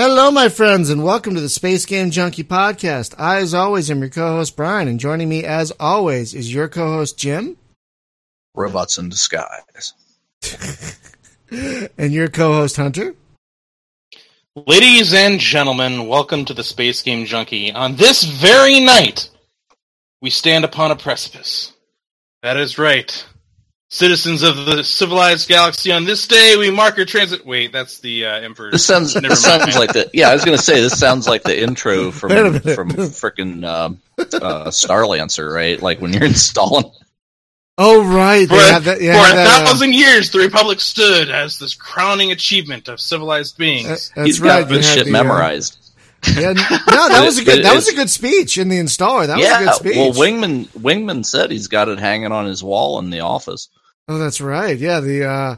[0.00, 3.16] Hello, my friends, and welcome to the Space Game Junkie podcast.
[3.18, 7.18] I, as always, am your co-host Brian, and joining me, as always, is your co-host
[7.18, 7.56] Jim
[8.54, 9.94] Robots in disguise.
[11.98, 13.16] and your co-host Hunter.
[14.54, 17.72] Ladies and gentlemen, welcome to the Space Game Junkie.
[17.72, 19.28] On this very night,
[20.22, 21.72] we stand upon a precipice.
[22.44, 23.26] That is right.
[23.90, 27.46] Citizens of the civilized galaxy, on this day we mark our transit.
[27.46, 28.70] Wait, that's the uh, Emperor.
[28.70, 29.62] This sounds Never this mind.
[29.62, 30.28] sounds like the yeah.
[30.28, 34.66] I was gonna say this sounds like the intro from Wait from freaking um, uh,
[34.66, 35.80] Starlancer, right?
[35.80, 36.90] Like when you're installing.
[37.78, 38.46] Oh, right.
[38.46, 41.30] For, They have that, yeah, for have a that, uh, thousand years, the Republic stood
[41.30, 43.86] as this crowning achievement of civilized beings.
[43.86, 44.62] uh, that's He's right.
[44.62, 45.78] got this shit the, uh, memorized.
[46.34, 47.64] yeah, no, that was a good.
[47.64, 49.28] That was a good speech in the installer.
[49.28, 49.96] That was a good speech.
[49.96, 53.68] Well, Wingman Wingman said he's got it hanging on his wall in the office.
[54.08, 54.78] Oh, that's right.
[54.78, 55.56] Yeah, the uh,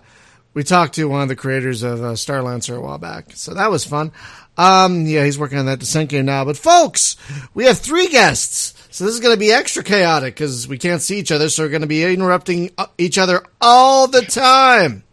[0.55, 3.71] we talked to one of the creators of uh, Starlancer a while back, so that
[3.71, 4.11] was fun.
[4.59, 6.45] Um, yeah, he's working on that descent game now.
[6.45, 7.17] But folks,
[7.55, 11.01] we have three guests, so this is going to be extra chaotic because we can't
[11.01, 15.05] see each other, so we're going to be interrupting uh, each other all the time.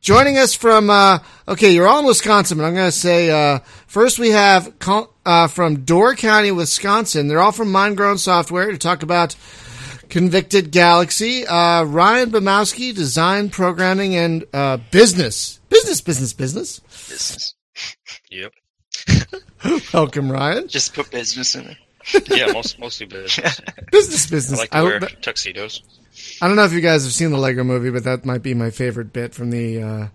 [0.00, 3.60] Joining us from uh, okay, you're all in Wisconsin, but I'm going to say uh,
[3.86, 4.74] first we have
[5.24, 7.28] uh, from Door County, Wisconsin.
[7.28, 9.36] They're all from Mind Grown Software to talk about
[10.08, 11.46] Convicted Galaxy.
[11.46, 15.60] Uh, Ryan Bemowski, design, programming, and uh, business.
[15.68, 16.80] Business, business, business.
[16.80, 17.54] business.
[18.30, 18.52] Yep.
[19.92, 20.68] Welcome, Ryan.
[20.68, 22.28] Just put business in it.
[22.30, 23.60] Yeah, most mostly business.
[23.90, 24.58] Business, I business.
[24.60, 25.82] like I, to wear don't- tuxedos.
[26.40, 28.54] I don't know if you guys have seen the Lego movie, but that might be
[28.54, 30.06] my favorite bit from the uh,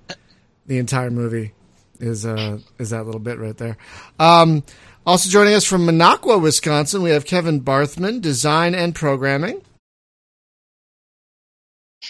[0.66, 1.54] the entire movie.
[2.00, 3.78] Is uh, is that little bit right there?
[4.20, 4.64] Um,
[5.06, 9.62] also joining us from Minocqua, Wisconsin, we have Kevin Barthman, design and programming.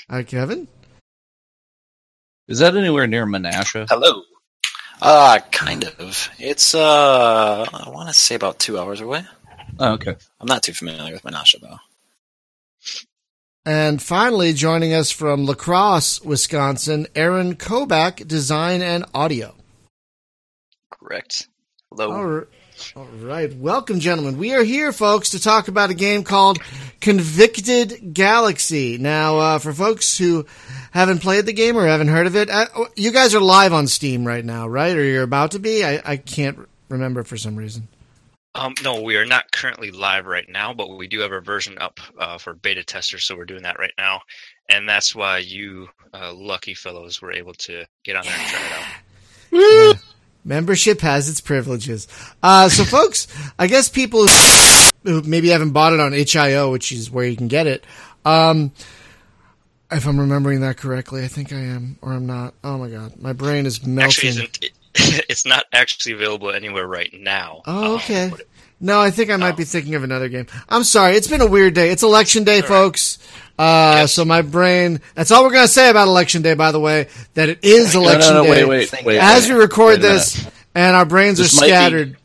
[0.09, 0.67] Hi, Kevin.
[2.47, 3.87] Is that anywhere near Menasha?
[3.89, 4.23] Hello.
[5.01, 6.29] Uh, kind of.
[6.37, 9.25] It's, uh, I want to say about two hours away.
[9.79, 10.15] Oh, okay.
[10.39, 11.77] I'm not too familiar with Menasha, though.
[13.65, 19.55] And finally, joining us from La Crosse, Wisconsin, Aaron Koback, design and audio.
[20.91, 21.47] Correct.
[21.89, 22.45] Hello.
[22.95, 23.11] All right.
[23.21, 23.53] All right.
[23.53, 24.37] Welcome, gentlemen.
[24.37, 26.59] We are here, folks, to talk about a game called
[26.99, 28.97] Convicted Galaxy.
[28.97, 30.45] Now, uh, for folks who
[30.91, 32.65] haven't played the game or haven't heard of it, uh,
[32.95, 34.95] you guys are live on Steam right now, right?
[34.95, 35.85] Or you're about to be?
[35.85, 37.87] I, I can't remember for some reason.
[38.55, 41.77] Um, no, we are not currently live right now, but we do have a version
[41.77, 44.21] up uh, for beta testers, so we're doing that right now,
[44.67, 48.65] and that's why you uh, lucky fellows were able to get on there and try
[48.65, 49.97] it out.
[50.43, 52.07] Membership has its privileges.
[52.41, 53.27] Uh, so, folks,
[53.59, 54.25] I guess people
[55.03, 57.83] who maybe haven't bought it on itch.io, which is where you can get it,
[58.25, 58.71] um,
[59.91, 62.53] if I'm remembering that correctly, I think I am, or I'm not.
[62.63, 64.29] Oh my god, my brain is melting.
[64.29, 64.71] Actually, it,
[65.29, 67.61] it's not actually available anywhere right now.
[67.65, 68.29] Oh, Um, okay.
[68.31, 68.41] but-
[68.79, 69.57] No, I think I might Oh.
[69.57, 70.47] be thinking of another game.
[70.69, 71.15] I'm sorry.
[71.15, 71.91] It's been a weird day.
[71.91, 73.17] It's election day, all right.
[73.61, 73.95] Folks.
[73.97, 74.13] Uh, Yes.
[74.13, 77.07] so my brain, that's all we're going to say about election day, by the way,
[77.35, 78.53] that it is election no, no.
[78.53, 78.65] day.
[78.65, 79.19] Wait, wait, wait.
[79.19, 82.17] As we record Wait this and our brains This are might be- scattered.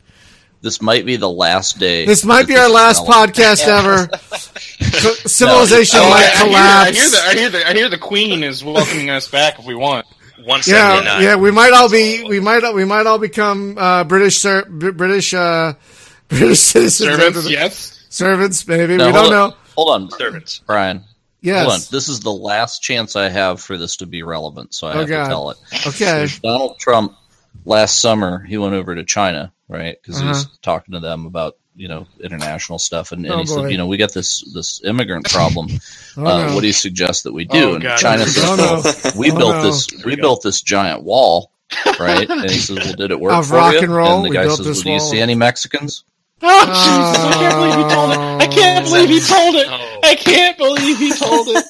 [0.59, 2.05] This might be the last day.
[2.05, 3.35] This might be our last relevant.
[3.35, 4.09] podcast ever.
[5.27, 6.97] Civilization No, Oh, might I, I hear, I collapse.
[6.97, 9.75] hear the I hear the I hear the Queen is welcoming us back if we
[9.75, 10.07] want.
[10.43, 11.23] One seventy yeah, nine.
[11.23, 14.91] yeah, we might all be, we might, we might all become uh, British, ser- B-
[14.91, 15.73] British, uh,
[16.27, 16.95] British citizens.
[17.17, 18.05] Servants, the- yes.
[18.09, 18.95] servants, maybe.
[18.97, 19.31] No, we don't on.
[19.31, 19.55] know.
[19.75, 20.61] Hold on, servants.
[20.65, 21.03] Brian.
[21.47, 21.67] Yes.
[21.67, 21.81] Hold on.
[21.91, 24.99] This is the last chance I have for this to be relevant, so I Oh,
[25.01, 25.23] have God.
[25.23, 25.57] to tell it.
[25.87, 26.27] Okay.
[26.43, 27.17] Donald Trump
[27.65, 29.97] last summer he went over to China, right?
[30.01, 30.49] Because he was Uh-huh.
[30.61, 33.53] talking to them about you know international stuff, and, and Oh, he boy.
[33.63, 35.67] said, you know, we got this this immigrant problem.
[36.17, 36.55] Oh, uh, no.
[36.55, 37.73] What do you suggest that we do?
[37.73, 37.99] Oh, and God.
[37.99, 38.83] China Oh, says, no.
[38.83, 39.61] well, we Oh, built no.
[39.61, 41.51] this we built this giant wall,
[41.99, 42.31] right?
[42.41, 43.81] and he says, well, did it work Of for rock you?
[43.81, 46.05] and roll, the guy says, well, do you see any Mexicans?
[46.49, 47.27] Oh Jesus!
[47.27, 48.37] I can't believe he told it.
[48.39, 49.67] I can't believe he told it.
[49.69, 49.99] Oh.
[50.03, 51.65] I can't believe he told it.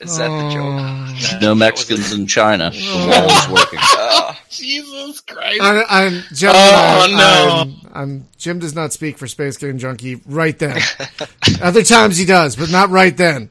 [0.00, 0.64] Is that the joke?
[0.64, 1.38] Oh.
[1.40, 2.70] No Mexicans in China.
[2.82, 3.78] The wall is working.
[3.80, 5.60] Uh, Jesus Christ!
[5.62, 6.50] I, I'm Jim.
[6.52, 7.62] Oh, I, no.
[7.62, 10.80] I'm, I'm Jim does not speak for Space Game Junkie right then.
[11.62, 13.50] Other times he does, but not right then.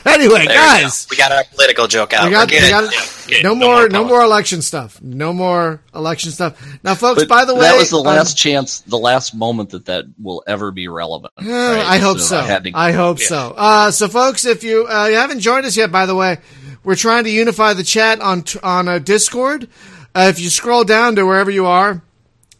[0.06, 0.54] anyway, there we go.
[0.54, 2.26] guys, We got our political joke out.
[2.26, 2.70] we got, We're we good.
[2.70, 2.94] got
[3.28, 5.00] Okay, no no more, more no more election stuff.
[5.02, 6.60] No more election stuff.
[6.82, 7.20] Now, folks.
[7.22, 10.06] But by the way, that was the um, last chance, the last moment that that
[10.22, 11.32] will ever be relevant.
[11.38, 11.84] Uh, right?
[11.84, 12.38] I hope so.
[12.38, 13.26] I had to- I hope Yeah.
[13.26, 13.54] so.
[13.56, 16.38] Uh, so, folks, if you, uh, you haven't joined us yet, by the way,
[16.84, 19.68] we're trying to unify the chat on on uh, Discord.
[20.14, 22.02] Uh, if you scroll down to wherever you are,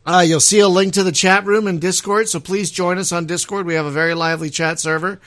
[0.05, 2.29] uh, you'll see a link to the chat room in Discord.
[2.29, 3.65] So please join us on Discord.
[3.65, 5.19] We have a very lively chat server.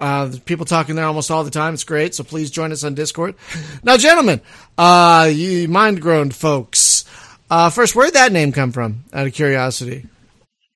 [0.00, 1.74] Uh, people talking there almost all the time.
[1.74, 2.14] It's great.
[2.14, 3.34] So please join us on Discord.
[3.82, 4.40] Now, gentlemen,
[4.76, 7.04] uh, you mind grown folks,
[7.50, 9.04] Uh, first, where'd that name come from?
[9.12, 10.06] Out of curiosity.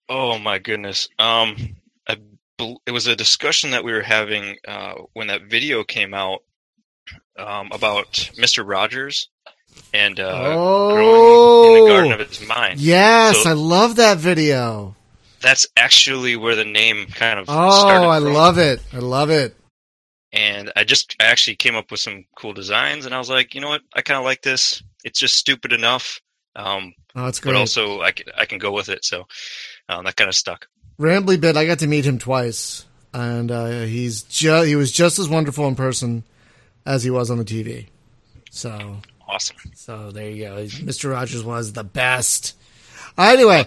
[0.08, 1.08] Oh my goodness.
[1.18, 1.56] Um,
[2.08, 2.16] I,
[2.86, 6.40] it was a discussion that we were having uh, when that video came out
[7.38, 8.66] um, about Mr.
[8.66, 9.28] Rogers
[9.94, 12.80] and uh, growing in the garden of his mind.
[12.80, 14.96] Yes, So- I love that video.
[15.42, 18.32] That's actually where the name kind of Oh, I from.
[18.32, 18.80] love it.
[18.92, 19.56] I love it.
[20.32, 23.54] and I just I actually came up with some cool designs, and I was like,
[23.54, 24.82] you know what, I kind of like this.
[25.04, 26.20] It's just stupid enough,
[26.56, 29.04] um, Oh, it's but also I can, I can go with it.
[29.04, 29.26] So
[29.88, 30.66] um, that kind of stuck.
[30.98, 35.18] Rambly Bit, I got to meet him twice, and uh, he's ju- he was just
[35.18, 36.22] as wonderful in person
[36.86, 37.86] as he was on the TV.
[38.50, 38.98] So,
[39.28, 39.56] Awesome.
[39.74, 40.56] so there you go.
[40.66, 41.10] Mr.
[41.10, 42.54] Rogers was the best.
[43.18, 43.66] Anyway,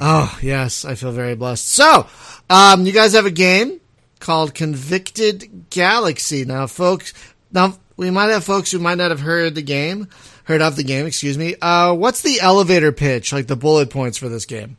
[0.00, 1.68] oh yes, I feel very blessed.
[1.68, 2.06] So,
[2.50, 3.80] um, you guys have a game
[4.20, 6.44] called Convicted Galaxy.
[6.44, 7.12] Now, folks,
[7.52, 10.08] now we might have folks who might not have heard the game,
[10.44, 11.06] heard of the game.
[11.06, 11.56] Excuse me.
[11.60, 13.32] Uh, what's the elevator pitch?
[13.32, 14.78] Like the bullet points for this game?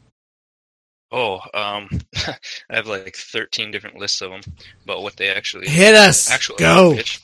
[1.12, 1.88] Oh, um,
[2.28, 2.36] I
[2.76, 4.42] have like 13 different lists of them,
[4.86, 6.30] but what they actually Hit us.
[6.30, 6.96] actual Go.
[6.96, 7.22] pitch.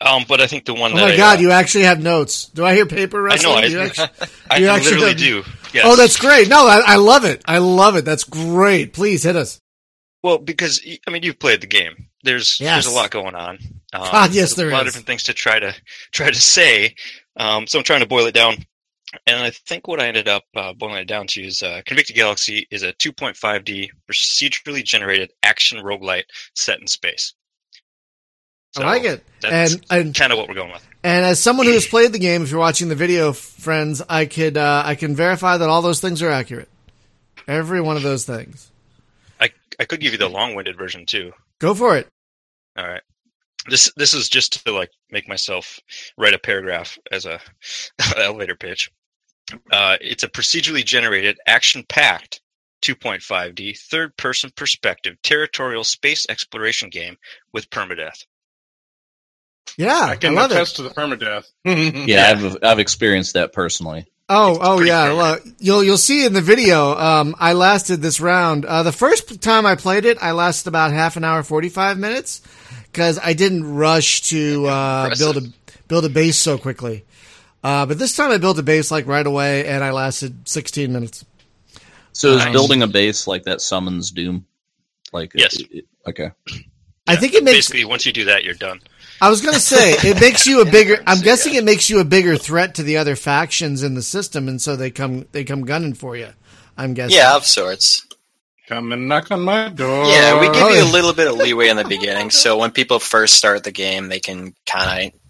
[0.00, 2.46] Um, but I think the one Oh my I, god, uh, you actually have notes.
[2.46, 3.52] Do I hear paper I know?
[3.54, 4.08] I, You actually-
[4.50, 5.42] I you actually literally do.
[5.72, 5.84] Yes.
[5.86, 6.48] Oh, that's great.
[6.48, 7.42] No, I, I love it.
[7.46, 8.04] I love it.
[8.04, 8.92] That's great.
[8.92, 9.60] Please hit us.
[10.22, 12.08] well because I mean you've played the game.
[12.22, 12.84] There's Yes.
[12.84, 13.58] there's a lot going on.
[13.92, 14.88] Um, God, yes, there's there a lot is.
[14.88, 15.74] of different things to try to
[16.12, 16.94] try to say.
[17.36, 18.56] Um, so I'm trying to boil it down.
[19.26, 22.16] And I think what I ended up uh, boiling it down to is uh, Convicted
[22.16, 27.32] Galaxy is a 2.5D procedurally generated action roguelite set in space.
[28.78, 29.24] I like it.
[29.40, 30.86] That's And and kind of what we're going with.
[31.04, 34.26] and as someone who has played the game, if you're watching the video, friends, I
[34.26, 36.68] could uh, I can verify that all those things are accurate.
[37.48, 38.70] Every one of those things.
[39.40, 41.32] I I could give you the long-winded version too.
[41.58, 42.08] Go for it.
[42.76, 43.02] All right.
[43.68, 45.80] This this is just to like make myself
[46.16, 47.40] write a paragraph as a
[48.16, 48.90] elevator pitch.
[49.70, 52.40] Uh, it's a procedurally generated, action-packed
[52.82, 57.16] 2.5D third-person perspective territorial space exploration game
[57.52, 58.24] with permadeath.
[59.76, 60.54] Yeah, I I, can love it.
[60.54, 61.44] attest to the permadeath.
[62.06, 64.06] Yeah, I've I've experienced that personally.
[64.28, 65.08] Oh, oh yeah.
[65.08, 65.44] permanent.
[65.46, 66.96] Look, you'll you'll see in the video.
[66.96, 68.64] Um, I lasted this round.
[68.64, 71.98] Uh, the first time I played it, I lasted about half an hour, forty five
[71.98, 72.40] minutes,
[72.90, 75.42] because I didn't rush to uh, build a
[75.88, 77.04] build a base so quickly.
[77.62, 80.92] Uh, but this time I built a base like right away, and I lasted sixteen
[80.92, 81.24] minutes.
[82.12, 82.52] So is Nice.
[82.52, 84.46] building a base like that summons Doom?
[85.12, 85.60] Like Yes.
[85.60, 86.30] it- it- okay.
[87.06, 87.58] I think it makes.
[87.58, 88.80] Basically, once you do that, you're done.
[89.20, 91.02] I was gonna say it makes you a bigger.
[91.06, 94.48] I'm guessing it makes you a bigger threat to the other factions in the system,
[94.48, 96.28] and so they come they come gunning for you.
[96.76, 97.16] I'm guessing.
[97.16, 98.06] Yeah, of sorts.
[98.68, 100.06] Come and knock on my door.
[100.06, 102.58] Yeah, we give Oh, you a oh, little bit of leeway in the beginning, so
[102.58, 105.20] when people first start the game, they can kind of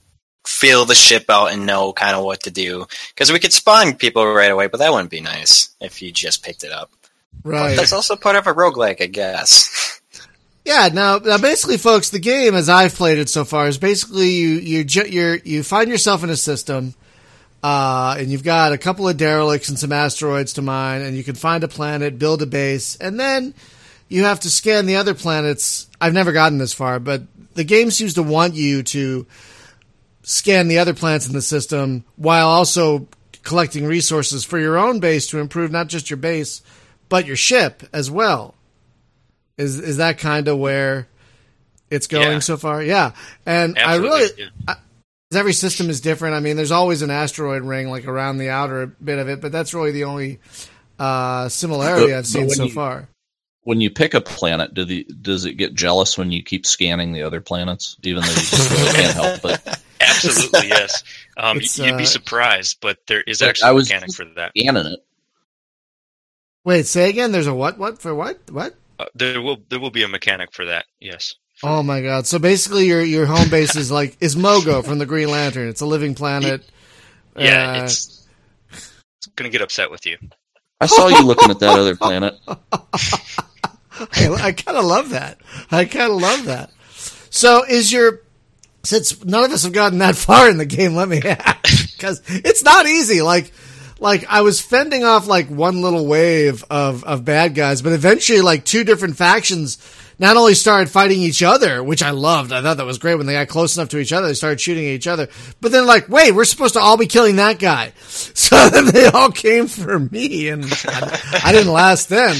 [0.50, 2.86] feel the ship out and know kind of what to do.
[3.10, 6.42] Because we could spawn people right away, but that wouldn't be nice if you just
[6.42, 6.90] picked it up.
[7.44, 7.76] right.
[7.76, 9.68] That's also part of a roguelike, I guess.
[10.66, 14.30] Yeah, now, now basically, folks, the game as I've played it so far is basically
[14.30, 16.94] you you you're, you find yourself in a system,
[17.62, 21.22] uh, and you've got a couple of derelicts and some asteroids to mine, and you
[21.22, 23.54] can find a planet, build a base, and then
[24.08, 25.88] you have to scan the other planets.
[26.00, 27.22] I've never gotten this far, but
[27.54, 29.24] the game seems to want you to
[30.24, 33.06] scan the other planets in the system while also
[33.44, 36.60] collecting resources for your own base to improve not just your base,
[37.08, 38.55] but your ship as well.
[39.58, 41.08] Is is that kind of where
[41.90, 42.38] it's going Yeah.
[42.40, 42.82] so far?
[42.82, 43.12] Yeah,
[43.46, 44.10] and Absolutely.
[44.10, 44.74] I really yeah.
[45.34, 46.34] every system is different.
[46.34, 49.52] I mean, there's always an asteroid ring like around the outer bit of it, but
[49.52, 50.40] that's really the only
[50.98, 53.08] uh, similarity But- I've seen so you- far.
[53.62, 57.12] When you pick a planet, do the does it get jealous when you keep scanning
[57.12, 59.78] the other planets, even though you just really can't help it?
[60.00, 61.02] Absolutely, yes.
[61.36, 64.52] Um, you'd uh, be surprised, but there is actually I a was- mechanic for that.
[64.56, 65.00] Scanning it.
[66.64, 67.32] Wait, say again.
[67.32, 67.76] There's a what?
[67.76, 68.38] What for what?
[68.52, 68.74] What?
[68.98, 70.86] Uh, there will there will be a mechanic for that.
[71.00, 71.34] Yes.
[71.62, 72.26] Oh my god!
[72.26, 75.68] So basically, your your home base is like is Mogo from the Green Lantern.
[75.68, 76.62] It's a living planet.
[77.36, 78.26] Yeah, Uh, it's
[78.72, 80.16] it's gonna get upset with you.
[80.80, 82.38] I saw you looking at that other planet.
[83.98, 85.38] I, I kind of love that.
[85.70, 86.70] I kind of love that.
[87.30, 88.20] So, is your
[88.84, 90.94] since none of us have gotten that far in the game?
[90.94, 93.22] Let me ask because it's not easy.
[93.22, 93.52] Like,
[93.98, 98.40] like I was fending off like one little wave of of bad guys, but eventually,
[98.40, 99.78] like two different factions
[100.18, 102.50] not only started fighting each other, which I loved.
[102.52, 104.28] I thought that was great when they got close enough to each other.
[104.28, 105.28] They started shooting at each other,
[105.60, 107.92] but then like, wait, we're supposed to all be killing that guy.
[108.46, 112.36] So then they all came for me, and I, I didn't last then.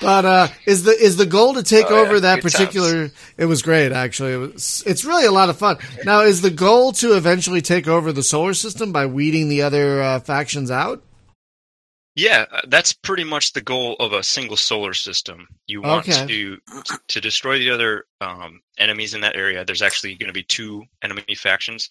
[0.00, 2.20] But uh, is the is the goal to take Oh, over yeah.
[2.20, 3.10] that Good particular?
[3.36, 4.32] It was great, actually.
[4.32, 4.82] It was.
[4.86, 5.78] It's really a lot of fun.
[6.04, 10.00] Now, is the goal to eventually take over the solar system by weeding the other
[10.02, 11.02] uh, factions out?
[12.14, 15.46] Yeah, uh, that's pretty much the goal of a single solar system.
[15.68, 16.26] You want Okay.
[16.26, 16.58] to
[17.08, 19.64] to destroy the other um, enemies in that area.
[19.64, 21.88] There's actually going to be two enemy factions,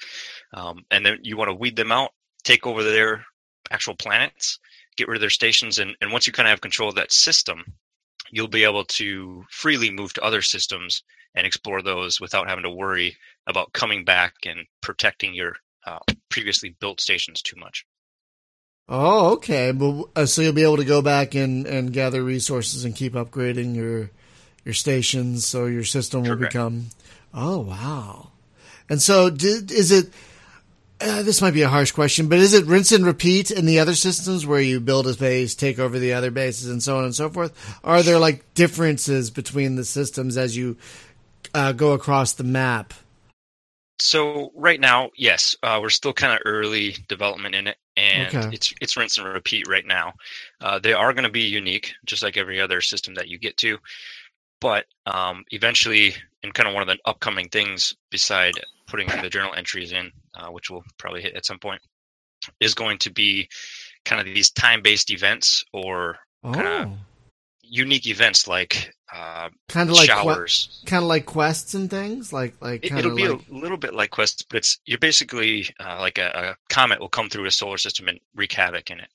[0.53, 2.11] um, and then you want to weed them out,
[2.43, 3.25] take over their
[3.71, 4.59] actual planets,
[4.97, 7.11] get rid of their stations, and, and once you kind of have control of that
[7.13, 7.63] system,
[8.31, 11.03] you'll be able to freely move to other systems
[11.35, 13.15] and explore those without having to worry
[13.47, 15.53] about coming back and protecting your
[15.85, 17.85] uh, previously built stations too much.
[18.89, 19.71] Oh, okay.
[19.71, 23.13] But uh, so you'll be able to go back and, and gather resources and keep
[23.13, 24.09] upgrading your
[24.63, 26.51] your stations, so your system will Correct.
[26.51, 26.87] become.
[27.33, 28.31] Oh, wow.
[28.89, 30.11] And so, did, is it?
[30.99, 33.79] Uh, this might be a harsh question, but is it rinse and repeat in the
[33.79, 37.03] other systems where you build a base, take over the other bases, and so on
[37.03, 37.79] and so forth?
[37.83, 40.77] Are there like differences between the systems as you
[41.53, 42.93] uh, go across the map?
[43.99, 48.49] So right now, yes, uh, we're still kind of early development in it, and Okay.
[48.55, 50.13] it's it's rinse and repeat right now.
[50.61, 53.57] Uh, they are going to be unique, just like every other system that you get
[53.57, 53.77] to.
[54.61, 58.53] But um, eventually, and kind of one of the upcoming things, beside
[58.87, 61.81] putting the journal entries in, uh, which we'll probably hit at some point,
[62.59, 63.49] is going to be
[64.05, 66.91] kind of these time-based events or Oh, Kinda
[67.69, 70.83] unique events like uh, kind of like que- showers.
[70.85, 73.41] kind of like quests and things, like like It, kind it'll of be like.
[73.49, 77.09] a little bit like quests, but it's you're basically uh, like a, a comet will
[77.09, 79.09] come through a solar system and wreak havoc in it.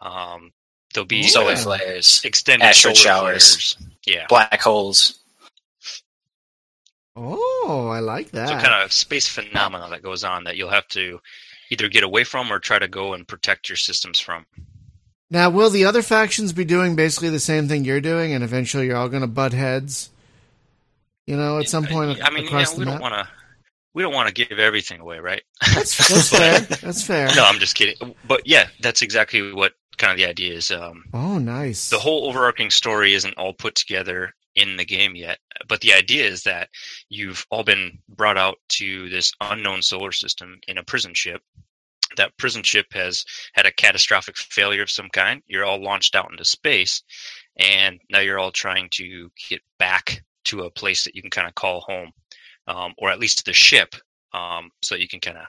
[0.00, 0.52] Um,
[0.94, 1.28] there'll be Oh.
[1.28, 3.74] Solar flares, extended Asteroid solar showers.
[3.74, 3.88] flares.
[4.06, 5.18] Yeah, black holes.
[7.16, 8.48] Oh, I like that.
[8.48, 11.20] so kind of space phenomena that goes on that you'll have to
[11.70, 14.46] either get away from or try to go and protect your systems from.
[15.30, 18.86] Now, will the other factions be doing basically the same thing you're doing, and eventually
[18.86, 20.10] you're all going to butt heads?
[21.26, 22.94] You know, at some point I mean, across yeah, the we map.
[22.94, 23.28] don't want to.
[23.94, 25.42] We don't want to give everything away, right?
[25.74, 26.60] That's that's fair.
[26.60, 27.28] That's fair.
[27.36, 28.14] no, I'm just kidding.
[28.26, 30.70] But yeah, that's exactly what kind of the idea is.
[30.70, 31.90] Um, Oh, nice.
[31.90, 36.26] the whole overarching story isn't all put together in the game yet but the idea
[36.26, 36.68] is that
[37.08, 41.42] you've all been brought out to this unknown solar system in a prison ship.
[42.16, 45.42] That prison ship has had a catastrophic failure of some kind.
[45.46, 47.02] You're all launched out into space
[47.56, 51.48] and now you're all trying to get back to a place that you can kind
[51.48, 52.10] of call home
[52.66, 53.94] um, or at least to the ship
[54.32, 55.46] um, so that you can kind of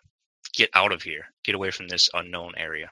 [0.54, 2.90] get out of here get away from this unknown area.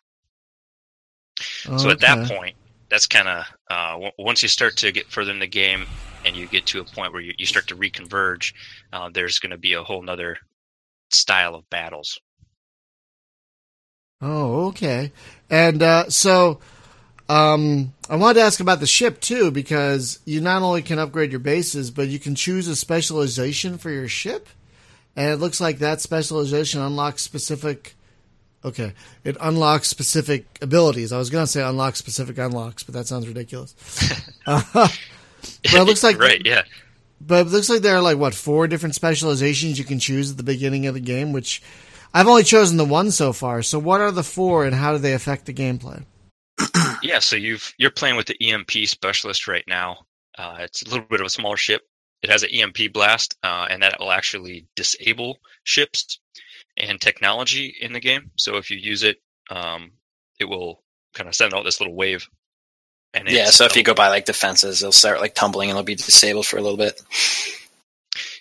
[1.77, 2.56] So at that point,
[2.91, 5.86] that's kind of uh, w- once you start to get further in the game
[6.25, 8.53] and you get to a point where you, you start to reconverge,
[8.93, 10.38] uh, there's going to be a whole nother
[11.10, 12.19] style of battles.
[14.21, 15.12] Oh, okay.
[15.50, 16.60] And uh, so,
[17.27, 21.31] um, I wanted to ask about the ship too, because you not only can upgrade
[21.31, 24.50] your bases, but you can choose a specialization for your ship,
[25.15, 27.95] and it looks like that specialization unlocks specific.
[28.63, 31.12] Okay, it unlocks specific abilities.
[31.12, 33.75] I was going to say unlock specific unlocks, but that sounds ridiculous.
[34.48, 35.00] uh, but
[35.63, 36.62] it looks like right, yeah.
[37.20, 40.38] But it looks like there are like what four different specializations you can choose at
[40.38, 41.62] the beginning of the game, which
[42.13, 43.63] I've only chosen the one so far.
[43.63, 46.03] So what are the four, and how do they affect the gameplay?
[47.03, 50.06] Yeah, so you've you're playing with the EMP specialist right now.
[50.38, 51.82] Uh, it's a little bit of a smaller ship.
[52.22, 56.20] It has an EMP blast, uh, and that will actually disable ships
[56.78, 58.32] and technology in the game.
[58.38, 59.18] So if you use it,
[59.50, 59.92] um,
[60.40, 62.28] it will kind of send out this little wave.
[63.13, 65.84] And Yeah, so if you go by like defenses, they'll start like tumbling and they'll
[65.84, 67.01] be disabled for a little bit.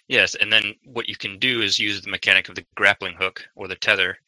[0.08, 3.44] Yes, and then what you can do is use the mechanic of the grappling hook
[3.54, 4.18] or the tether,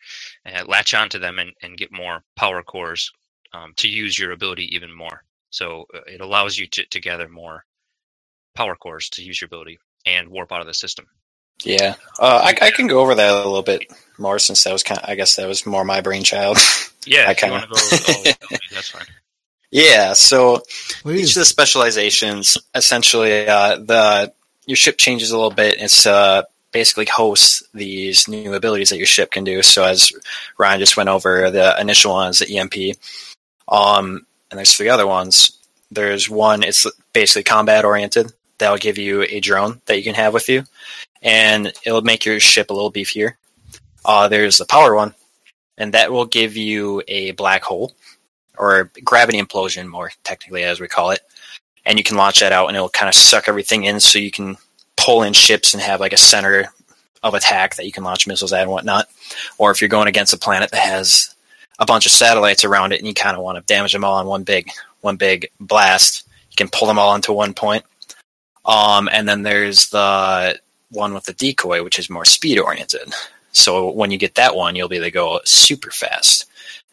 [0.45, 3.11] and latch onto them and, and get more power cores
[3.53, 5.25] um, to use your ability even more.
[5.51, 7.65] So uh, it allows you to, to gather more
[8.55, 11.07] power cores to use your ability and warp out of the system.
[11.65, 13.85] Yeah, uh, I, I can go over that a little bit
[14.19, 15.01] more since that was kind.
[15.01, 16.59] Of, I guess that was more my brainchild.
[17.05, 19.03] Yeah, I kinda- want to go, all the way, that's fine.
[19.73, 20.63] yeah, so
[21.05, 24.33] each of the specializations essentially uh, the
[24.67, 25.81] your ship changes a little bit.
[25.81, 29.63] It's uh, basically hosts these new abilities that your ship can do.
[29.63, 30.13] So as
[30.59, 32.97] Ryan just went over, the initial one is the EMP,
[33.69, 35.59] um, and there's three other ones.
[35.91, 38.33] There's one it's basically combat oriented.
[38.59, 40.63] That'll give you a drone that you can have with you,
[41.23, 43.35] and it'll make your ship a little beefier.
[44.05, 45.15] Uh, there's the power one,
[45.79, 47.93] and that will give you a black hole
[48.59, 51.21] or gravity implosion, more technically as we call it.
[51.85, 54.31] And you can launch that out, and it'll kind of suck everything in, so you
[54.31, 54.57] can
[54.97, 56.67] pull in ships and have like a center
[57.23, 59.09] of attack that you can launch missiles at and whatnot.
[59.59, 61.35] Or if you're going against a planet that has
[61.79, 64.21] a bunch of satellites around it, and you kind of want to damage them all
[64.21, 67.85] in one big one big blast, You can pull them all into one point.
[68.65, 70.61] Um, and then there's the
[70.93, 73.13] one with the decoy, which is more speed oriented.
[73.53, 76.47] So when you get that one, you'll be able to go super fast.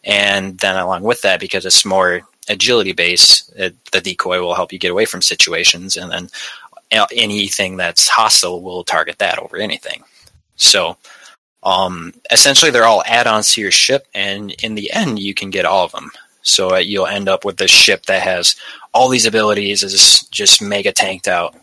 [0.04, 4.72] And then along with that, because it's more agility based, it, the decoy will help
[4.72, 6.28] you get away from situations, and then
[6.92, 10.02] uh, anything that's hostile will target that over anything.
[10.56, 10.96] So
[11.62, 15.66] um, essentially, they're all add-ons to your ship, and in the end, you can get
[15.66, 16.10] all of them.
[16.42, 18.56] So uh, you'll end up with this ship that has
[18.92, 21.54] all these abilities, is just mega tanked out.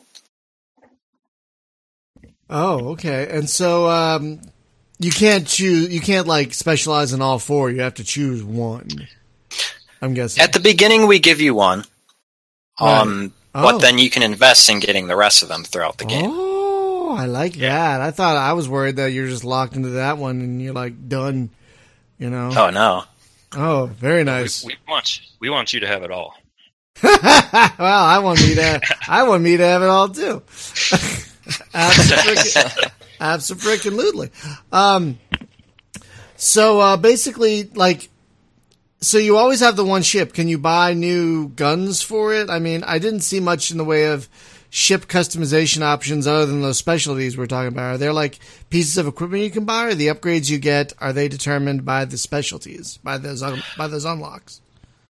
[2.49, 3.27] Oh, okay.
[3.29, 4.39] And so um,
[4.99, 5.93] you can't choose.
[5.93, 7.69] You can't like specialize in all four.
[7.69, 8.87] You have to choose one.
[10.01, 10.41] I'm guessing.
[10.43, 11.83] At the beginning, we give you one,
[12.79, 12.99] Right.
[13.01, 13.63] um, Oh.
[13.63, 16.29] but then you can invest in getting the rest of them throughout the game.
[16.31, 18.01] Oh, I like that.
[18.01, 21.09] I thought I was worried that you're just locked into that one and you're like
[21.09, 21.49] done.
[22.19, 22.51] You know.
[22.55, 23.03] Oh no!
[23.55, 24.63] Oh, very nice.
[24.63, 26.35] we want we want you to have it all.
[27.03, 27.17] well,
[27.79, 28.81] I want me to.
[29.07, 30.43] I want me to have it all too.
[31.73, 32.61] Absolutely.
[33.19, 34.31] Absolutely.
[34.71, 35.19] Um.
[36.35, 38.09] So uh, basically, like,
[39.01, 40.33] so you always have the one ship.
[40.33, 42.49] Can you buy new guns for it?
[42.49, 44.29] I mean, I didn't see much in the way of
[44.69, 47.95] ship customization options other than those specialties we're talking about.
[47.95, 48.37] Are there like
[48.69, 52.05] pieces of equipment you can buy, or the upgrades you get are they determined by
[52.05, 54.61] the specialties, by those un- by those unlocks?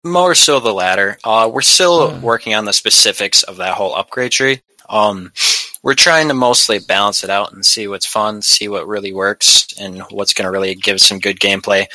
[0.05, 1.17] More so the latter.
[1.25, 2.21] Uh, we're still Hmm.
[2.21, 4.61] working on the specifics of that whole upgrade tree.
[4.87, 5.33] Um,
[5.81, 9.67] we're trying to mostly balance it out and see what's fun, see what really works,
[9.79, 11.85] and what's going to really give some good gameplay.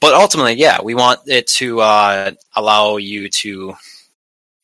[0.00, 3.74] But ultimately, yeah, we want it to uh, allow you to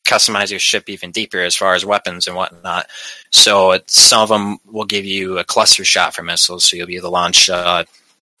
[0.05, 2.87] customize your ship even deeper as far as weapons and whatnot.
[3.31, 6.97] So some of them will give you a cluster shot for missiles, so you'll be
[6.97, 7.83] able to launch, uh,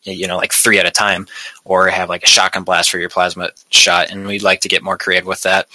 [0.03, 1.27] you know, like three at a time,
[1.63, 4.11] or have like a shotgun blast for your plasma shot.
[4.11, 5.67] And we'd like to get more creative with that.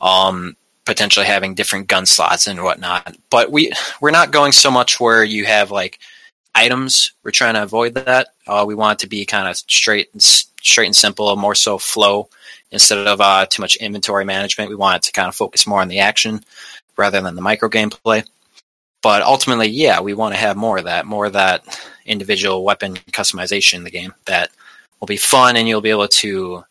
[0.00, 3.16] Um, potentially having different gun slots and whatnot.
[3.30, 5.98] But we we're not going so much where you have like
[6.54, 7.12] items.
[7.22, 8.28] We're trying to avoid that.
[8.46, 11.78] Uh, we want it to be kind of straight and straight and simple, more so
[11.78, 12.28] flow
[12.70, 14.70] instead of uh, too much inventory management.
[14.70, 16.44] We want it to kind of focus more on the action
[16.96, 18.26] rather than the micro gameplay.
[19.02, 21.62] But ultimately, yeah, we want to have more of that, more of that
[22.06, 24.50] individual weapon customization in the game that
[24.98, 26.64] will be fun and you'll be able to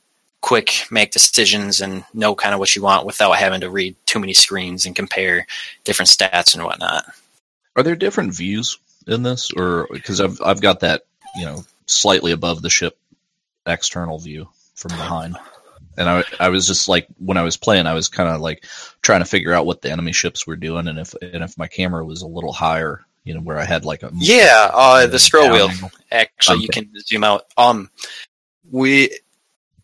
[0.43, 4.19] quick make decisions and know kind of what you want without having to read too
[4.19, 5.47] many screens and compare
[5.85, 7.05] different stats and whatnot.
[7.77, 8.77] Are there different views
[9.07, 12.97] in this, or because I've I've got that you know slightly above the ship
[13.65, 15.37] external view from behind,
[15.97, 18.65] and I I was just like when I was playing, I was kind of like
[19.01, 21.67] trying to figure out what the enemy ships were doing, and if and if my
[21.67, 25.19] camera was a little higher, you know, where I had like a Yeah, uh, the
[25.19, 25.69] scroll wheel.
[26.11, 27.45] Actually, you can zoom out.
[27.57, 27.89] Um,
[28.69, 29.17] we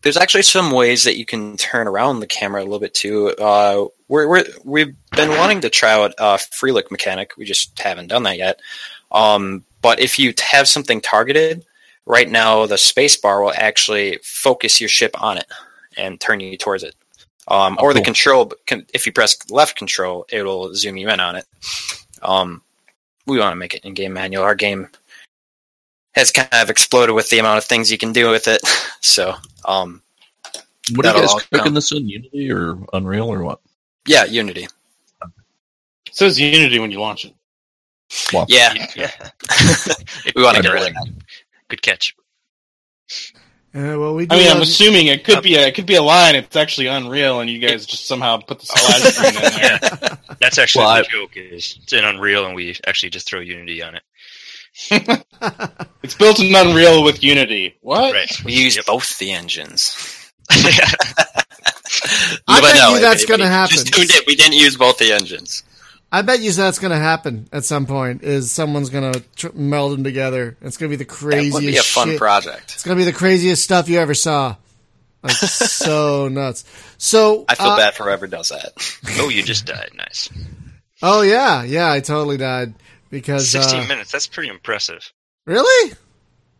[0.02, 3.28] there's actually some ways that you can turn around the camera a little bit too.
[3.38, 7.32] Uh, we're, we're we've been wanting to try out uh, free look mechanic.
[7.36, 8.60] We just haven't done that yet.
[9.12, 11.64] Um, but if you have something targeted,
[12.06, 15.46] right now the space bar will actually focus your ship on it
[15.96, 16.94] and turn you towards it.
[17.48, 18.04] Um, Oh, or the cool.
[18.04, 18.52] control,
[18.94, 21.44] if you press left control, it'll zoom you in on it.
[22.22, 22.62] Um,
[23.26, 24.44] we want to make it in game manual.
[24.44, 24.88] Our game
[26.14, 28.60] has kind of exploded with the amount of things you can do with it.
[29.02, 30.02] So, um,
[30.94, 31.74] What are you guys cooking come.
[31.74, 33.60] this in Unity or Unreal or what?
[34.06, 34.64] yeah, Unity.
[34.64, 37.34] It says Unity when you launch it.
[38.32, 39.10] Well, Yeah, Yeah.
[40.36, 41.08] we want to get rid of that.
[41.68, 42.14] Good catch.
[43.72, 44.34] Uh, well, we do.
[44.34, 46.34] I mean, I'm assuming it could be a it could be a line.
[46.34, 49.78] It's actually Unreal, and you guys just somehow put the splash screen in there.
[50.02, 50.16] Yeah.
[50.40, 53.38] That's actually Well, the I- joke is it's in Unreal and we actually just throw
[53.40, 54.02] Unity on it.
[56.02, 57.76] It's built in Unreal with Unity.
[57.82, 58.14] What?
[58.14, 58.30] Right.
[58.44, 58.86] We use Yep.
[58.86, 59.94] both the engines.
[60.50, 60.60] I
[62.60, 63.76] bet no, you that's going to happen.
[63.76, 64.24] Just tuned it.
[64.26, 65.62] We didn't use both the engines.
[66.12, 68.22] I bet you that's going to happen at some point.
[68.24, 70.56] Is someone's going to tr- meld them together?
[70.60, 71.54] It's going to be the That craziest.
[71.54, 72.18] would be a fun shit.
[72.18, 72.72] project.
[72.74, 74.56] It's going to be the craziest stuff you ever saw.
[75.22, 76.64] Like so nuts.
[76.98, 78.72] So I feel uh, bad for whoever does that.
[79.18, 79.90] oh, you just died.
[79.94, 80.30] Nice.
[81.02, 81.92] Oh yeah, yeah.
[81.92, 82.74] I totally died
[83.10, 84.12] because 16 uh, minutes.
[84.12, 85.12] That's pretty impressive.
[85.46, 85.92] really.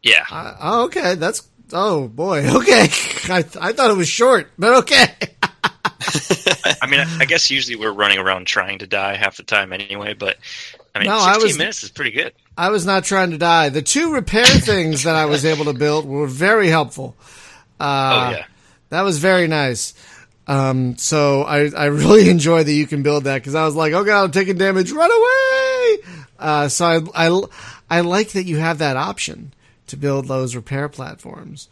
[0.03, 0.25] Yeah.
[0.31, 1.15] Uh, oh, okay.
[1.15, 2.47] That's oh boy.
[2.57, 2.89] Okay.
[3.33, 5.07] I I thought it was short, but okay.
[6.83, 9.73] I mean, I, I guess usually we're running around trying to die half the time
[9.73, 10.39] anyway, but
[10.95, 12.33] I mean, No, I 16 was- minutes is pretty good.
[12.57, 13.69] I was not trying to die.
[13.71, 17.17] The two repair things that I was able to build were very helpful.
[17.79, 18.45] Uh, oh, yeah.
[18.91, 19.95] That was very nice.
[20.47, 23.93] Um, so I, I really enjoy that you can build that because I was like,
[23.93, 25.70] oh god, I'm taking damage, run away.
[26.41, 29.53] Uh, so I, I, I like that you have that option
[29.87, 31.69] to build those repair platforms.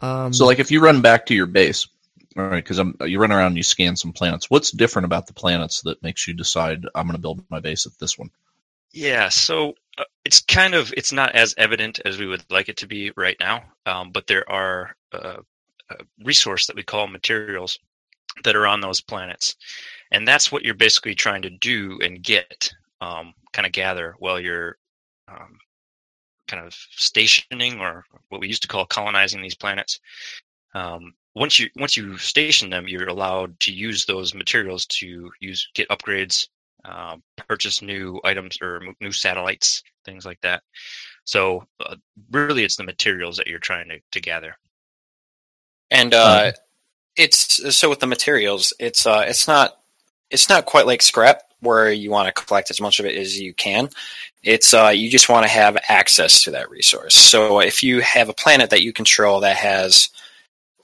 [0.00, 1.88] So, like, if you run back to your base,
[2.36, 2.78] All right, because
[3.10, 4.48] you run around and you scan some planets.
[4.48, 7.84] What's different about the planets that makes you decide I'm going to build my base
[7.84, 8.30] at this one?
[8.92, 12.76] Yeah, so uh, it's kind of it's not as evident as we would like it
[12.78, 15.38] to be right now, um, but there are uh,
[15.90, 17.78] a resource that we call materials
[18.44, 19.56] that are on those planets,
[20.12, 24.40] and that's what you're basically trying to do and get, um, kind of gather while
[24.40, 24.76] you're
[25.28, 25.58] um,
[26.48, 30.00] kind of stationing or what we used to call colonizing these planets.
[30.74, 35.68] Um, once you once you station them, you're allowed to use those materials to use
[35.74, 36.48] get upgrades,
[36.84, 37.16] uh,
[37.48, 40.62] purchase new items or new satellites, things like that.
[41.24, 41.96] So uh,
[42.30, 44.56] really, it's the materials that you're trying to, to gather.
[45.90, 46.52] And uh,
[47.16, 49.77] it's so with the materials, it's uh, it's not
[50.30, 53.38] it's not quite like scrap where you want to collect as much of it as
[53.38, 53.88] you can.
[54.42, 57.14] It's uh, you just want to have access to that resource.
[57.14, 60.10] So if you have a planet that you control that has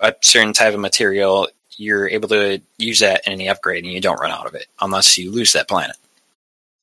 [0.00, 4.00] a certain type of material, you're able to use that in any upgrade, and you
[4.00, 5.96] don't run out of it unless you lose that planet.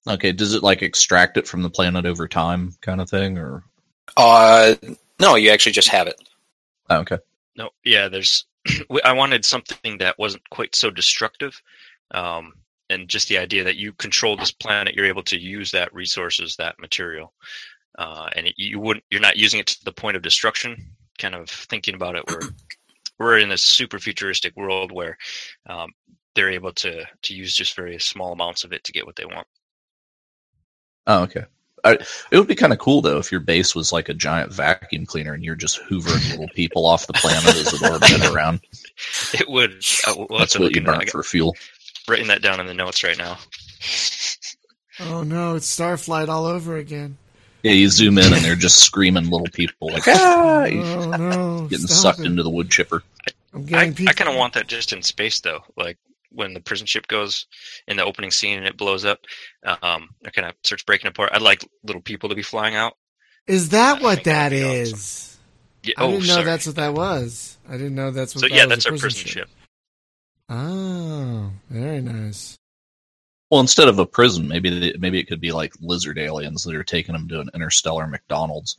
[0.08, 3.63] Okay, does it like extract it from the planet over time, kind of thing, or?
[4.17, 4.76] Uh,
[5.19, 6.15] no, you actually just have it.
[6.89, 7.19] Oh, okay.
[7.56, 8.45] No, yeah, there's.
[9.04, 11.62] I wanted something that wasn't quite so destructive,
[12.12, 12.54] um,
[12.89, 16.56] and just the idea that you control this planet, you're able to use that resources,
[16.58, 17.34] that material,
[17.97, 19.06] uh, and it, you wouldn't.
[19.10, 20.93] You're not using it to the point of destruction.
[21.17, 22.41] Kind of thinking about it, we're
[23.19, 25.17] we're in this super futuristic world where
[25.67, 25.91] um,
[26.36, 29.26] they're able to to use just very small amounts of it to get what they
[29.26, 29.47] want.
[31.08, 31.45] Oh, okay.
[31.84, 31.93] I,
[32.32, 35.06] it would be kind of cool though if your base was like a giant vacuum
[35.06, 38.62] cleaner and you're just hoovering little people off the planet as it orbited around.
[39.34, 39.84] It would.
[40.08, 41.56] Uh, well, that's what you burn for fuel.
[42.12, 43.38] Writing that down in the notes right now.
[45.00, 47.17] Oh no, it's Starflight all over again.
[47.63, 51.88] Yeah, you zoom in and they're just screaming little people like ah, Oh no, getting
[51.88, 52.26] sucked it.
[52.26, 53.02] into the wood chipper.
[53.54, 55.97] I'm I, I kind of want that just in space though, like
[56.32, 57.45] when the prison ship goes
[57.88, 59.19] in the opening scene and it blows up.
[59.63, 61.32] Um, it kind of starts breaking apart.
[61.34, 62.97] I'd like little people to be flying out.
[63.47, 64.93] Is that I what think that'd that be is?
[64.93, 65.39] awesome.
[65.84, 66.45] Yeah, I oh, didn't know sorry.
[66.45, 67.58] that's what that was.
[67.67, 68.41] I didn't know that's what.
[68.41, 69.50] so that yeah, was, that's a our prison ship.
[70.54, 72.58] Oh, very nice.
[73.50, 76.76] Well, instead of a prison, maybe they, maybe it could be like lizard aliens that
[76.76, 78.78] are taking them to an interstellar McDonald's.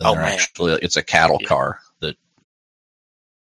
[0.00, 0.24] And Oh, man.
[0.24, 1.48] actually it's a cattle Yeah.
[1.48, 2.16] car that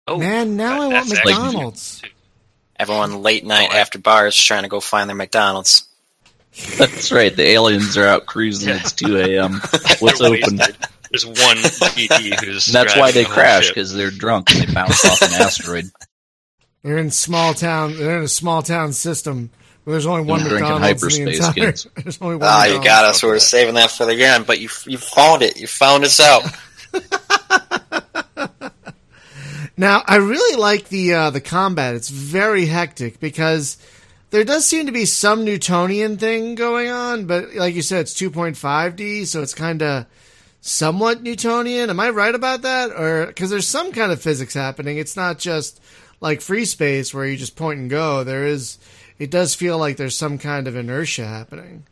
[0.07, 2.01] Oh, Man, now that- I want that's actually- McDonald's.
[2.77, 5.85] Everyone late oh, night Oh, after bars trying to go find their McDonald's.
[6.77, 7.35] that's right.
[7.35, 8.69] The aliens are out cruising.
[8.69, 8.77] Yeah.
[8.77, 9.61] It's two a.m.
[9.99, 10.57] What's open?
[10.57, 12.65] There's one PT who's.
[12.67, 15.85] That's why they the crash because they're drunk and they bounce off an asteroid.
[16.85, 17.97] They're in small town.
[17.97, 19.49] They're in a small town system
[19.85, 21.53] where there's only one They're drinking McDonald's in the entire.
[21.53, 21.87] kids.
[21.95, 22.47] There's only one.
[22.47, 23.23] Ah, you got us.
[23.23, 25.59] We were saving that for the end, but you you found it.
[25.59, 26.43] You found us out.
[29.77, 31.95] Now, I really like the uh, the combat.
[31.95, 33.77] It's very hectic because
[34.29, 38.13] there does seem to be some Newtonian thing going on, but like you said, it's
[38.13, 40.05] 2.5D, so it's kind of
[40.61, 41.89] somewhat Newtonian.
[41.89, 42.91] Am I right about that?
[42.91, 44.97] Or because there's some kind of physics happening.
[44.97, 45.81] It's not just
[46.21, 48.23] like free space where you just point and go.
[48.23, 48.77] There is.
[49.19, 51.85] It does feel like there's some kind of inertia happening.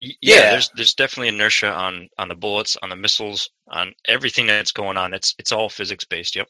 [0.00, 0.50] Yeah, Yeah.
[0.52, 4.96] there's there's definitely inertia on on the bullets, on the missiles, on everything that's going
[4.96, 5.12] on.
[5.14, 6.36] It's it's all physics based.
[6.36, 6.48] Yep.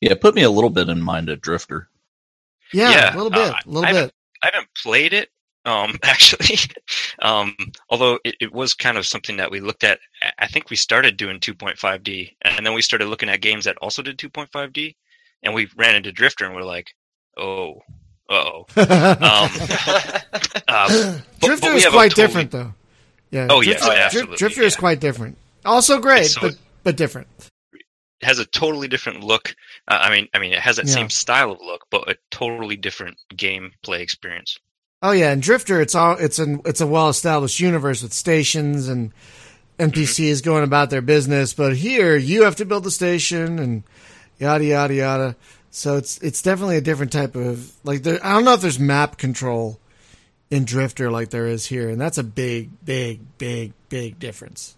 [0.00, 1.88] Yeah, put me a little bit in mind of Drifter.
[2.72, 4.12] Yeah, Yeah, a little bit, uh, a little I bit.
[4.42, 5.30] I haven't played it,
[5.64, 6.58] um, actually.
[7.22, 7.54] um,
[7.90, 9.98] although it, it was kind of something that we looked at.
[10.22, 13.76] I- I think we started doing 2.5D, and then we started looking at games that
[13.78, 14.96] also did 2.5D,
[15.42, 16.94] and we ran into Drifter, and we're like,
[17.36, 17.82] oh,
[18.28, 18.66] oh.
[18.76, 18.86] Um,
[20.68, 22.74] uh, but- Drifter but is quite totally- different, though.
[23.30, 23.48] Yeah.
[23.50, 25.36] Oh, Drifter, yes, Dri- absolutely, Drifter is quite different.
[25.64, 27.26] Also great, So but but different.
[27.74, 27.82] It
[28.26, 29.54] has a totally different look.
[29.88, 30.92] Uh, I mean, I mean, it has that Yeah.
[30.94, 34.58] same style of look, but a totally different gameplay experience.
[35.02, 38.88] Oh yeah, and Drifter, it's all it's an it's a well established universe with stations
[38.88, 39.12] and
[39.78, 41.52] NPCs going about their business.
[41.52, 43.82] But here, you have to build the station and
[44.38, 45.36] yada yada yada.
[45.70, 48.18] So it's it's definitely a different type of like there.
[48.24, 49.78] I don't know if there's map control
[50.50, 54.74] in Drifter like there is here, and that's a big, big, big, big difference.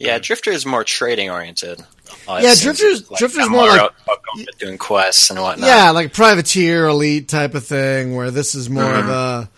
[0.00, 1.80] Yeah, Drifter is more trading oriented.
[2.28, 4.18] Uh, Yeah, it seems Drifter's- Drifter's more like- out- out
[4.58, 5.68] doing quests and whatnot.
[5.68, 9.48] Yeah, like privateer elite type of thing, where this is more of a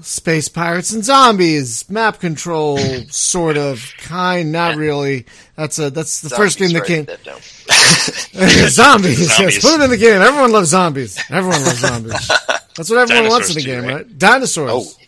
[0.00, 2.78] space pirates and zombies map control
[3.10, 5.26] sort of kind, not really.
[5.56, 7.06] That's a that's the first game that came.
[7.06, 9.40] zombies, Zombies.
[9.40, 10.20] yes, put it in the game.
[10.20, 11.18] Everyone loves zombies.
[11.30, 12.28] Everyone loves zombies.
[12.76, 14.06] That's what everyone wants in the Dinosaurs game, right?
[14.06, 14.18] right?
[14.18, 14.70] Dinosaurs.
[14.72, 15.04] Oh.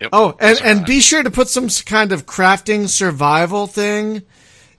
[0.00, 0.10] Yep.
[0.12, 4.22] Oh, and, and be sure to put some kind of crafting survival thing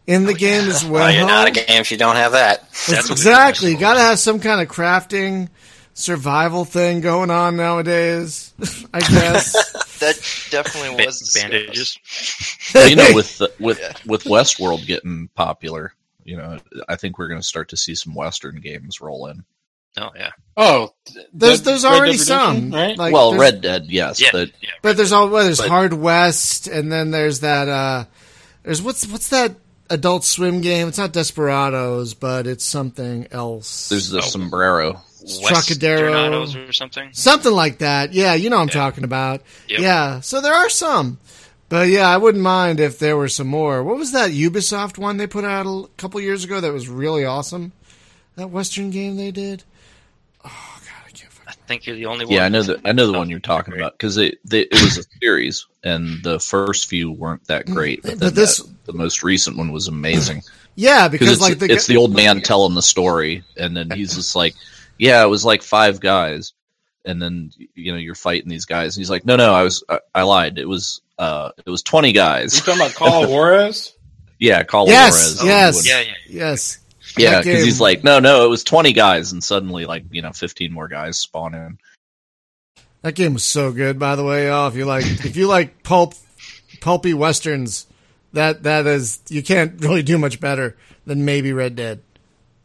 [0.05, 0.93] in the oh, game as well.
[1.05, 2.61] Well, you're not a game if you don't have that.
[2.61, 3.71] That's That's what we exactly.
[3.71, 5.49] You got to have some kind of crafting
[5.97, 8.53] survival thing going on nowadays.
[8.93, 9.73] I guess.
[9.97, 10.13] That
[10.51, 11.97] definitely was the bandages.
[12.75, 13.93] Well, you know, with the, with Yeah.
[14.05, 15.91] with Westworld getting popular,
[16.23, 19.43] you know, I think we're going to start to see some Western games roll in.
[19.99, 20.93] Oh yeah, Oh,
[21.33, 22.95] There's Dead- there's Red already Redemption, some, right?
[22.95, 24.69] Like, well, Red Dead, yes, yeah, but yeah.
[24.83, 27.67] But there's all well, there's But- Hard West, and then there's that.
[27.67, 28.05] uh
[28.61, 29.55] There's what's what's that
[29.89, 30.89] Adult Swim game?
[30.89, 33.89] It's not Desperados, but it's something else.
[33.89, 35.01] there's the sombrero.
[35.27, 36.11] Trocadero.
[36.11, 37.09] Westernados or something.
[37.13, 38.13] something like that.
[38.13, 38.73] Yeah, you know what I'm Yeah.
[38.73, 39.41] talking about.
[39.67, 39.79] Yep.
[39.79, 41.17] Yeah, so there are some,
[41.69, 43.83] but yeah, I wouldn't mind if there were some more.
[43.83, 46.87] What was that Ubisoft one they put out a l- couple years ago that was
[46.87, 47.71] really awesome?
[48.35, 49.63] That Western game they did.
[50.45, 50.49] Oh
[50.81, 51.31] god, I can't.
[51.47, 52.33] I think you're the only one.
[52.35, 53.81] Yeah, I know the I know the oh, one you're Oh, talking great.
[53.81, 57.73] about because it they, it was a series, and the first few weren't that mm,
[57.73, 58.03] great.
[58.03, 60.43] But, But this- that- the most recent one was amazing
[60.75, 63.89] Yeah, because because it's, like the it's the old man telling the story, and then
[63.89, 64.53] he's just like,
[64.97, 66.53] "Yeah, it was like five guys,"
[67.05, 69.83] and then you know you're fighting these guys, and he's like, "No, no, I was
[69.89, 70.57] I, I lied.
[70.57, 72.55] It was uh it was twenty guys.
[72.55, 73.93] You guys." talking about Call of Juarez?
[74.39, 75.45] yeah, call Yes, Juarez.
[75.45, 75.87] yes.
[75.87, 76.13] Yeah, yeah.
[76.27, 76.79] yes.
[77.17, 80.31] yeah, because he's like, "No, no, it was twenty guys," and suddenly like you know
[80.33, 81.77] fifteen more guys spawn in.
[83.03, 84.49] That game was so good, by the way.
[84.49, 86.13] Oh, if you like, if you like pulp,
[86.81, 87.85] pulpy westerns,
[88.33, 92.01] that that is you can't really do much better than maybe Red Dead,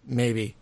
[0.05, 0.57] maybe.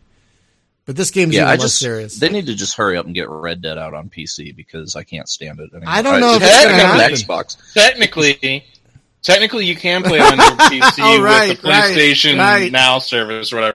[0.86, 2.18] But this game's Yeah, even I less just serious.
[2.18, 5.04] they need to just hurry up and get Red Dead out on PC because I
[5.04, 5.70] can't stand it.
[5.72, 5.84] Anymore.
[5.94, 7.14] I don't know if it's gonna on happen.
[7.16, 7.56] Xbox.
[7.74, 8.64] Technically,
[9.22, 12.72] technically, you can play on your PC Oh, right, with the right, PlayStation right.
[12.72, 13.74] Now service, or whatever.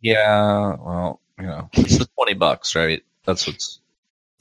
[0.00, 3.02] Yeah, well, you know, it's the twenty bucks, right?
[3.24, 3.78] That's what's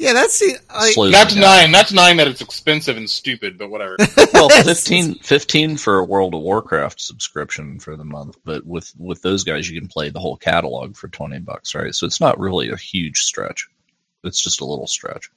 [0.01, 1.41] yeah, that's the like, slows Not me down.
[1.41, 3.95] denying, not denying that it's expensive and stupid, but whatever.
[4.33, 9.21] Well, 15, 15 for a World of Warcraft subscription for the month, but with with
[9.21, 11.93] those guys, you can play the whole catalog for twenty bucks, right?
[11.93, 13.67] So it's not really a huge stretch.
[14.23, 15.29] It's just a little stretch.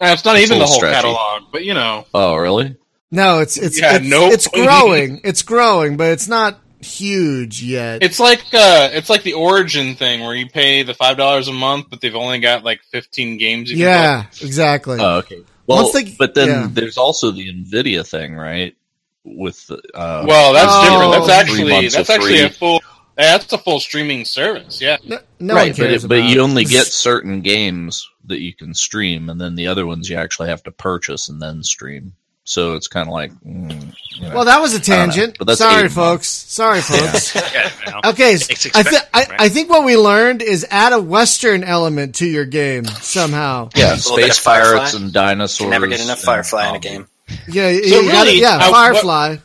[0.00, 0.94] Uh, it's not It's even the whole stretchy.
[0.94, 2.76] catalog, but you know, Oh, really?
[3.10, 4.32] no, it's it's Yeah, it's, nope.
[4.34, 8.02] it's growing, it's growing, but it's not huge yet.
[8.02, 11.52] it's like uh, it's like the Origin thing where you pay the five dollars a
[11.52, 13.70] month, but they've only got like fifteen games.
[13.70, 14.98] You can yeah, exactly.
[15.00, 15.42] Oh, okay.
[15.66, 16.68] Well, Once they- but then yeah.
[16.70, 18.74] there's also the Nvidia thing, right?
[19.24, 20.24] With the, uh.
[20.26, 20.82] Well, that's Oh.
[20.90, 21.12] different.
[21.12, 22.80] That's actually that's of actually a full.
[23.16, 24.80] That's a full streaming service.
[24.80, 24.96] Yeah.
[25.04, 28.74] no, no right, one but, it, but you only get certain games that you can
[28.74, 32.12] stream, and then the other ones you actually have to purchase and then stream.
[32.48, 34.34] So it's kind of like, mm, you know.
[34.36, 35.36] Well, that was a don't know, tangent.
[35.38, 36.28] but that's Sorry, folks.
[36.28, 37.34] Sorry, folks.
[37.54, 37.70] yeah.
[38.06, 39.40] Okay, s- It's I, th- I, right?
[39.42, 43.68] I think what we learned is add a Western element to your game somehow.
[43.76, 45.58] yeah, space pirates and dinosaurs.
[45.58, 47.06] Can never get enough and Firefly in a game.
[47.48, 49.36] Yeah, you So gotta- yeah, I- Firefly.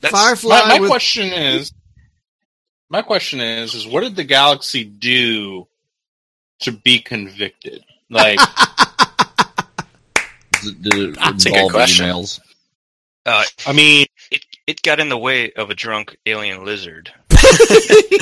[0.00, 0.48] That's- Firefly.
[0.60, 1.72] My, my with, question is,
[2.88, 5.66] my question is, is what did the Galaxy do
[6.60, 7.84] to be convicted?
[8.08, 8.38] Like,
[10.62, 12.06] Did did it That's a good involve question.
[12.06, 12.40] emails?
[13.26, 17.12] Uh, I mean, it it got in the way of a drunk alien lizard.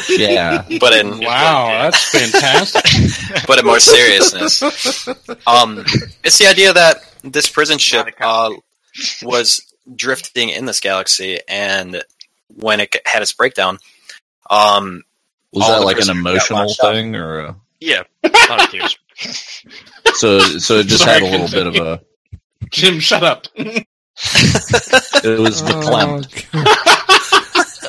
[0.09, 0.65] Yeah.
[0.81, 3.45] But in wow, that's fantastic.
[3.47, 4.63] but in more seriousness,
[5.47, 5.85] um,
[6.23, 8.51] it's the idea that this prison ship uh,
[9.23, 12.03] was drifting in this galaxy, and
[12.49, 13.79] when it had its breakdown,
[14.51, 15.03] um,
[15.53, 16.93] Was that like an emotional launched up.
[16.93, 18.99] thing, or a, Yeah, a lot of tears.
[20.15, 20.39] so?
[20.41, 22.01] So it just Sorry, had a little bit of a.
[22.71, 23.47] Jim, shut up.
[25.25, 26.47] It was verklempt.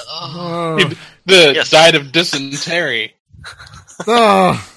[0.07, 0.77] Oh,
[1.25, 1.69] The Yes.
[1.71, 3.15] died of dysentery.
[4.07, 4.67] oh,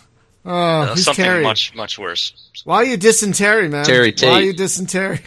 [0.45, 1.43] oh, Uh, who's something Terry?
[1.43, 2.33] much much worse.
[2.65, 3.85] Why are you dysentery, man?
[3.85, 5.21] Terry Why are you dysentery?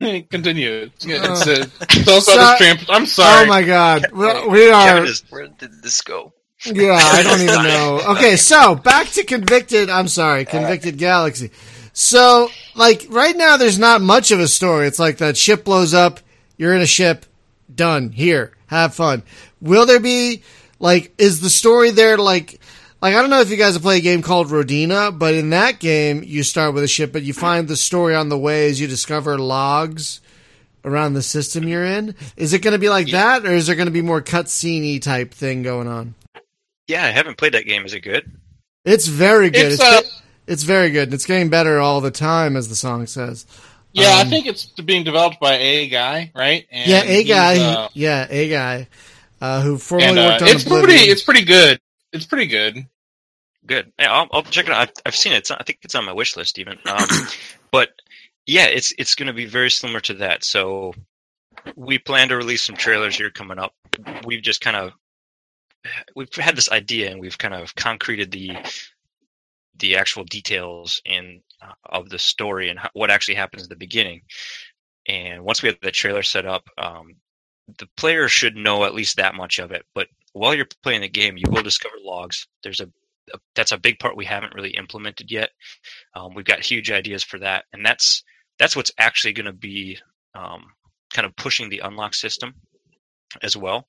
[0.00, 0.90] Continue.
[0.96, 2.80] It's, it's, Uh, uh, tell us so- tramp.
[2.88, 3.44] I'm sorry.
[3.44, 4.86] Oh my god, well, we are.
[4.86, 6.32] Kevin is Where did this go?
[6.64, 8.00] Yeah, I don't even know.
[8.16, 9.88] Okay, so back to Convicted.
[9.90, 11.50] I'm sorry, Convicted Galaxy.
[11.92, 14.86] So, like, right now, there's not much of a story.
[14.86, 16.20] It's like that ship blows up,
[16.56, 17.26] you're in a ship,
[17.74, 18.10] done.
[18.10, 19.22] Here, have fun.
[19.60, 20.42] Will there be,
[20.78, 22.60] like, is the story there, like,
[23.02, 25.50] like, I don't know if you guys have played a game called Rodina, but in
[25.50, 28.68] that game, you start with a ship, but you find the story on the way
[28.68, 30.20] as you discover logs
[30.84, 32.14] around the system you're in.
[32.36, 35.00] Is it going to be like that, or is there going to be more cutscene
[35.00, 36.14] type thing going on?
[36.88, 37.84] Yeah, I haven't played that game.
[37.86, 38.30] Is it good?
[38.84, 39.72] It's very good.
[39.72, 40.20] It's, It's, uh,
[40.50, 41.04] it's very good.
[41.04, 43.46] and It's getting better all the time, as the song says.
[43.92, 46.66] yeah, I um, think it's being developed by a guy, right?
[46.70, 47.58] And yeah, a guy.
[47.58, 48.88] uh, yeah, a guy
[49.40, 50.86] uh, who formerly and uh, worked on it's Oblivion.
[50.86, 51.10] pretty.
[51.10, 51.80] It's pretty good.
[52.12, 52.86] It's pretty good.
[53.64, 53.92] Good.
[53.98, 54.88] Yeah, I'll, I'll check it out.
[54.88, 55.38] I've, I've seen it.
[55.38, 56.78] It's I think it's on my wish list even.
[56.84, 57.06] Um,
[57.70, 57.90] but
[58.46, 60.42] yeah, it's it's going to be very similar to that.
[60.44, 60.94] So
[61.76, 63.72] we plan to release some trailers here coming up.
[64.24, 64.92] We've just kind of
[66.16, 68.56] we've had this idea and we've kind of concreted the
[69.80, 73.76] the actual details in uh, of the story and ho- what actually happens at the
[73.76, 74.22] beginning.
[75.08, 77.16] And once we have the trailer set up, um,
[77.78, 79.84] the player should know at least that much of it.
[79.94, 82.46] But while you're playing the game, you will discover logs.
[82.62, 82.88] There's a,
[83.34, 85.50] a that's a big part we haven't really implemented yet.
[86.14, 88.22] Um, we've got huge ideas for that, and that's
[88.58, 89.98] that's what's actually going to be
[90.34, 90.66] um,
[91.12, 92.54] kind of pushing the unlock system
[93.42, 93.86] as well.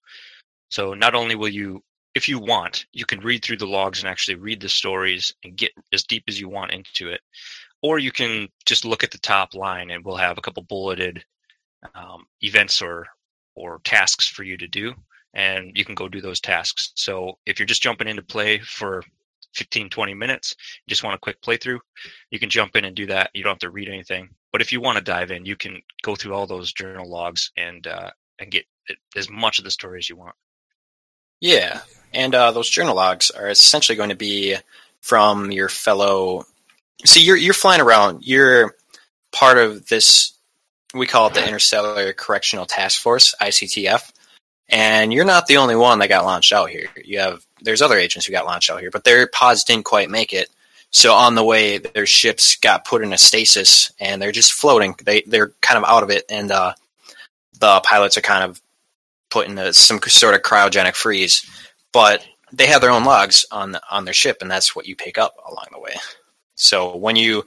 [0.70, 1.84] So not only will you,
[2.16, 5.56] if you want, you can read through the logs and actually read the stories and
[5.56, 7.22] get as deep as you want into it,
[7.82, 11.24] or you can just look at the top line and we'll have a couple bulleted
[11.96, 13.08] um, events or
[13.56, 14.94] or tasks for you to do,
[15.34, 16.92] and you can go do those tasks.
[16.96, 19.04] So if you're just jumping into play for
[19.56, 21.80] 15, 20 minutes, you just want a quick playthrough,
[22.30, 23.30] you can jump in and do that.
[23.34, 24.30] You don't have to read anything.
[24.54, 27.52] But if you want to dive in, you can go through all those journal logs
[27.58, 28.66] and uh, and get
[29.16, 30.36] as much of the story as you want.
[31.42, 31.82] Yeah,
[32.14, 34.56] and uh, those journal logs are essentially going to be
[35.02, 36.46] from your fellow.
[37.04, 38.26] See, you're you're flying around.
[38.26, 38.76] You're
[39.32, 40.34] part of this.
[40.94, 44.12] We call it the Interstellar Correctional Task Force (ICTF),
[44.70, 46.90] and you're not the only one that got launched out here.
[47.04, 50.12] You have there's other agents who got launched out here, but their pods didn't quite
[50.12, 50.48] make it.
[50.92, 54.94] So on the way, their ships got put in a stasis, and they're just floating.
[55.04, 56.74] They they're kind of out of it, and uh,
[57.60, 58.61] the pilots are kind of
[59.32, 61.50] put in a, some sort of cryogenic freeze.
[61.92, 65.18] But they have their own logs on on their ship, and that's what you pick
[65.18, 65.96] up along the way.
[66.56, 67.44] So when you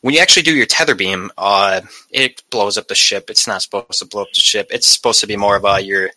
[0.00, 3.28] when you actually do your tether beam, uh, it blows up the ship.
[3.28, 4.68] It's not supposed to blow up the ship.
[4.70, 6.10] It's supposed to be more of a you're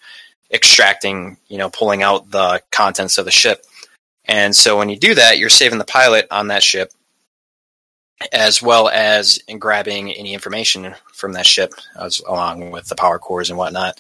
[0.52, 3.66] extracting, you know, pulling out the contents of the ship.
[4.26, 6.92] And so when you do that, you're saving the pilot on that ship,
[8.32, 13.18] as well as in grabbing any information from that ship, as along with the power
[13.18, 14.00] cores and whatnot.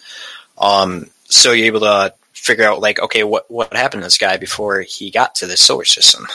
[0.60, 4.38] Um, so you're able to figure out like, okay, what what happened to this guy
[4.38, 6.28] before he got to this solar system,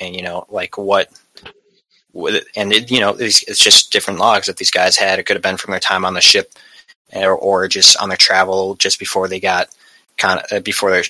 [0.00, 1.10] and you know, like what.
[2.56, 5.18] And it, you know, it's, it's just different logs that these guys had.
[5.18, 6.50] It could have been from their time on the ship,
[7.12, 9.68] or, or just on their travel just before they got
[10.16, 11.04] kind of uh, before their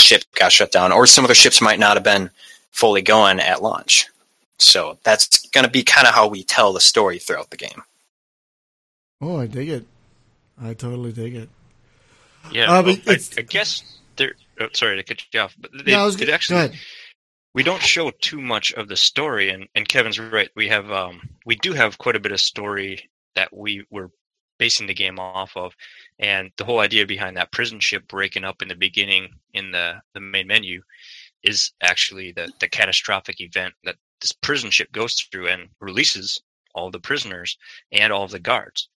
[0.00, 2.30] ship got shut down, or some of their ships might not have been
[2.72, 4.08] fully going at launch.
[4.58, 7.82] So that's going to be kind of how we tell the story throughout the game.
[9.20, 9.86] Oh, I dig it.
[10.60, 11.48] I totally dig it.
[12.52, 14.34] Yeah, Uh, well, I, I guess there.
[14.60, 16.72] Oh, sorry to cut you off, but they, No, it actually
[17.54, 20.50] we don't show too much of the story, and, and Kevin's right.
[20.54, 24.10] We have um we do have quite a bit of story that we were
[24.58, 25.74] basing the game off of,
[26.18, 30.00] and the whole idea behind that prison ship breaking up in the beginning in the
[30.14, 30.82] the main menu
[31.42, 36.40] is actually the the catastrophic event that this prison ship goes through and releases
[36.74, 37.56] all the prisoners
[37.92, 38.88] and all of the guards.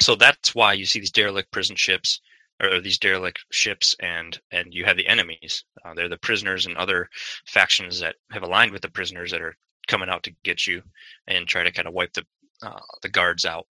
[0.00, 2.20] So that's why you see these derelict prison ships
[2.60, 5.64] or these derelict ships and and you have the enemies.
[5.84, 7.08] Uh, they're the prisoners and other
[7.46, 9.56] factions that have aligned with the prisoners that are
[9.88, 10.82] coming out to get you
[11.26, 12.24] and try to kind of wipe the
[12.62, 13.66] uh, the guards out.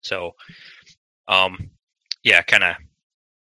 [0.00, 0.32] So
[1.28, 1.70] um
[2.22, 2.76] yeah kind of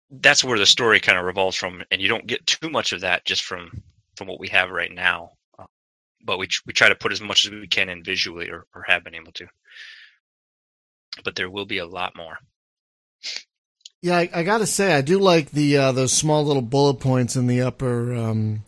[0.09, 3.01] that's where the story kind of revolves from and you don't get too much of
[3.01, 3.83] that just from
[4.15, 5.31] from what we have right now.
[5.57, 5.65] Uh,
[6.23, 8.83] but we we try to put as much as we can in visually or, or
[8.87, 9.47] have been able to.
[11.23, 12.37] But there will be a lot more
[14.01, 16.95] Yeah, I, I got to say, I do like the uh, those small little bullet
[16.95, 18.63] points in the upper um,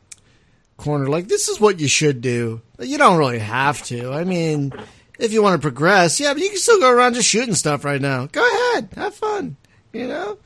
[0.77, 1.07] corner.
[1.07, 2.61] Like this is what you should do.
[2.79, 4.11] You don't really have to.
[4.11, 4.73] I mean,
[5.19, 7.85] if you want to progress, yeah, but you can still go around just shooting stuff
[7.85, 8.25] right now.
[8.25, 9.55] Go ahead, have fun.
[9.93, 10.37] You know.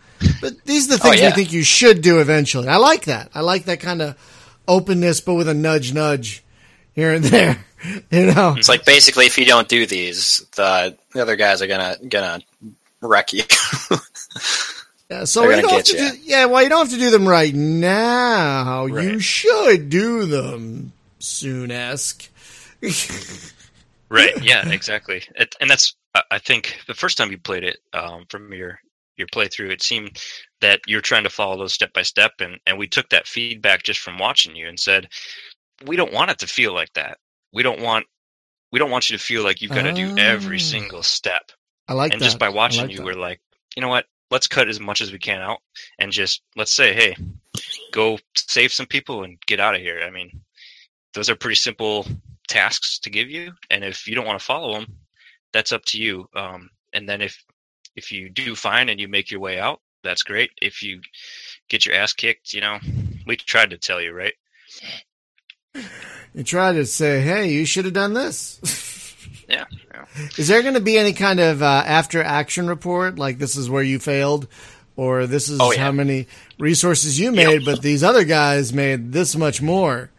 [0.41, 1.29] But these are the Oh, things yeah.
[1.29, 2.67] we think you should do eventually.
[2.67, 3.29] I like that.
[3.33, 4.15] I like that kind of
[4.67, 6.43] openness, but with a nudge, nudge
[6.93, 7.65] here and there.
[8.09, 8.55] You know.
[8.57, 12.39] It's like basically, if you don't do these, the the other guys are gonna gonna
[13.07, 13.43] wreck you.
[15.07, 16.09] Yeah, so you don't have to ya.
[16.11, 18.87] do, yeah, well, you don't have to do them right now.
[18.87, 22.27] You should do them soon esque.
[24.09, 24.43] Right.
[24.43, 24.69] Yeah.
[24.69, 25.23] Exactly.
[25.35, 28.79] It, and that's I- I think the first time you played it um, from your
[29.17, 30.21] your playthrough, it seemed
[30.61, 33.81] that you're trying to follow those step by step, and and we took that feedback
[33.83, 35.07] just from watching you and said,
[35.85, 37.17] we don't want it to feel like that.
[37.51, 38.05] We don't want
[38.71, 40.59] we don't want you to feel like you've got to do every Oh.
[40.59, 41.51] single step.
[41.87, 42.15] I like that.
[42.15, 42.25] and that.
[42.25, 43.05] just by watching like you, that.
[43.05, 43.41] we're like,
[43.75, 44.05] you know what?
[44.31, 45.59] Let's cut as much as we can out,
[45.99, 47.15] and just let's say, hey,
[47.91, 50.01] go save some people and get out of here.
[50.05, 50.41] I mean,
[51.13, 52.07] those are pretty simple
[52.47, 54.97] tasks to give you, and if you don't want to follow them,
[55.53, 56.27] that's up to you.
[56.35, 57.43] Um, and then if
[57.95, 60.51] if you do fine and you make your way out, that's great.
[60.61, 61.01] If you
[61.69, 62.79] get your ass kicked, you know,
[63.25, 64.33] we tried to tell you, right?
[66.33, 68.59] You tried to say, hey, you should have done this.
[69.47, 69.65] Yeah.
[69.93, 70.05] yeah.
[70.37, 73.17] is there going to be any kind of uh, after action report?
[73.19, 74.47] Like this is where you failed,
[74.95, 75.81] or this is Oh, yeah.
[75.81, 76.27] how many
[76.59, 80.09] resources you made, but these other guys made this much more.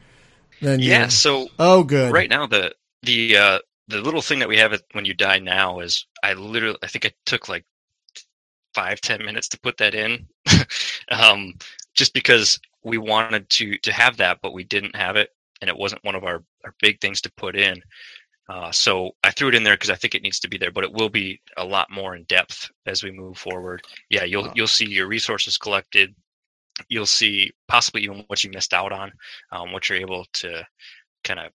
[0.61, 2.13] Then you- Yeah, so Oh, good.
[2.13, 3.59] right now the the uh
[3.89, 7.05] the little thing that we have when you die now is I literally I think
[7.05, 7.65] it took like
[8.75, 10.27] five ten minutes to put that in,
[11.11, 11.55] um,
[11.95, 15.77] just because we wanted to to have that, but we didn't have it, and it
[15.77, 17.81] wasn't one of our our big things to put in.
[18.49, 20.71] Uh, so I threw it in there because I think it needs to be there,
[20.71, 23.83] but it will be a lot more in depth as we move forward.
[24.09, 26.15] Yeah, you'll you'll see your resources collected.
[26.89, 29.11] You'll see possibly even what you missed out on,
[29.51, 30.65] um, what you're able to
[31.25, 31.51] kind of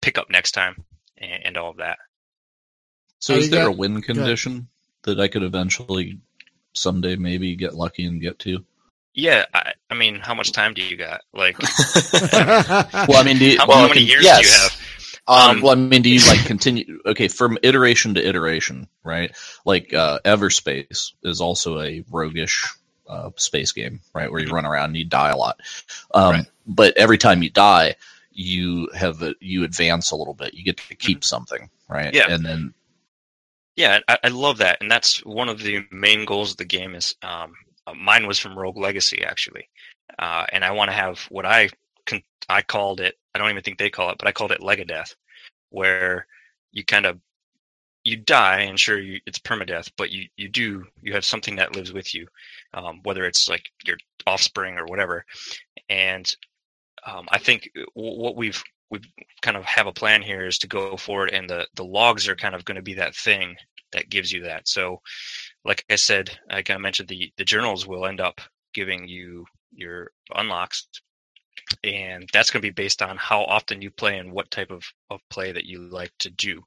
[0.00, 0.84] pick up next time,
[1.18, 1.98] and, and all of that.
[3.18, 4.68] So is there got- a win condition
[5.02, 6.18] that I could eventually
[6.74, 8.64] someday maybe get lucky and get to?
[9.14, 11.22] Yeah, I, I mean, how much time do you got?
[11.32, 11.56] Like,
[12.28, 14.40] Well, I mean, do you, how, Well, how many can- years yes.
[14.42, 14.85] do you have?
[15.28, 17.00] Um, well, I mean, do you like continue?
[17.04, 19.36] Okay, from iteration to iteration, right?
[19.64, 22.64] Like uh, Everspace is also a roguish
[23.08, 24.30] uh, space game, right?
[24.30, 25.60] Where you run around and you die a lot.
[26.14, 26.46] Um, Right.
[26.66, 27.94] But every time you die,
[28.32, 30.54] you have a, you advance a little bit.
[30.54, 32.12] You get to keep something, right?
[32.12, 32.26] Yeah.
[32.28, 32.74] And then
[33.76, 36.94] Yeah, I, I love that, and that's one of the main goals of the game.
[36.94, 37.54] Is um,
[37.86, 39.68] uh, mine was from Rogue Legacy actually,
[40.18, 41.70] uh, and I want to have what I
[42.06, 43.16] con- I called it.
[43.34, 45.14] I don't even think they call it, but I called it Legadeath,
[45.70, 46.26] where
[46.72, 47.20] you kind of
[48.04, 51.74] you die, and sure, you, it's permadeath, but you you do you have something that
[51.76, 52.26] lives with you,
[52.74, 53.96] um, whether it's like your
[54.26, 55.24] offspring or whatever,
[55.88, 56.36] and
[57.06, 59.00] um, I think w- what we've we
[59.42, 62.36] kind of have a plan here is to go forward and the the logs are
[62.36, 63.56] kind of going to be that thing
[63.92, 65.00] that gives you that so
[65.64, 68.40] like i said like i mentioned the the journals will end up
[68.74, 70.86] giving you your unlocks
[71.84, 74.84] and that's going to be based on how often you play and what type of,
[75.10, 76.62] of play that you like to do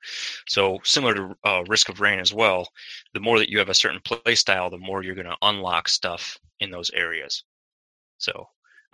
[0.47, 2.67] so similar to uh, risk of rain as well
[3.13, 5.87] the more that you have a certain play style the more you're going to unlock
[5.89, 7.43] stuff in those areas
[8.17, 8.47] so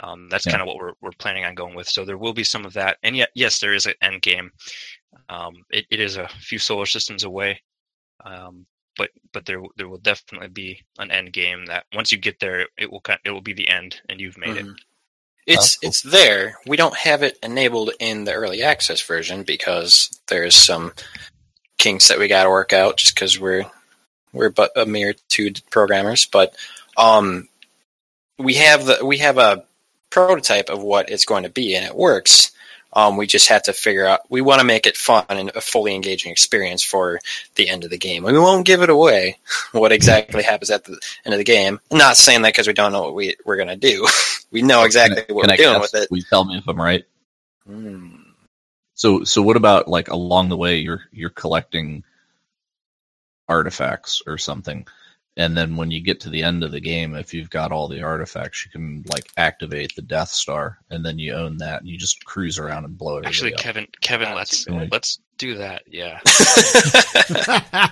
[0.04, 0.58] um, that's Yeah.
[0.58, 1.88] kind of what we're, we're planning on going with.
[1.88, 4.52] So there will be some of that, and yet, yes, there is an end game.
[5.30, 7.62] Um, it, it is a few solar systems away,
[8.26, 8.66] um,
[8.98, 12.68] but but there there will definitely be an end game that once you get there,
[12.78, 14.68] it will it will be the end, and you've made it.
[15.48, 15.90] It's Oh, cool.
[15.90, 16.58] it's there.
[16.68, 20.94] We don't have it enabled in the early access version because there's some
[21.78, 22.98] kinks that we got to work out.
[22.98, 23.66] Just because we're
[24.34, 26.56] we're but a mere two programmers, but
[26.98, 27.50] um,
[28.40, 29.66] we have the we have a
[30.10, 32.52] prototype of what it's going to be, and it works.
[32.96, 34.22] Um, we just have to figure out.
[34.30, 37.20] We want to make it fun and a fully engaging experience for
[37.56, 38.24] the end of the game.
[38.24, 39.38] We won't give it away
[39.74, 41.80] what exactly happens at the end of the game.
[41.92, 44.08] I'm not saying that because we don't know what we we're gonna do.
[44.52, 46.08] we know exactly Can what can we're I doing with it.
[46.12, 47.04] You tell me if I'm right?
[47.68, 48.16] Hmm.
[48.94, 52.04] So so what about like along the way you're you're collecting
[53.48, 54.88] artifacts or something.
[55.38, 57.90] And then when you get to the end of the game, if you've got all
[57.90, 61.90] the artifacts, you can like activate the Death Star, and then you own that, and
[61.90, 63.60] you just cruise around and blow everybody Actually, up.
[63.60, 64.92] Kevin, Kevin, That's let's good.
[64.94, 65.84] let's do that.
[65.88, 66.20] Yeah,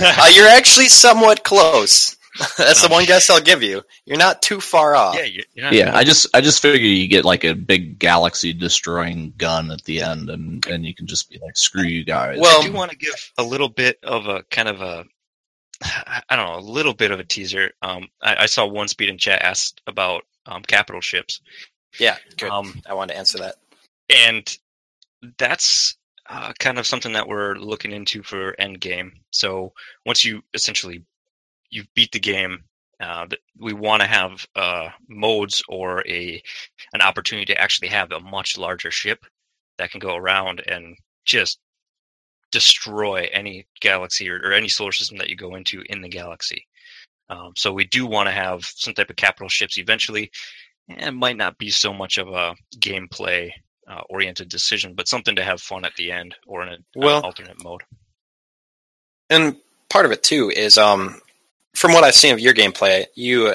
[0.00, 2.16] Uh, you're actually somewhat close.
[2.56, 3.82] That's the one guess I'll give you.
[4.04, 5.16] You're not too far off.
[5.16, 7.98] yeah, you- you're not, yeah, I just I just figure you get like a big
[7.98, 12.04] galaxy destroying gun at the end, and and you can just be like, screw you
[12.04, 12.38] guys.
[12.38, 15.04] Well- I do want to give a little bit of a kind of a,
[15.82, 17.72] I don't know, a little bit of a teaser.
[17.82, 21.40] Um, I, I saw one speed in chat asked about um, capital ships.
[21.98, 22.50] Yeah, good.
[22.50, 23.56] Um, I wanted to answer that.
[24.10, 24.58] and
[25.38, 25.96] that's
[26.28, 29.10] uh, kind of something that we're looking into for Endgame.
[29.30, 29.72] So
[30.04, 31.04] once you essentially
[31.70, 32.64] you've beat the game,
[33.00, 33.26] uh,
[33.58, 36.42] we want to have uh, modes or a
[36.92, 39.24] an opportunity to actually have a much larger ship
[39.78, 41.58] that can go around and just
[42.50, 46.66] destroy any galaxy or, or any solar system that you go into in the galaxy.
[47.30, 50.30] Um, so we do want to have some type of capital ships eventually.
[50.88, 53.50] It might not be so much of a gameplay
[53.86, 57.22] uh, oriented decision, but something to have fun at the end or in an Well-
[57.22, 57.82] alternate mode.
[59.30, 59.56] And
[59.90, 61.20] part of it too is, um,
[61.74, 63.54] from what I've seen of your gameplay, you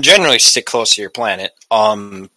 [0.00, 1.52] generally stick close to your planet.
[1.70, 2.30] Um,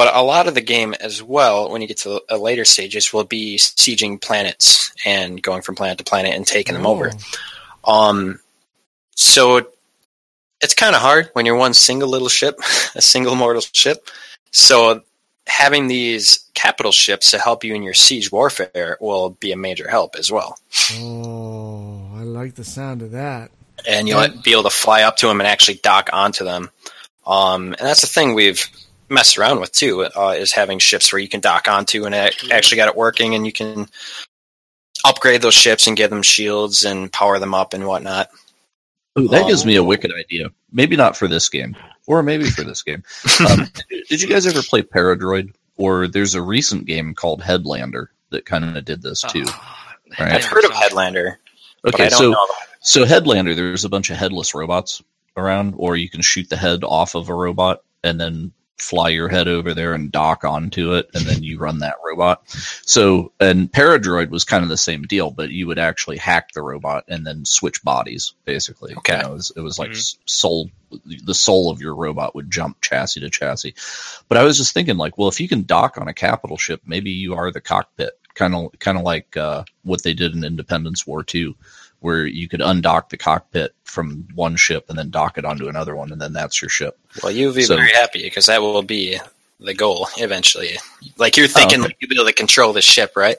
[0.00, 3.12] but a lot of the game as well, when you get to the later stages,
[3.12, 7.12] will be sieging planets and going from planet to planet and taking them over.
[7.84, 8.40] Um,
[9.14, 9.66] so
[10.58, 12.58] it's kind of hard when you're one single little ship,
[12.94, 14.08] a single mortal ship.
[14.52, 15.02] So
[15.46, 19.86] having these capital ships to help you in your siege warfare will be a major
[19.86, 20.58] help as well.
[20.94, 23.50] Oh, I like the sound of that.
[23.86, 26.70] And you'll be able to fly up to them and actually dock onto them.
[27.26, 28.66] Um, and that's the thing we've
[29.10, 32.50] messed around with too, uh, is having ships where you can dock onto and ac-
[32.52, 33.86] actually got it working and you can
[35.04, 38.28] upgrade those ships and give them shields and power them up and whatnot.
[39.18, 39.84] Ooh, that gives me a Oh.
[39.86, 40.50] wicked idea.
[40.72, 43.02] Maybe not for this game, or maybe for this game.
[43.48, 48.08] Um, did, did you guys ever play Paradroid or there's a recent game called Headlander
[48.30, 49.44] that kind of did this too.
[49.48, 50.32] Ah, Right.
[50.32, 51.36] I've heard of Headlander,
[51.82, 52.46] but Okay, I don't so know.
[52.80, 55.02] so Headlander, there's a bunch of headless robots
[55.36, 59.28] around, or you can shoot the head off of a robot and then fly your
[59.28, 62.42] head over there and dock onto it, and then you run that robot.
[62.84, 66.62] So, and Paradroid was kind of the same deal, but you would actually hack the
[66.62, 68.94] robot and then switch bodies, basically.
[68.96, 69.16] Okay.
[69.16, 70.16] You know, it was, it was like Mhm.
[70.24, 70.70] soul,
[71.04, 73.74] the soul of your robot would jump chassis to chassis.
[74.28, 76.82] But I was just thinking, like, well, if you can dock on a capital ship,
[76.84, 80.44] maybe you are the cockpit, kind of, kind of like uh, what they did in
[80.44, 81.54] Independence War Two
[82.00, 85.94] where you could undock the cockpit from one ship and then dock it onto another
[85.96, 86.98] one, and then that's your ship.
[87.22, 89.18] Well, you'll be So- very happy because that will be
[89.60, 90.78] the goal eventually.
[91.18, 93.36] Like you're thinking Oh, that you'll be able to control the ship, right?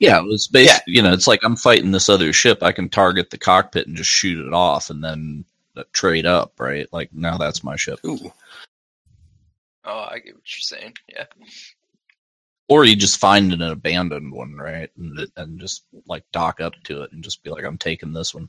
[0.00, 0.72] Yeah, it was based.
[0.86, 0.94] Yeah.
[0.94, 2.62] You know, it's like I'm fighting this other ship.
[2.62, 5.44] I can target the cockpit and just shoot it off, and then
[5.76, 6.58] uh, trade up.
[6.58, 6.88] Right?
[6.92, 8.00] Like now, that's my ship.
[8.04, 8.32] Ooh.
[9.84, 10.94] Oh, I get what you're saying.
[11.08, 11.26] Yeah.
[12.68, 17.02] Or you just find an abandoned one, right, and, and just like dock up to
[17.02, 18.48] it and just be like, I'm taking this one.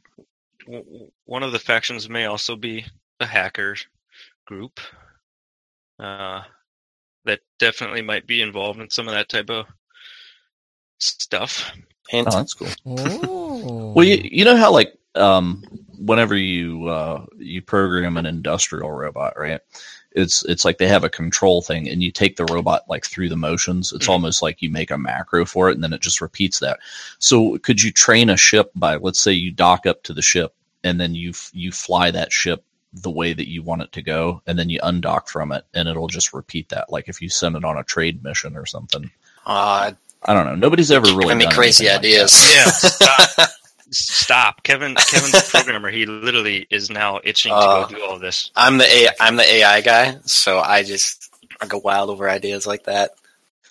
[0.66, 2.86] W- w- One of the factions may also be
[3.20, 3.76] a hacker
[4.46, 4.80] group.
[6.00, 6.44] Uh,
[7.26, 9.66] that definitely might be involved in some of that type of
[11.00, 11.72] stuff.
[12.10, 12.28] Hint.
[12.32, 12.68] Oh, that's cool.
[12.86, 13.92] Oh.
[13.96, 15.64] Well, you, you know how like um,
[15.98, 19.62] whenever you uh, you program an industrial robot, right?
[20.16, 23.30] It's it's like they have a control thing, and you take the robot like through
[23.30, 23.92] the motions.
[23.94, 24.12] It's Mhm.
[24.12, 26.80] almost like you make a macro for it, and then it just repeats that.
[27.20, 30.54] So, could you train a ship by, let's say, you dock up to the ship,
[30.84, 32.64] and then you you fly that ship
[32.94, 35.90] the way that you want it to go, and then you undock from it, and
[35.90, 36.90] it'll just repeat that.
[36.92, 39.12] Like if you send it on a trade mission or something.
[39.46, 39.92] Uh,
[40.24, 40.56] I don't know.
[40.56, 43.00] Nobody's ever really giving me crazy anything like ideas.
[43.02, 43.46] Yeah,
[43.92, 44.62] stop.
[44.62, 44.96] Stop, Kevin.
[44.96, 45.92] Kevin's a programmer.
[45.92, 48.52] He literally is now itching to Uh, go do all this.
[48.56, 51.30] I'm the AI, I'm the AI guy, so I just
[51.62, 53.12] I go wild over ideas like that.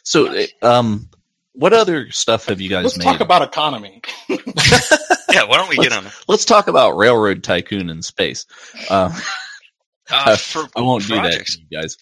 [0.05, 1.09] So, uh, um,
[1.55, 3.05] what other stuff have you guys Let's made?
[3.05, 4.03] talk about economy.
[5.33, 6.07] Yeah, why don't we get on?
[6.29, 8.47] Let's talk about Railroad Tycoon in space.
[8.89, 9.11] Uh,
[10.11, 11.57] Uh, for I won't projects.
[11.57, 11.97] do that, you guys.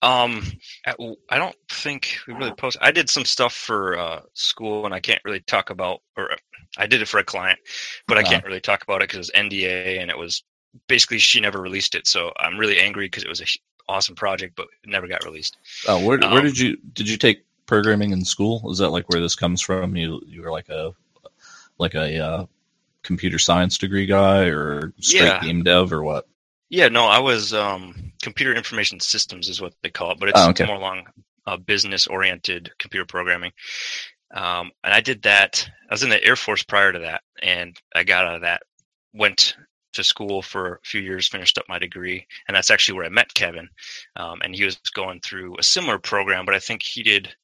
[0.00, 0.44] Um,
[0.86, 0.94] I
[1.28, 2.76] I don't think we really post.
[2.80, 6.02] I did some stuff for uh, school, and I can't really talk about.
[6.16, 6.30] Or
[6.76, 7.58] I did it for a client,
[8.06, 8.24] but I Uh-huh.
[8.24, 10.44] can't really talk about it because it's NDA, and it was
[10.86, 12.06] basically she never released it.
[12.06, 15.24] So I'm really angry because it was a h- awesome project, but it never got
[15.24, 15.56] released.
[15.84, 18.70] Oh, where, where Um, did you did you take programming in school?
[18.70, 19.96] Is that like where this comes from?
[19.96, 20.94] You you were like a
[21.78, 22.46] like a uh,
[23.02, 25.40] computer science degree guy or straight Yeah.
[25.40, 26.28] game dev or what?
[26.70, 30.40] Yeah, no, I was um, computer information systems is what they call it, but it's
[30.40, 30.66] Oh, okay.
[30.66, 31.06] more along
[31.46, 33.52] uh, business oriented computer programming.
[34.34, 35.66] Um, and I did that.
[35.90, 38.62] I was in the Air Force prior to that, and I got out of that.
[39.14, 39.56] Went
[39.94, 43.10] to school for a few years, finished up my degree, and that's actually where I
[43.10, 43.70] met Kevin.
[44.16, 47.34] Um, and he was going through a similar program, but I think he did.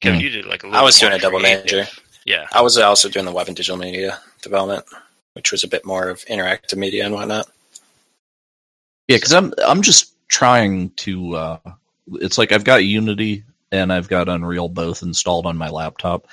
[0.00, 0.24] Kevin, Hmm.
[0.24, 0.80] you did like a little.
[0.80, 1.64] I was doing a double creative.
[1.64, 1.86] major.
[2.24, 4.84] Yeah, I was also doing the web and digital media development,
[5.34, 7.48] which was a bit more of interactive media and whatnot.
[9.10, 11.34] Yeah, because I'm I'm just trying to.
[11.34, 11.58] Uh,
[12.12, 13.42] it's like I've got Unity
[13.72, 16.28] and I've got Unreal both installed on my laptop,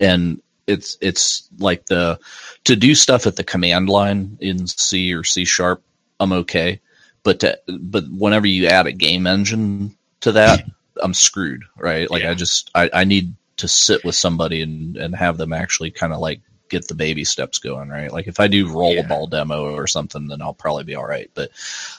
[0.00, 2.18] and it's it's like the
[2.64, 5.82] to do stuff at the command line in C or C sharp.
[6.18, 6.80] I'm okay,
[7.24, 10.64] but to, but whenever you add a game engine to that,
[11.02, 11.64] I'm screwed.
[11.76, 12.10] Right?
[12.10, 12.30] Like Yeah.
[12.30, 16.14] I just I, I need to sit with somebody and and have them actually kind
[16.14, 16.40] of like
[16.78, 17.88] get the baby steps going.
[17.88, 18.12] Right?
[18.12, 21.30] Like if I do rollerball demo or something, then I'll probably be all right.
[21.34, 21.50] But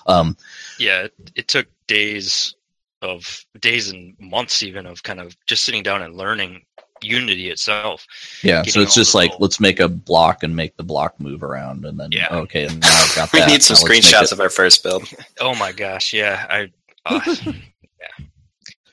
[0.05, 0.37] um,
[0.79, 1.03] yeah.
[1.03, 2.55] It, it took days
[3.01, 6.63] of days and months even of kind of just sitting down and learning
[7.01, 8.07] Unity itself.
[8.41, 11.43] Yeah, so it's just like little- let's make a block and make the block move
[11.43, 12.29] around, and then Yeah.
[12.31, 13.49] okay, and now I've got We that.
[13.49, 15.03] need some Now screenshots it- of our first build.
[15.41, 16.47] Oh my gosh, yeah.
[16.49, 16.71] I
[17.05, 17.53] uh, you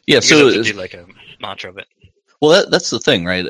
[0.06, 0.16] yeah.
[0.16, 1.06] guys So it's- do like a
[1.40, 1.86] mantra of it.
[2.42, 3.46] Well, that, that's the thing, right?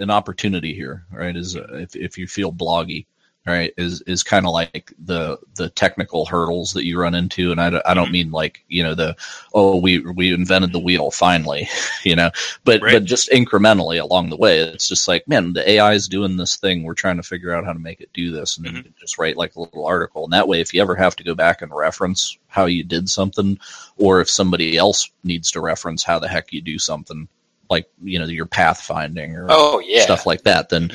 [0.00, 1.36] An opportunity here, right?
[1.36, 3.06] Is uh, if if you feel bloggy,
[3.46, 3.72] right?
[3.78, 7.70] Is is kind of like the the technical hurdles that you run into, and I,
[7.70, 8.12] don't- I don't Mhm.
[8.12, 9.16] mean like you know the
[9.54, 11.68] oh we we invented the wheel finally,
[12.04, 12.30] you know,
[12.64, 12.92] but Right.
[12.92, 16.56] but just incrementally along the way, it's just like man, the AI is doing this
[16.56, 16.84] thing.
[16.84, 19.18] We're trying to figure out how to make it do this, and then you just
[19.18, 21.62] write like a little article, and that way, if you ever have to go back
[21.62, 23.58] and reference how you did something,
[23.96, 27.26] or if somebody else needs to reference how the heck you do something,
[27.70, 30.90] like you know your pathfinding or Oh yeah, stuff like that then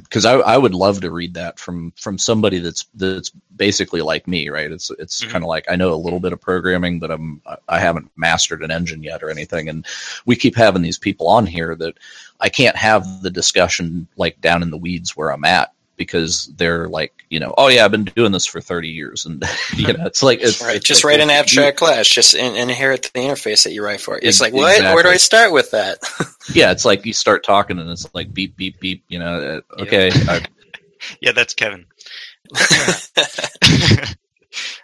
[0.00, 4.26] because I, I would love to read that from from somebody that's that's basically like
[4.26, 4.70] me right?
[4.70, 5.30] It's it's Mhm.
[5.30, 8.62] kind of like i know a little bit of programming but i'm i haven't mastered
[8.62, 9.86] an engine yet or anything and
[10.26, 11.98] we keep having these people on here that
[12.40, 16.88] i can't have the discussion like down in the weeds where i'm at because they're
[16.88, 19.26] like, you know, oh yeah, I've been doing this for 30 years.
[19.26, 19.44] And,
[19.76, 20.76] you know, it's like, it's, Right.
[20.76, 22.08] it's Just like write an you- abstract class.
[22.08, 24.16] Just in, inherit the interface that you write for.
[24.16, 24.80] It's Ex- like, what?
[24.94, 25.98] Where do I start with that?
[26.54, 26.72] Yeah.
[26.72, 30.10] It's like you start talking and it's like beep, beep, beep, you know, uh, okay.
[30.12, 30.42] I,
[31.20, 31.86] Yeah, that's Kevin.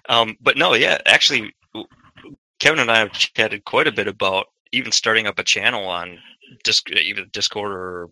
[0.09, 1.55] um, but no, yeah, actually,
[2.61, 6.19] Kevin and I have chatted quite a bit about even starting up a channel on
[6.63, 8.09] Disc, either Discord or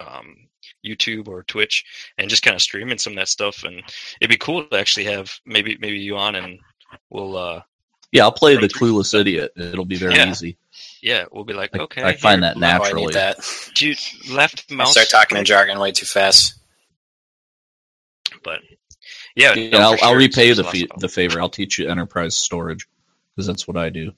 [0.00, 0.36] um,
[0.84, 1.84] YouTube or Twitch,
[2.18, 3.64] and just kind of streaming some of that stuff.
[3.64, 3.82] And
[4.20, 6.58] it'd be cool to actually have maybe maybe you on, and
[7.10, 7.62] we'll uh,
[8.12, 9.52] yeah, I'll play the Run through clueless idiot.
[9.56, 10.30] It'll be very Yeah.
[10.30, 10.56] easy.
[11.02, 13.06] yeah, we'll be like, okay, I find here, that Oh, I naturally.
[13.06, 13.38] need that.
[13.74, 13.94] Do you
[14.30, 16.54] left I start talking in jargon way too fast.
[18.44, 18.60] but
[19.34, 21.40] yeah, Yeah, no, I'll, for I'll repay There's the lots fe- the favor.
[21.40, 22.86] I'll teach you enterprise storage
[23.34, 24.12] because that's what I do.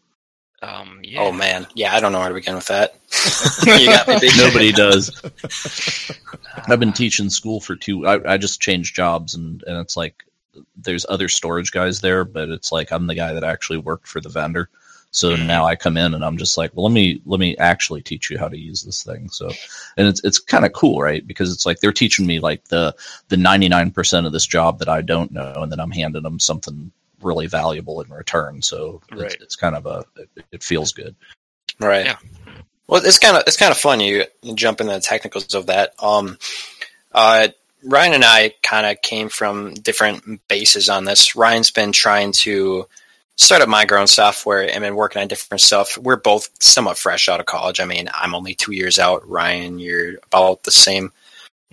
[0.64, 1.20] Um, yeah.
[1.20, 2.94] Oh man, yeah, I don't know where to begin with that.
[3.80, 4.30] you got me.
[4.38, 5.20] Nobody does.
[6.68, 8.06] I've been teaching school for two.
[8.06, 10.24] I, I just changed jobs, and and it's like
[10.76, 14.20] there's other storage guys there, but it's like I'm the guy that actually worked for
[14.20, 14.70] the vendor.
[15.10, 15.46] So Mhm.
[15.46, 18.30] now I come in and I'm just like, well, let me let me actually teach
[18.30, 19.28] you how to use this thing.
[19.28, 19.50] So,
[19.96, 21.24] and it's it's kind of cool, right?
[21.26, 22.94] Because it's like they're teaching me like the
[23.28, 26.90] the 99% of this job that I don't know, and then I'm handing them something
[27.24, 28.62] really valuable in return.
[28.62, 29.36] So it's, Right.
[29.40, 31.16] it's kind of a it, it feels good.
[31.80, 32.06] Right.
[32.06, 32.16] Yeah.
[32.86, 34.00] Well, it's kind of it's kind of fun.
[34.00, 35.94] You, you jump into the technicals of that.
[36.02, 36.38] Um,
[37.12, 37.48] uh,
[37.82, 41.36] Ryan and I kind of came from different bases on this.
[41.36, 42.86] Ryan's been trying to
[43.36, 45.98] start up my own software and been working on different stuff.
[45.98, 47.80] We're both somewhat fresh out of college.
[47.80, 49.28] I mean, I'm only two years out.
[49.28, 51.12] Ryan, you're about the same.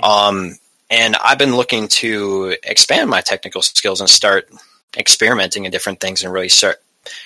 [0.01, 0.57] Um,
[0.89, 4.49] and I've been looking to expand my technical skills and start
[4.97, 6.77] experimenting in different things and really start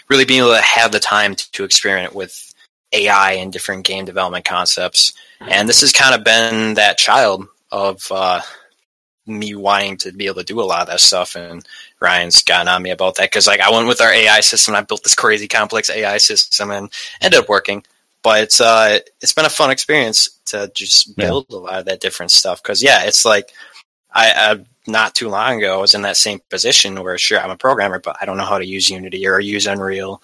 [0.09, 2.53] really being able to have the time to, to experiment with
[2.93, 5.13] AI and different game development concepts.
[5.41, 8.41] And this has kind of been that child of uh,
[9.27, 11.35] me wanting to be able to do a lot of that stuff.
[11.35, 11.65] And
[11.99, 14.75] Ryan's gotten on me about that because, like, I went with our AI system.
[14.75, 16.91] I built this crazy complex AI system and
[17.21, 17.83] ended up working.
[18.23, 21.25] But it's uh, it's been a fun experience to just Yeah.
[21.27, 22.61] build a lot of that different stuff.
[22.63, 23.51] Because yeah, it's like
[24.15, 27.51] I, I not too long ago I was in that same position where sure I'm
[27.51, 30.17] a programmer, but I don't know how to use Unity or use Unreal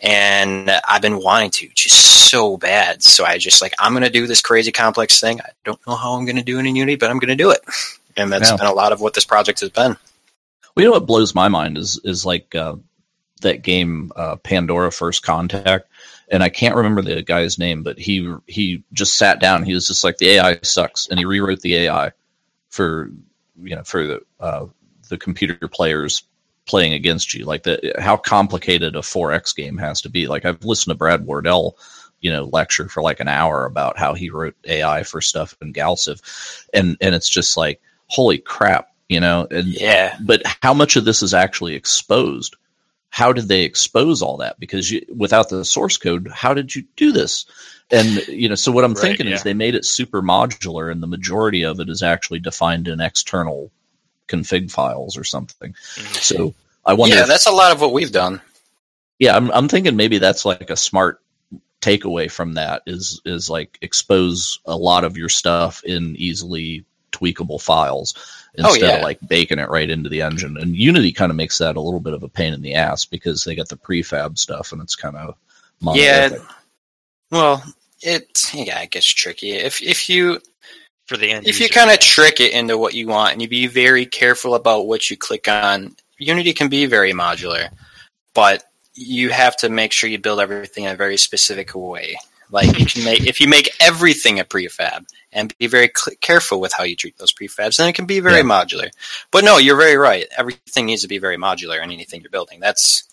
[0.00, 3.02] and I've been wanting to just so bad.
[3.02, 5.40] So I just like I'm gonna do this crazy complex thing.
[5.40, 7.60] I don't know how I'm gonna do it in Unity, but I'm gonna do it.
[8.18, 8.54] And that's Yeah.
[8.54, 9.94] been a lot of what this project has been.
[10.76, 12.76] Well, you know what blows my mind is is like uh,
[13.42, 15.88] that game uh, Pandora First Contact,
[16.30, 19.64] and I can't remember the guy's name, but he he just sat down.
[19.64, 22.12] He was just like the AI sucks, and he rewrote the AI
[22.76, 23.10] for
[23.62, 24.66] you know for the uh,
[25.08, 26.22] the computer players
[26.66, 27.44] playing against you.
[27.44, 30.26] Like the how complicated a 4X game has to be.
[30.26, 31.78] Like I've listened to Brad Wardell,
[32.20, 35.72] you know, lecture for like an hour about how he wrote AI for stuff in
[35.72, 36.20] Galciv,
[36.74, 40.16] and and it's just like holy crap, you know, and Yeah.
[40.24, 42.56] but how much of this is actually exposed?
[43.16, 44.60] How did they expose all that?
[44.60, 47.46] Because you, without the source code, how did you do this?
[47.90, 49.36] And you know, so what I'm Right, thinking yeah.
[49.36, 53.00] is they made it super modular, and the majority of it is actually defined in
[53.00, 53.70] external
[54.28, 55.72] config files or something.
[55.94, 56.22] Mhm.
[56.22, 56.54] So
[56.84, 57.16] I wonder.
[57.16, 58.42] yeah, if- that's a lot of what we've done.
[59.18, 61.22] yeah, I'm, I'm thinking maybe that's like a smart
[61.80, 66.84] takeaway from that is is like expose a lot of your stuff in easily
[67.16, 68.14] tweakable files
[68.58, 68.96] Oh, instead yeah.
[68.96, 70.56] of like baking it right into the engine.
[70.56, 73.04] And Unity kind of makes that a little bit of a pain in the ass
[73.04, 75.34] because they got the prefab stuff and it's kind of
[75.82, 76.30] Yeah.
[77.30, 77.62] Well,
[78.02, 79.52] it yeah, it gets tricky.
[79.52, 80.40] If if you
[81.06, 81.46] for the end.
[81.46, 84.54] if you kind of trick it into what you want and you be very careful
[84.54, 87.68] about what you click on, Unity can be very modular,
[88.34, 88.64] but
[88.94, 92.16] you have to make sure you build everything in a very specific way.
[92.50, 96.60] Like you can make if you make everything a prefab and be very cl- careful
[96.60, 98.42] with how you treat those prefabs, then it can be very Yeah.
[98.42, 98.90] modular.
[99.30, 100.26] But no, you're very right.
[100.36, 102.60] Everything needs to be very modular in anything you're building.
[102.60, 103.04] That's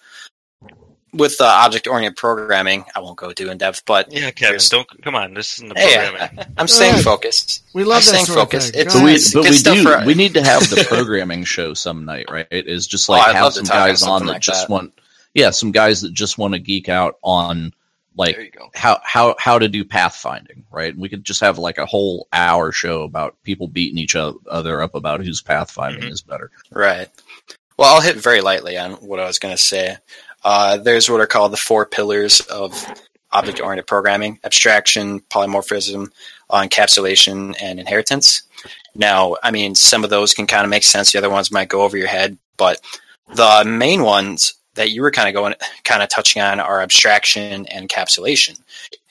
[1.14, 2.86] with uh, object-oriented programming.
[2.96, 5.36] I won't go too in depth, but Yeah, Kevin, don't come on.
[5.36, 6.40] This isn't the hey, programming.
[6.40, 7.04] I, I'm staying Right.
[7.04, 7.64] focused.
[7.74, 8.76] We love I'm that staying focused.
[8.76, 9.14] It's- Go But we.
[9.14, 9.84] It's but we do.
[9.84, 12.48] for- we need to have the programming show some night, right?
[12.50, 14.74] It is just Oh, like I'd have some guys on that like just that.
[14.74, 14.94] want,
[15.36, 17.74] yeah, some guys that just want to geek out on
[18.16, 18.70] like There you go.
[18.76, 20.94] how how how to do pathfinding, right?
[20.94, 24.82] And we could just have like a whole hour show about people beating each other
[24.82, 26.12] up about whose pathfinding Mhm.
[26.12, 26.52] is better.
[26.72, 27.10] Right.
[27.78, 29.98] Well, I'll hit very lightly on what I was going to say.
[30.44, 32.74] Uh, there's what are called the four pillars of
[33.32, 36.12] object-oriented programming: abstraction, polymorphism,
[36.52, 38.44] uh, encapsulation, and inheritance.
[38.96, 41.12] Now, I mean, some of those can kind of make sense.
[41.12, 42.80] The other ones might go over your head, but
[43.34, 47.66] the main ones that you were kind of going, kind of touching on, are abstraction
[47.68, 48.60] and encapsulation.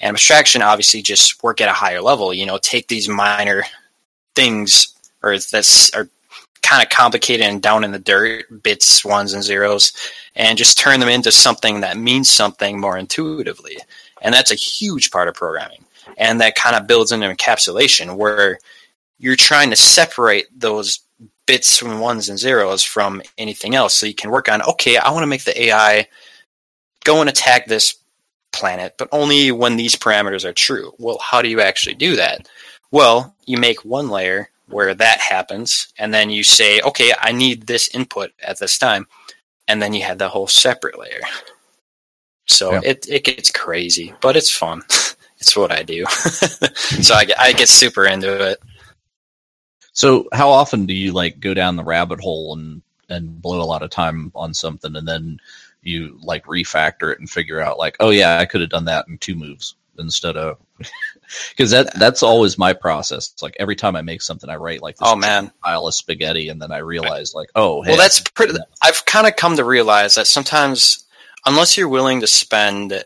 [0.00, 2.34] And abstraction, obviously, just work at a higher level.
[2.34, 3.64] You know, take these minor
[4.34, 6.08] things or that's are
[6.62, 9.92] kind of complicated and down in the dirt, bits, ones and zeros,
[10.36, 13.76] and just turn them into something that means something more intuitively.
[14.22, 15.84] And that's a huge part of programming.
[16.16, 18.58] And that kind of builds into encapsulation where
[19.18, 21.00] you're trying to separate those
[21.46, 23.94] bits from ones and zeros from anything else.
[23.94, 26.08] So you can work on, okay, I want to make the AI
[27.04, 27.96] go and attack this
[28.52, 30.92] planet, but only when these parameters are true.
[30.98, 32.48] Well, how do you actually do that?
[32.90, 37.66] Well, you make one layer where that happens, and then you say, okay, I need
[37.66, 39.06] this input at this time,
[39.68, 41.20] and then you have the whole separate layer.
[42.46, 42.80] So Yeah.
[42.84, 44.82] it, it gets crazy, but it's fun.
[45.38, 46.04] it's what I do.
[47.02, 48.60] so I I get super into it.
[49.92, 53.64] So how often do you like go down the rabbit hole and and blow a
[53.64, 55.38] lot of time on something and then
[55.82, 59.06] you like refactor it and figure out like, oh yeah, I could have done that
[59.08, 60.58] in two moves instead of
[61.50, 63.30] because that that's always my process.
[63.32, 65.50] It's like every time I make something, I write like this Oh man.
[65.62, 68.54] pile of spaghetti, and then I realize like, oh, hey, Well, that's pretty.
[68.82, 71.04] I've kind of come to realize that sometimes,
[71.46, 73.04] unless you're willing to spend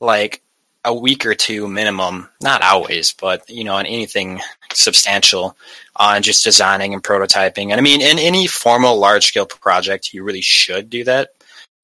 [0.00, 0.42] like
[0.86, 4.40] a week or two minimum, not always, but you know, on anything
[4.72, 5.56] substantial,
[5.96, 7.70] on just designing and prototyping.
[7.70, 11.30] And I mean, in any formal large scale project, you really should do that.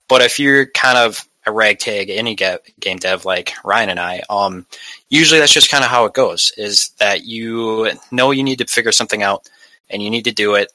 [0.08, 4.66] But if you're kind of a ragtag any game dev like Ryan and I, um,
[5.08, 6.52] usually that's just kind of how it goes.
[6.56, 9.50] Is that you know you need to figure something out
[9.90, 10.72] and you need to do it,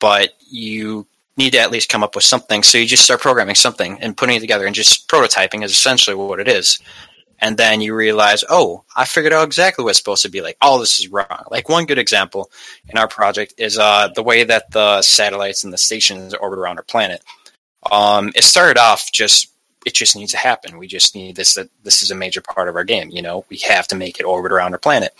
[0.00, 2.62] but you need to at least come up with something.
[2.64, 6.16] So you just start programming something and putting it together and just prototyping is essentially
[6.16, 6.80] what it is.
[7.44, 10.56] And then you realize, oh, I figured out exactly what it's supposed to be like.
[10.62, 11.44] All this is wrong.
[11.50, 12.50] Like one good example
[12.88, 16.78] in our project is uh, the way that the satellites and the stations orbit around
[16.78, 17.22] our planet.
[17.92, 19.52] Um, it started off just
[19.84, 20.78] it just needs to happen.
[20.78, 21.52] We just need this.
[21.52, 23.10] That this is a major part of our game.
[23.10, 25.12] You know, we have to make it orbit around our planet.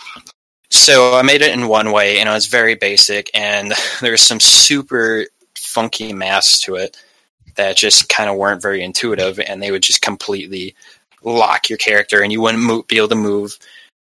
[0.71, 3.71] So I made it in one way, and it was very basic, and
[4.01, 6.97] there's some super funky maths to it
[7.53, 10.73] that just kind of weren't very intuitive, and they would just completely
[11.25, 13.57] lock your character, and you wouldn't move, be able to move.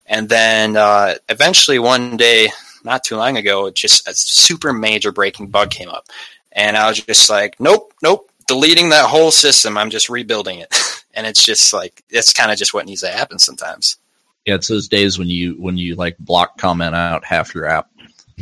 [0.05, 2.49] And then uh, eventually, one day,
[2.84, 6.07] not too long ago, just a super major breaking bug came up,
[6.51, 9.78] and I was just like, nope, nope, deleting that whole system.
[9.78, 10.76] I'm just rebuilding it,
[11.13, 13.97] and it's just like it's kind of just what needs to happen sometimes.
[14.45, 17.89] yeah, it's those days when you when you like block comment out half your app,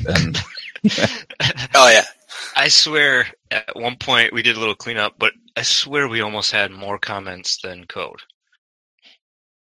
[0.07, 0.37] and
[1.75, 2.05] Oh yeah,
[2.55, 6.51] I swear at one point we did a little cleanup, but I swear we almost
[6.51, 8.21] had more comments than code.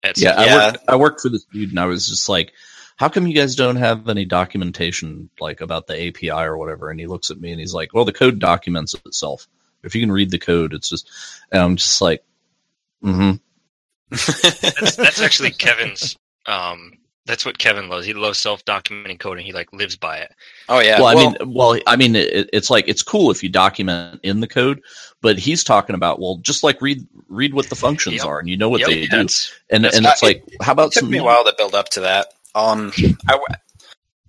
[0.03, 2.53] At some- yeah, I worked I worked for this dude, and I was just like,
[2.99, 6.91] how come you guys don't have any documentation like about the API or whatever?
[6.91, 9.47] And he looks at me and he's like, well, the code documents itself.
[9.85, 11.09] If you can read the code, it's just,
[11.53, 12.25] and I'm just like,
[13.05, 13.37] mm-hmm.
[14.11, 16.17] that's, that's actually Kevin's.
[16.47, 16.99] Um,
[17.29, 18.07] that's what Kevin loves.
[18.07, 20.35] He loves self-documenting code, and he like lives by it.
[20.69, 20.99] oh yeah.
[20.99, 24.41] well, I mean, well, I mean, it, it's like it's cool if you document in
[24.41, 24.81] the code,
[25.21, 28.25] but he's talking about well, just like read read what the functions Yep.
[28.27, 30.43] are, and you know what Yep, they do, that's- and that's and it's not- like,
[30.63, 31.11] how about it took some?
[31.11, 32.29] me a while to build up to that.
[32.55, 32.91] Um,
[33.29, 33.47] I, w-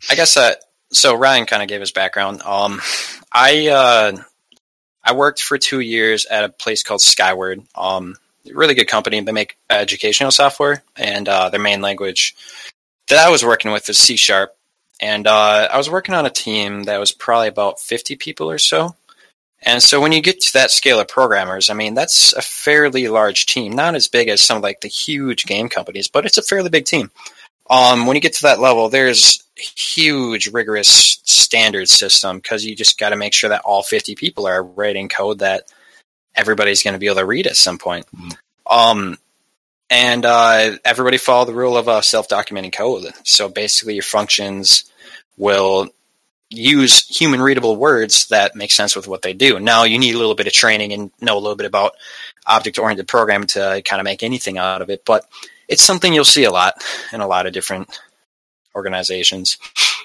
[0.10, 0.60] I guess that
[0.92, 2.42] so Ryan kind of gave his background.
[2.44, 2.82] Um,
[3.32, 4.18] I uh,
[5.04, 7.62] I worked for two years at a place called Skyward.
[7.76, 8.18] Um,
[8.54, 9.22] really good company.
[9.22, 12.36] They make educational software, and uh, their main language
[13.10, 14.56] that I was working with is C sharp.
[15.02, 18.58] And uh, I was working on a team that was probably about fifty people or
[18.58, 18.96] so.
[19.62, 23.08] And so when you get to that scale of programmers, I mean, that's a fairly
[23.08, 23.74] large team.
[23.74, 26.70] Not as big as some of like the huge game companies, but it's a fairly
[26.70, 27.12] big team.
[27.70, 32.98] Um, when you get to that level, there's huge, rigorous standard system because you just
[32.98, 35.64] got to make sure that all 50 people are writing code that
[36.36, 38.08] everybody's going to be able to read at some point.
[38.70, 39.18] Um,
[39.90, 43.12] and uh, everybody follow the rule of uh, self-documenting code.
[43.24, 44.90] So basically, your functions
[45.38, 45.90] will
[46.50, 49.60] use human readable words that make sense with what they do.
[49.60, 51.94] Now, you need a little bit of training and know a little bit about
[52.48, 55.26] object-oriented programming to kind of make anything out of it, but
[55.68, 56.74] it's something you'll see a lot
[57.14, 58.00] in a lot of different
[58.76, 59.58] organizations.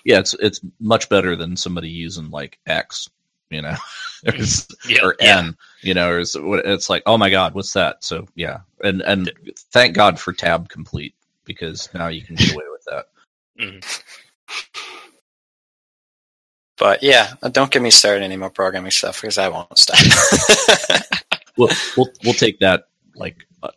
[0.05, 3.09] yeah, it's it's much better than somebody using like X,
[3.55, 3.77] you know,
[4.25, 5.39] There's- Yeah, or yeah.
[5.39, 8.03] N, you know, or it's, it's like, oh my god, what's that?
[8.05, 9.31] So yeah, and and
[9.73, 13.07] thank God for tab complete because now you can get away with that.
[13.61, 14.03] Mhm.
[16.77, 19.99] But yeah, don't get me started any more programming stuff because I won't stop.
[21.57, 23.69] We'll we'll we'll take that like uh,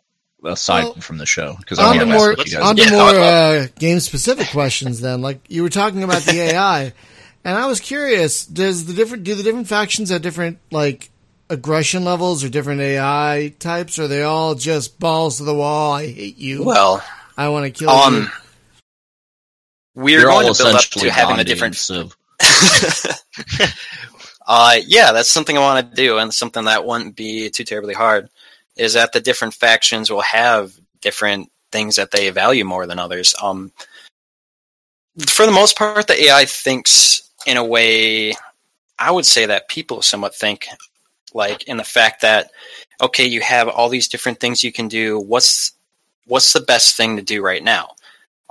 [0.44, 2.64] aside Well, from the show because on I to want to more, ask you guys.
[2.70, 5.00] on to more uh, game specific questions.
[5.00, 6.92] Then, like you were talking about the AI,
[7.44, 11.10] and I was curious: does the different do the different factions have different like
[11.50, 14.00] aggression levels or different AI types?
[14.00, 15.94] Or are they all just balls to the wall?
[15.94, 16.64] I hate you.
[16.64, 17.04] well,
[17.38, 17.98] I want to kill you.
[17.98, 18.32] um,
[19.96, 22.12] we're going all to build up essentially to having a different and
[22.42, 23.18] Civ.
[24.48, 27.94] uh, yeah, that's something I want to do, and something that wouldn't be too terribly
[27.94, 28.30] hard.
[28.76, 30.72] Is that the different factions will have
[31.02, 33.34] different things that they value more than others.
[33.42, 33.72] Um,
[35.26, 38.34] for the most part, the AI thinks in a way.
[39.00, 40.68] I would say that people somewhat think,
[41.34, 42.52] like in the fact that,
[43.02, 45.20] okay, you have all these different things you can do.
[45.20, 45.72] What's
[46.26, 47.92] what's the best thing to do right now?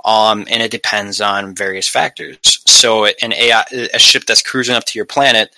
[0.03, 2.37] Um, and it depends on various factors.
[2.65, 5.53] So an AI, a ship that's cruising up to your planet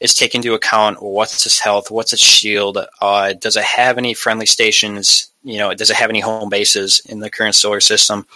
[0.00, 4.14] is taking into account what's its health, what's its shield, uh, does it have any
[4.14, 8.26] friendly stations, you know, does it have any home bases in the current solar system,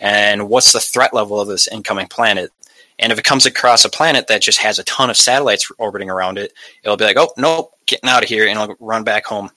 [0.00, 2.50] and what's the threat level of this incoming planet.
[3.02, 6.08] And if it comes across a planet that just has a ton of satellites orbiting
[6.08, 9.26] around it, it'll be like, oh, nope, getting out of here, and it'll run back
[9.26, 9.50] home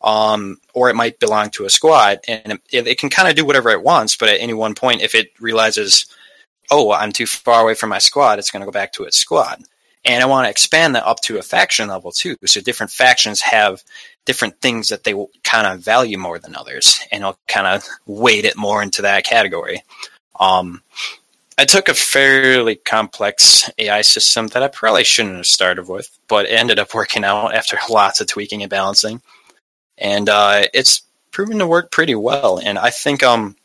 [0.00, 3.44] um, or it might belong to a squad, and it, it can kind of do
[3.44, 4.16] whatever it wants.
[4.16, 6.06] But at any one point, if it realizes,
[6.70, 9.16] oh, I'm too far away from my squad, it's going to go back to its
[9.16, 9.62] squad.
[10.04, 12.36] And I want to expand that up to a faction level too.
[12.46, 13.82] So different factions have
[14.24, 18.44] different things that they kind of value more than others, and I'll kind of weight
[18.44, 19.82] it more into that category.
[20.38, 20.82] Um,
[21.58, 26.46] I took a fairly complex AI system that I probably shouldn't have started with, but
[26.46, 29.20] it ended up working out after lots of tweaking and balancing
[29.98, 32.58] and uh, it's proven to work pretty well.
[32.58, 33.56] And I think um,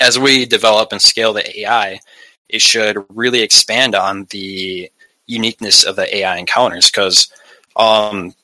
[0.00, 2.00] as we develop and scale the AI,
[2.48, 4.90] it should really expand on the
[5.26, 7.28] uniqueness of the AI encounters because.
[7.76, 8.34] Um,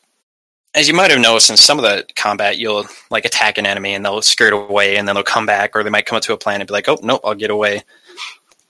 [0.72, 3.92] as you might have noticed in some of the combat, you'll like attack an enemy
[3.92, 6.32] and they'll skirt away and then they'll come back, or they might come up to
[6.32, 7.82] a planet and be like, "Oh nope, I'll get away."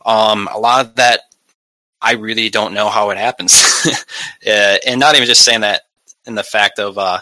[0.05, 1.21] Um, a lot of that,
[2.01, 3.53] I really don't know how it happens,
[4.47, 5.83] uh, and not even just saying that
[6.27, 7.21] in the fact of uh,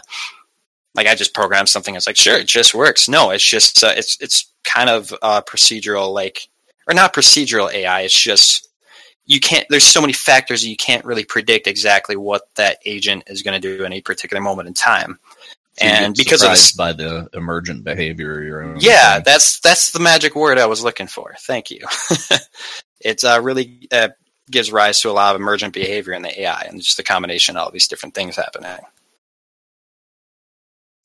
[0.95, 1.95] like I just programmed something.
[1.95, 3.09] It's like sure, it just works.
[3.09, 6.47] No, it's just uh, it's it's kind of uh, procedural, like
[6.87, 8.01] or not procedural AI.
[8.01, 8.69] It's just
[9.25, 9.65] you can't.
[9.69, 13.77] There's so many factors you can't really predict exactly what that agent is going to
[13.77, 15.19] do in a particular moment in time.
[15.79, 19.23] So and because of this, by the emergent behavior, your yeah, thing.
[19.25, 21.35] that's that's the magic word I was looking for.
[21.39, 21.85] Thank you.
[22.99, 24.09] it uh, really uh,
[24.51, 27.55] gives rise to a lot of emergent behavior in the AI, and just the combination
[27.55, 28.77] of all these different things happening.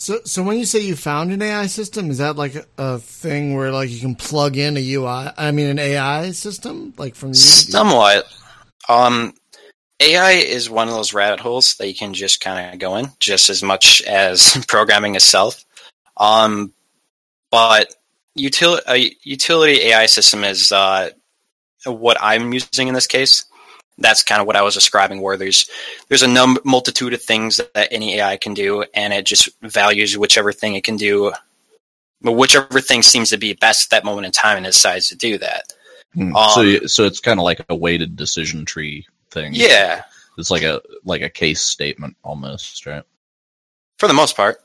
[0.01, 2.99] So, so when you say you found an AI system, is that like a, a,
[2.99, 5.31] thing where like you can plug in a UI?
[5.37, 8.27] I mean, an AI system, like from the somewhat.
[8.89, 9.35] Um,
[10.01, 13.11] AI is one of those rabbit holes that you can just kind of go in,
[13.21, 15.65] just as much as programming itself.
[16.17, 16.73] Um,
[17.51, 17.95] but
[18.39, 21.11] util- a utility AI system is uh,
[21.87, 23.45] what I'm using in this case
[23.99, 25.69] that's kind of what I was describing, where there's
[26.09, 30.19] there's a num- multitude of things that any AI can do, and it just values
[30.19, 31.33] whichever thing it can do,
[32.23, 35.39] whichever thing seems to be best at that moment in time, and decides to do
[35.39, 35.73] that.
[36.15, 36.35] Hmm.
[36.35, 39.53] Um, so, so it's kind of like a weighted decision tree thing.
[39.55, 40.03] Yeah,
[40.39, 43.05] it's like a like a case statement almost, right?
[43.99, 44.59] For the most part.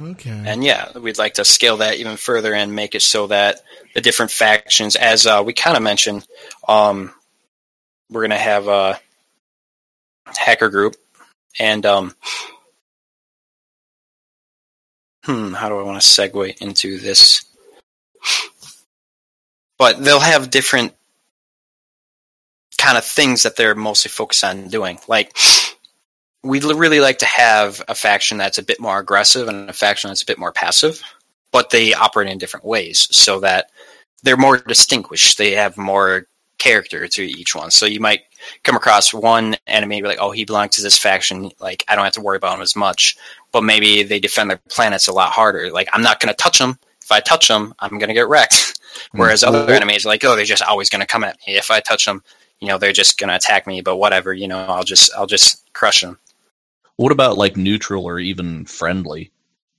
[0.00, 0.42] Okay.
[0.46, 3.62] And yeah, we'd like to scale that even further and make it so that
[3.94, 6.24] the different factions, as uh, we kind of mentioned,
[6.68, 7.12] um,
[8.08, 9.00] we're going to have a
[10.26, 10.94] hacker group,
[11.58, 12.14] and um,
[15.24, 17.44] hmm, how do I want to segue into this?
[19.78, 20.94] But they'll have different
[22.78, 25.36] kind of things that they're mostly focused on doing, like
[26.42, 30.08] we'd really like to have a faction that's a bit more aggressive and a faction
[30.08, 31.02] that's a bit more passive,
[31.52, 33.70] but they operate in different ways so that
[34.22, 35.38] they're more distinguished.
[35.38, 36.26] They have more
[36.58, 37.70] character to each one.
[37.70, 38.22] So you might
[38.64, 41.50] come across one enemy like, oh, he belongs to this faction.
[41.60, 43.16] Like, I don't have to worry about him as much.
[43.52, 45.70] But maybe they defend their planets a lot harder.
[45.70, 46.78] Like, I'm not going to touch them.
[47.02, 48.78] If I touch them, I'm going to get wrecked.
[49.12, 49.54] Whereas mm-hmm.
[49.54, 51.56] other enemies are like, oh, they're just always going to come at me.
[51.56, 52.22] If I touch them,
[52.60, 53.80] you know, they're just going to attack me.
[53.80, 56.18] But whatever, you know, I'll just, I'll just crush them.
[56.96, 59.30] What about like neutral or even friendly?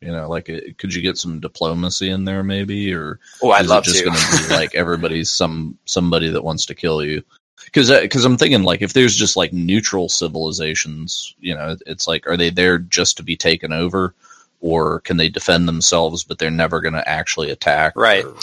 [0.02, 0.46] You know, like
[0.78, 4.06] could you get some diplomacy in there maybe, or oh, I'd love just to.
[4.06, 7.22] going to be like everybody's some somebody that wants to kill you?
[7.66, 12.08] Because because uh, I'm thinking like if there's just like neutral civilizations, you know, it's
[12.08, 14.16] like are they there just to be taken over?
[14.62, 18.26] Or can they defend themselves but they're never going to actually attack right.
[18.26, 18.36] Or,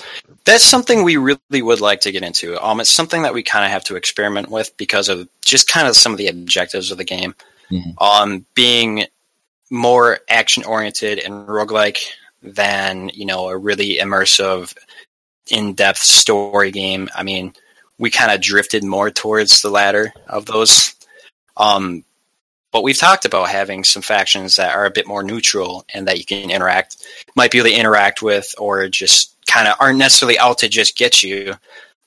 [0.45, 2.63] that's something we really would like to get into.
[2.65, 5.89] Um, it's something that we kind of have to experiment with because of just kind
[5.89, 7.35] of some of the objectives of the game.
[7.71, 7.91] Mm-hmm.
[7.99, 9.07] um, being
[9.71, 11.99] more action oriented and roguelike
[12.41, 14.73] than you know a really immersive
[15.49, 17.09] in-depth story game.
[17.15, 17.55] I mean
[17.99, 20.95] we kind of drifted more towards the latter of those.
[21.57, 22.05] Um,
[22.77, 26.19] but we've talked about having some factions that are a bit more neutral and that
[26.19, 26.99] you can interact
[27.35, 30.99] might be able to interact with or just kind of aren't necessarily out to just
[30.99, 31.55] get you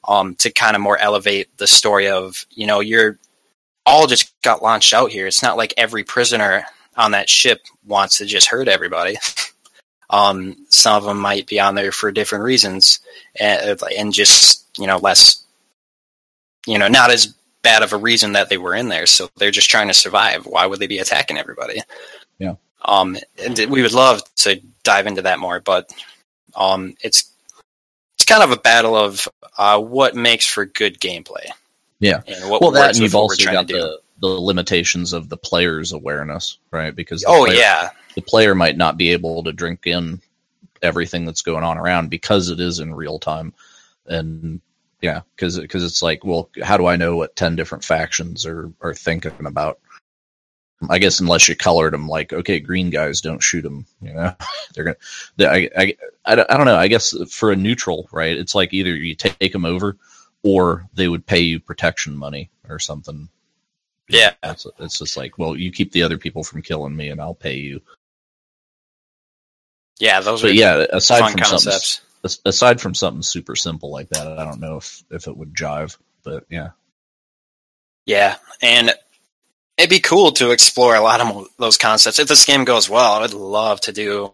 [0.07, 3.17] um, to kind of more elevate the story of you know you're
[3.83, 5.25] all just got launched out here.
[5.25, 6.65] It's not like every prisoner
[6.95, 9.17] on that ship wants to just hurt everybody.
[10.11, 12.99] um, some of them might be on there for different reasons,
[13.39, 15.43] and, and just you know less,
[16.67, 19.05] you know, not as bad of a reason that they were in there.
[19.05, 20.45] So they're just trying to survive.
[20.45, 21.81] Why would they be attacking everybody?
[22.37, 22.55] Yeah.
[22.85, 25.91] Um, and we would love to dive into that more, but
[26.55, 27.31] um, it's
[28.15, 31.45] it's kind of a battle of uh, what makes for good gameplay.
[31.99, 32.21] Yeah.
[32.27, 36.57] And what well, that and you've also got the, the limitations of the player's awareness,
[36.71, 36.95] right?
[36.95, 40.21] Because Oh player, yeah, the player might not be able to drink in
[40.81, 43.53] everything that's going on around because it is in real time,
[44.05, 44.61] and
[45.01, 48.71] yeah, because because it's like, well, how do I know what ten different factions are
[48.81, 49.79] are thinking about?
[50.89, 54.33] I guess unless you colored them like, okay, green guys don't shoot them, you know,
[54.73, 54.95] they're gonna.
[55.35, 55.95] They, I,
[56.25, 56.77] I I don't know.
[56.77, 58.37] I guess for a neutral, right?
[58.37, 59.97] It's like either you take them over,
[60.43, 63.27] or they would pay you protection money or something.
[64.07, 64.33] Yeah.
[64.41, 67.35] it's, it's just like, well, you keep the other people from killing me, and I'll
[67.35, 67.81] pay you.
[69.99, 70.21] yeah.
[70.21, 71.75] Those But are yeah, aside fun from concepts.
[71.99, 72.01] as-
[72.45, 75.97] aside from something super simple like that, I don't know if if it would jive.
[76.23, 76.69] But yeah,
[78.05, 78.93] Yeah, and
[79.77, 82.19] it'd be cool to explore a lot of those concepts.
[82.19, 84.33] If this game goes well, I would love to do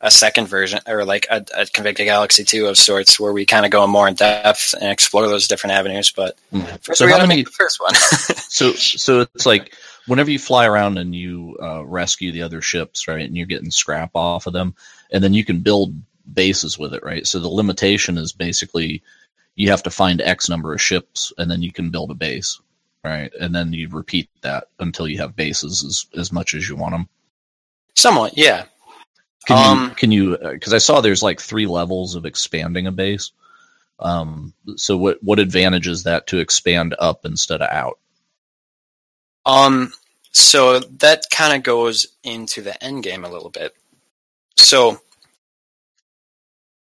[0.00, 3.64] a second version or like a, a Convicted Galaxy 2 of sorts where we kind
[3.64, 6.12] of go more in depth and explore those different avenues.
[6.12, 6.36] But
[6.82, 7.94] first, So we gotta many- make the first one.
[8.48, 9.74] so so it's like
[10.06, 13.72] whenever you fly around and you uh, rescue the other ships, right, and you're getting
[13.72, 14.76] scrap off of them,
[15.10, 15.94] and then you can build
[16.32, 17.26] bases with it, right.
[17.26, 19.02] So the limitation is basically
[19.54, 22.60] you have to find X number of ships, and then you can build a base,
[23.04, 26.76] right, and then you repeat that until you have bases as as much as you
[26.76, 27.08] want them.
[27.96, 28.66] Somewhat, yeah.
[29.46, 32.92] Can you Um, can you because I saw there's like three levels of expanding a
[32.92, 33.32] base.
[33.98, 37.98] Um, so what what advantage is that to expand up instead of out?
[39.44, 39.92] Um,
[40.30, 43.74] so that kind of goes into the end game a little bit.
[44.56, 45.00] So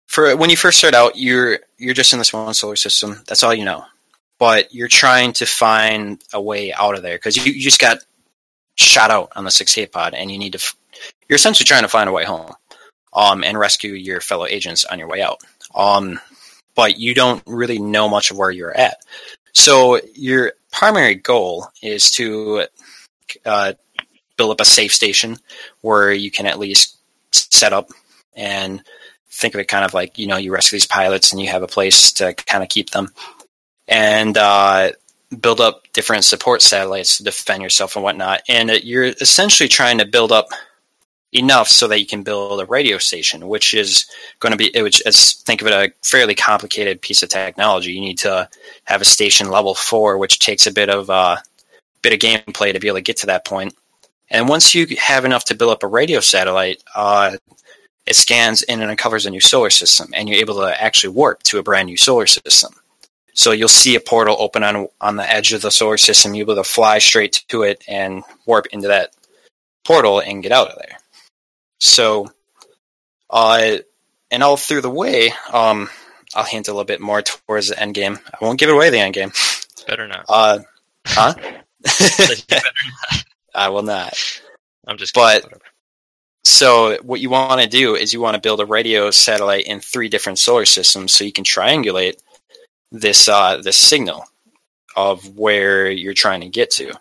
[0.10, 3.22] for when you first start out, you're you're just in this one solar system.
[3.28, 3.86] That's all you know.
[4.39, 7.99] But you're trying to find a way out of there because you, you just got
[8.76, 10.74] shot out on the six eight pod, and you need to.
[11.28, 12.51] You're essentially trying to find a way home,
[13.14, 15.41] um, and rescue your fellow agents on your way out.
[15.76, 16.20] Um,
[16.74, 18.97] but you don't really know much of where you're at.
[19.53, 22.66] So your primary goal is to
[23.45, 23.74] uh,
[24.38, 25.38] build up a safe station
[25.82, 26.97] where you can at least
[27.32, 27.89] set up
[28.36, 28.82] and
[29.32, 31.64] think of it kind of like you know you rescue these pilots and you have
[31.64, 33.10] a place to kind of keep them.
[33.88, 34.92] And uh,
[35.42, 38.42] build up different support satellites to defend yourself and whatnot.
[38.50, 40.50] And uh, you're essentially trying to build up
[41.32, 44.08] enough so that you can build a radio station which is
[44.40, 47.92] going to be would as think of it a fairly complicated piece of technology.
[47.92, 48.50] You need to
[48.86, 51.38] have a station level four which takes a bit of uh,
[52.02, 53.76] bit of gameplay to be able to get to that point.
[54.32, 57.38] And once you have enough to build up a radio satellite, uh,
[58.10, 61.43] it scans in and uncovers a new solar system, and you're able to actually warp
[61.43, 62.74] to a brand new solar system.
[63.36, 66.34] So you'll see a portal open on on the edge of the solar system.
[66.34, 69.12] You'll be able to fly straight to it and warp into that
[69.86, 70.97] portal and get out of there.
[71.80, 72.28] So,
[73.30, 73.78] uh,
[74.32, 75.88] and all through the way, um,
[76.34, 78.20] I'll hint a little bit more towards the end game.
[78.34, 79.30] I won't give it away the end game.
[79.30, 80.26] It's better not.
[80.28, 80.60] Uh,
[81.05, 81.34] huh?
[82.49, 82.68] Better
[83.12, 83.24] not.
[83.55, 84.18] I will not.
[84.88, 85.14] I'm just.
[85.14, 85.62] But- whatever.
[86.50, 89.80] So what you want to do is you want to build a radio satellite in
[89.80, 92.16] three different solar systems so you can triangulate
[92.91, 94.26] this uh, this signal
[94.95, 96.91] of where you're trying to get to.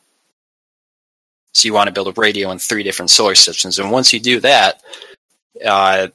[1.54, 4.20] So you want to build a radio in three different solar systems, and once you
[4.20, 4.82] do that,
[5.64, 6.08] uh,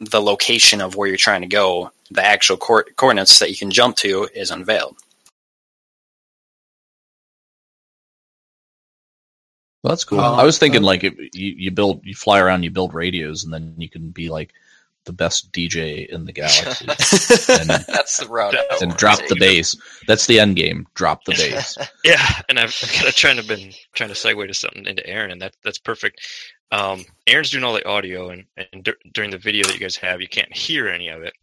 [0.00, 3.70] the location of where you're trying to go, the actual co- coordinates that you can
[3.70, 4.96] jump to, is unveiled.
[9.84, 10.18] Well, that's cool.
[10.18, 12.94] Uh, I was thinking uh, like if you you build you fly around, you build
[12.94, 14.54] radios, and then you can be like
[15.04, 16.86] the best DJ in the galaxy
[17.52, 18.54] and, That's the route.
[18.80, 19.76] And drop the bass.
[20.06, 20.86] That's the end game.
[20.94, 21.76] Drop the bass.
[22.04, 25.06] Yeah, and I've, I've kind of trying to been trying to segue to something into
[25.06, 26.26] Aaron, and that that's perfect.
[26.72, 29.96] Um, Aaron's doing all the audio, and, and dur- during the video that you guys
[29.96, 31.34] have, you can't hear any of it.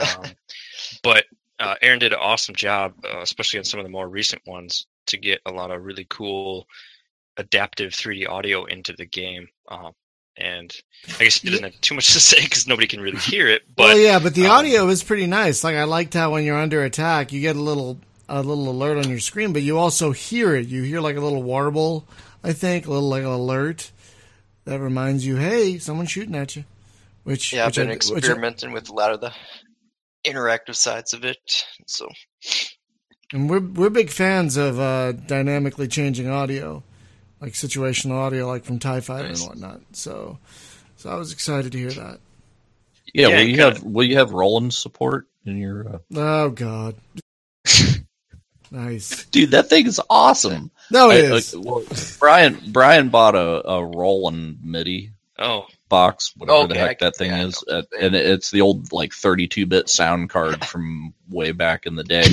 [0.00, 0.24] Um,
[1.02, 1.24] but
[1.58, 4.86] uh, Aaron did an awesome job, uh, especially on some of the more recent ones,
[5.06, 6.68] to get a lot of really cool
[7.38, 9.48] adaptive 3D audio into the game.
[9.68, 9.92] Um,
[10.36, 10.72] and
[11.18, 13.62] I guess he doesn't have too much to say because nobody can really hear it.
[13.74, 15.64] But well, yeah, but the um, audio is pretty nice.
[15.64, 18.98] Like I liked how when you're under attack, you get a little a little alert
[18.98, 20.66] on your screen, but you also hear it.
[20.68, 22.06] You hear like a little warble,
[22.44, 23.90] I think, a little like an alert
[24.66, 26.64] that reminds you, hey, someone's shooting at you.
[27.24, 29.32] Which Yeah, I've which I- been I- experimenting with a lot of the
[30.24, 31.64] interactive sides of it.
[31.86, 32.06] So
[33.32, 36.82] And we're we're big fans of uh, dynamically changing audio,
[37.40, 39.40] like situational audio, like from Tie Fighter Nice.
[39.40, 39.80] and whatnot.
[39.92, 40.38] So,
[40.96, 42.18] so I was excited to hear that.
[43.14, 45.98] Yeah, Yeah, will you kinda- have will you have Roland support in your uh...
[46.16, 46.94] Oh God,
[48.70, 49.24] nice.
[49.26, 49.52] dude?
[49.52, 50.70] That thing is awesome.
[50.90, 51.54] No, it I- is.
[51.54, 51.84] uh, well,
[52.18, 57.30] Brian Brian bought a, a Roland MIDI Oh, box, whatever the heck I- that thing
[57.30, 61.94] yeah, is, uh, and it's the old like 32-bit sound card from way back in
[61.94, 62.24] the day.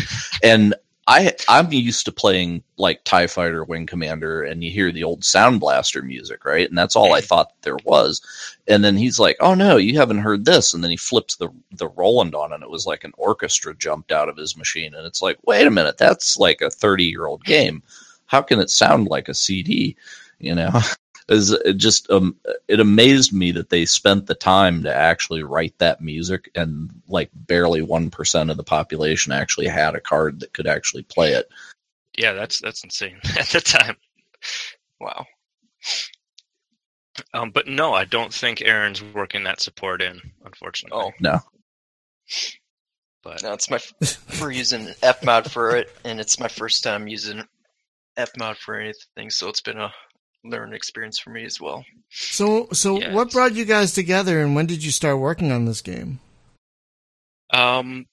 [0.41, 0.74] and
[1.08, 5.24] I I'm used to playing like Tie Fighter, Wing Commander, and you hear the old
[5.24, 6.68] Sound Blaster music, right?
[6.68, 8.22] And that's all I thought there was.
[8.68, 11.49] And then he's like, "Oh no, you haven't heard this." And then he flips the
[11.72, 14.95] the Roland on, and it was like an orchestra jumped out of his machine.
[14.95, 17.84] And it's like, wait a minute, that's like a 30 year old game.
[18.26, 19.95] How can it sound like a CD?
[20.39, 20.72] You know.
[21.30, 22.36] is it just um
[22.67, 27.30] it amazed me that they spent the time to actually write that music and like
[27.34, 31.49] barely 1% of the population actually had a card that could actually play it
[32.17, 33.97] yeah, that's that's insane at the time.
[34.99, 35.26] wow.
[37.34, 41.01] Um, but no, I don't think Aaron's working that support in, unfortunately.
[41.01, 41.39] Oh no
[43.23, 47.07] but no, it's my f- we're using FMOD for it, and it's my first time
[47.07, 47.43] using
[48.17, 49.91] FMOD for anything, so it's been a
[50.50, 51.86] learning experience for me as well.
[52.10, 55.66] So, so Yeah, what brought you guys together, and when did you start working on
[55.66, 56.20] this game?
[57.52, 58.06] Um,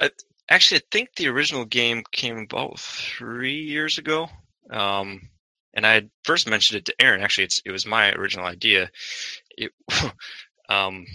[0.00, 0.10] I,
[0.48, 4.28] actually, I think the original game came about three years ago.
[4.70, 5.28] Um,
[5.74, 7.22] and I had first mentioned it to Aaron.
[7.22, 8.90] Actually, it's it was my original idea.
[9.56, 9.72] It,
[10.68, 11.06] um,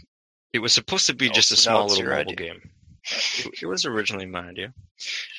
[0.54, 2.36] it was supposed to be Oh, just a so small little mobile idea.
[2.36, 2.70] game.
[3.40, 4.74] It, it was originally my idea.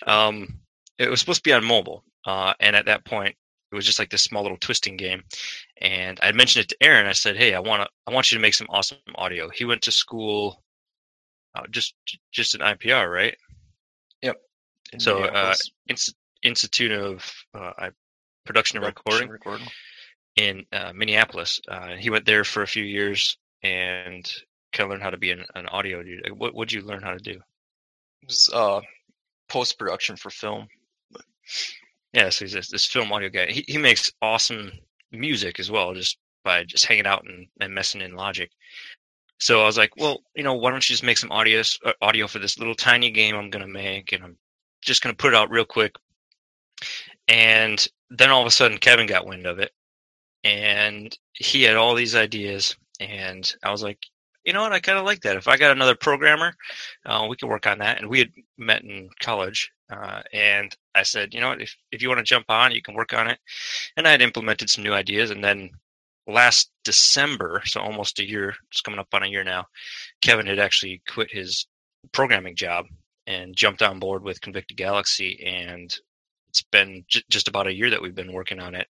[0.07, 0.61] Um,
[0.99, 3.37] it was supposed to be on mobile, uh, and at that point,
[3.71, 5.23] it was just like this small little twisting game.
[5.81, 7.07] And I mentioned it to Aaron.
[7.07, 9.65] I said, "Hey, I want to, I want you to make some awesome audio." He
[9.65, 10.63] went to school,
[11.55, 11.95] uh, just
[12.33, 13.37] just an IPR, right?
[14.93, 15.55] in So, uh,
[15.89, 16.15] Inst-
[16.45, 17.91] Institute of uh, I-
[18.45, 19.67] Production and Production Recording recording.
[20.37, 21.61] in uh, Minneapolis.
[21.67, 24.25] Uh, he went there for a few years and
[24.73, 26.31] kind of learned how to be an, an audio dude.
[26.39, 27.33] What would you learn how to do?
[28.23, 28.81] It was uh,
[29.49, 30.69] post production for film.
[32.17, 33.47] Yeah, so he's this, this film audio guy.
[33.53, 34.73] He he makes awesome
[35.13, 38.51] music as well, just by just hanging out and, and messing in Logic.
[39.39, 41.93] So I was like, well, you know, why don't you just make some audio uh,
[42.01, 44.39] audio for this little tiny game I'm gonna make, and I'm
[44.81, 45.95] just gonna put it out real quick.
[47.29, 49.73] And then all of a sudden, Kevin got wind of it,
[50.43, 53.99] and he had all these ideas, and I was like,
[54.47, 55.37] you know what, I kind of like that.
[55.37, 56.55] If I got another programmer,
[57.05, 58.01] uh, we could work on that.
[58.01, 62.01] And we had met in college, uh, and I said, you know what, if if
[62.01, 63.39] you want to jump on, you can work on it.
[63.97, 65.71] And I had implemented some new ideas, and then
[66.29, 69.67] last December, so almost a year, it's coming up on a year now,
[70.23, 71.67] Kevin had actually quit his
[72.13, 72.87] programming job
[73.27, 75.95] and jumped on board with Convicted Galaxy, and
[76.49, 78.87] it's been j- just about a year that we've been working on it,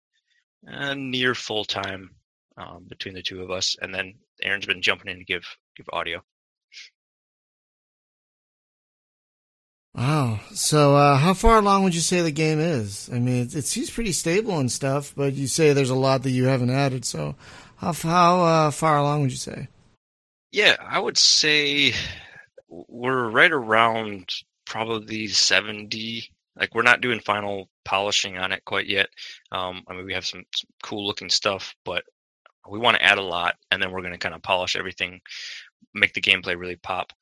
[0.70, 2.10] uh, near full time
[2.56, 5.44] um, between the two of us, and then Aaron's been jumping in to give
[5.76, 6.22] give audio.
[9.94, 10.40] Wow.
[10.52, 13.08] So, uh, how far along would you say the game is?
[13.10, 16.22] I mean, it, it seems pretty stable and stuff, but you say there's a lot
[16.24, 17.06] that you haven't added.
[17.06, 17.34] So,
[17.76, 19.68] how how uh, far along would you say?
[20.52, 21.94] Yeah, I would say
[22.68, 24.34] we're right around
[24.66, 26.28] probably 70.
[26.58, 29.08] Like we're not doing final polishing on it quite yet.
[29.52, 32.04] Um, I mean, we have some, some cool looking stuff, but
[32.68, 35.20] we want to add a lot, and then we're going to kind of polish everything,
[35.94, 37.12] make the gameplay really pop.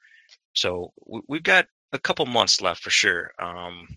[0.55, 3.33] So we, we've got a couple months left for sure.
[3.39, 3.89] Um,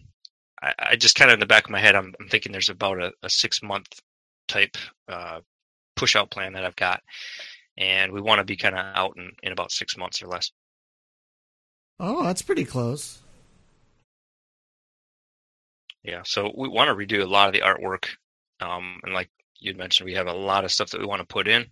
[0.62, 2.70] I, I just kind of in the back of my head, I'm, I'm thinking there's
[2.70, 3.88] about a, a six month
[4.48, 4.78] type
[5.08, 5.42] uh,
[5.96, 7.02] push out plan that I've got
[7.78, 10.52] and we want to be kind of out in, in about six months or less.
[12.00, 13.20] Oh, that's pretty close.
[16.04, 18.06] Yeah, so we want to redo a lot of the artwork,
[18.62, 21.26] um, and like you'd mentioned, we have a lot of stuff that we want to
[21.28, 21.66] put in.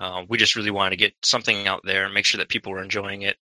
[0.00, 2.72] Uh, we just really wanted to get something out there and make sure that people
[2.72, 3.36] were enjoying it,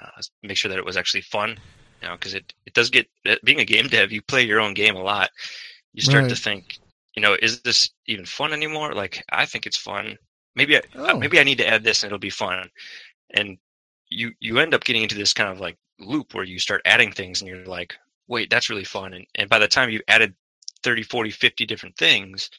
[0.00, 1.58] uh, make sure that it was actually fun.
[2.02, 3.08] You know, because it it does get
[3.44, 5.30] being a game dev, you play your own game a lot.
[5.94, 6.78] You start to think,
[7.14, 8.92] you know, is this even fun anymore?
[8.94, 10.18] Like, I think it's fun.
[10.54, 11.18] Maybe I, uh, Oh.
[11.18, 12.68] maybe I need to add this and it'll be fun.
[13.34, 13.58] And
[14.10, 17.12] you you end up getting into this kind of like loop where you start adding
[17.12, 17.94] things and you're like,
[18.28, 19.14] wait, that's really fun.
[19.14, 20.34] And and by the time you've added
[20.82, 22.50] 30, 40, 50 different things,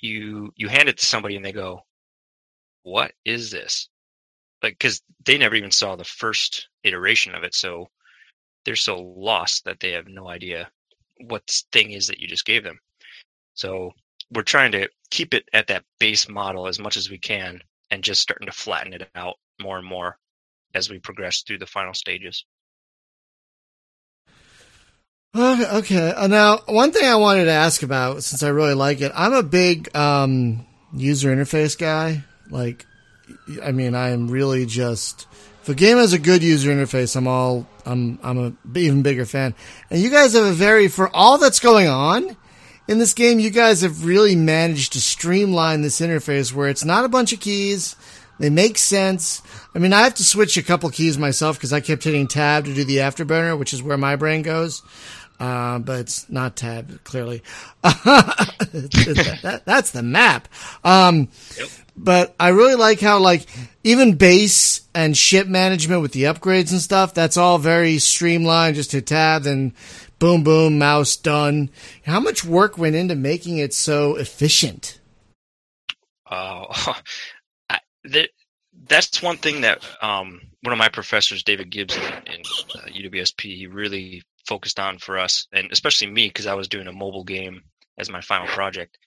[0.00, 1.80] you you hand it to somebody and they go,
[2.82, 3.88] what is this?
[4.62, 7.88] Like, because they never even saw the first iteration of it, so
[8.64, 10.70] they're so lost that they have no idea
[11.26, 12.78] what thing is that you just gave them.
[13.54, 13.92] So
[14.32, 17.60] we're trying to keep it at that base model as much as we can,
[17.90, 20.18] and just starting to flatten it out more and more
[20.74, 22.44] as we progress through the final stages.
[25.38, 26.12] Okay.
[26.12, 29.32] Uh, now, one thing I wanted to ask about, since I really like it, I'm
[29.32, 32.24] a big um, user interface guy.
[32.48, 32.86] Like,
[33.62, 35.26] I mean, I am really just
[35.62, 39.26] if a game has a good user interface, I'm all I'm I'm a even bigger
[39.26, 39.54] fan.
[39.90, 42.36] And you guys have a very for all that's going on
[42.88, 47.04] in this game, you guys have really managed to streamline this interface where it's not
[47.04, 47.96] a bunch of keys.
[48.38, 49.42] They make sense.
[49.74, 52.66] I mean, I have to switch a couple keys myself because I kept hitting tab
[52.66, 54.82] to do the afterburner, which is where my brain goes.
[55.38, 57.42] Uh, but it's not tab, clearly.
[57.82, 60.48] That- that's the map.
[60.84, 61.28] Um,
[61.96, 63.46] but I really like how, like,
[63.84, 68.76] even base and ship management with the upgrades and stuff, that's all very streamlined.
[68.76, 69.72] Just hit tab, then
[70.18, 71.70] boom, boom, mouse, done.
[72.04, 74.98] How much work went into making it so efficient?
[76.28, 76.94] Uh,
[77.70, 77.80] I,
[78.88, 82.40] that's one thing that um, one of my professors, David Gibbs in, in
[82.74, 86.86] uh, UWSP, he really focused on for us, and especially me because I was doing
[86.86, 87.62] a mobile game
[87.98, 88.98] as my final project,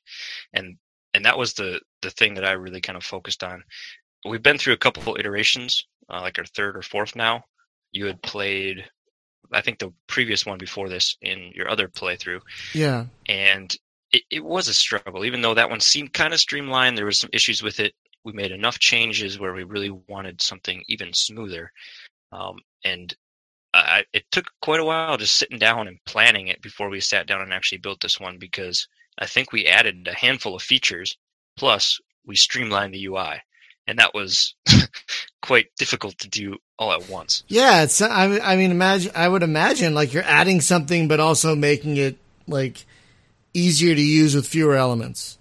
[0.53, 0.77] and
[1.13, 3.63] and that was the the thing that I really kind of focused on.
[4.25, 7.43] We've been through a couple iterations, uh, like our third or fourth now.
[7.91, 8.85] You had played,
[9.51, 12.41] I think the previous one before this in your other playthrough,
[12.73, 13.05] Yeah.
[13.27, 13.75] and
[14.11, 15.23] it, it was a struggle.
[15.25, 17.93] Even though that one seemed kind of streamlined, there was some issues with it.
[18.25, 21.71] We made enough changes where we really wanted something even smoother,
[22.31, 23.15] um, and
[23.73, 27.27] I, it took quite a while just sitting down and planning it before we sat
[27.27, 28.87] down and actually built this one because
[29.19, 31.17] I think we added a handful of features
[31.57, 33.41] plus we streamlined the UI,
[33.87, 34.55] and that was
[35.41, 37.43] quite difficult to do all at once.
[37.47, 38.01] Yeah, it's.
[38.01, 39.11] I mean, I mean, imagine.
[39.15, 42.17] I would imagine like you're adding something, but also making it
[42.47, 42.85] like
[43.53, 45.37] easier to use with fewer elements.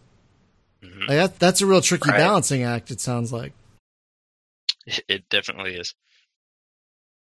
[0.82, 1.00] Mhm.
[1.00, 2.18] Like that, that's a real tricky Right.
[2.18, 2.90] balancing act.
[2.90, 3.52] It sounds like.
[5.06, 5.94] It definitely is.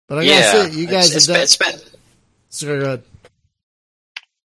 [0.09, 1.43] But I yeah, gotta say, you guys it's, have done.
[1.43, 2.01] it's been, it's been.
[2.48, 3.02] So good.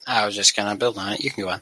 [0.05, 1.21] I was just gonna build on it.
[1.21, 1.61] You can go on.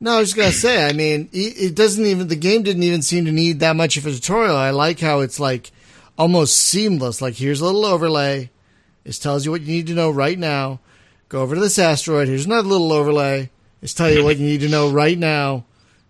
[0.00, 0.84] No, I was just gonna say.
[0.84, 2.26] I mean, it, doesn't even.
[2.26, 4.56] The game didn't even seem to need that much of a tutorial.
[4.56, 5.70] I like how it's like
[6.18, 7.22] almost seamless.
[7.22, 8.50] Like here's a little overlay.
[9.04, 10.80] This tells you what you need to know right now.
[11.28, 12.26] Go over to this asteroid.
[12.26, 13.50] Here's another little overlay.
[13.80, 15.64] This tell you what you need to know right now.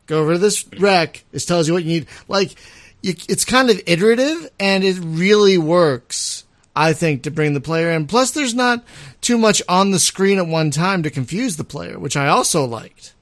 [0.06, 1.24] Go over to this wreck.
[1.30, 2.06] This tells you what you need.
[2.28, 2.54] Like,
[3.02, 6.44] it's kind of iterative, and it really works.
[6.74, 8.06] I think to bring the player in.
[8.06, 8.82] Plus, there's not
[9.20, 12.64] too much on the screen at one time to confuse the player, which I also
[12.64, 13.12] liked.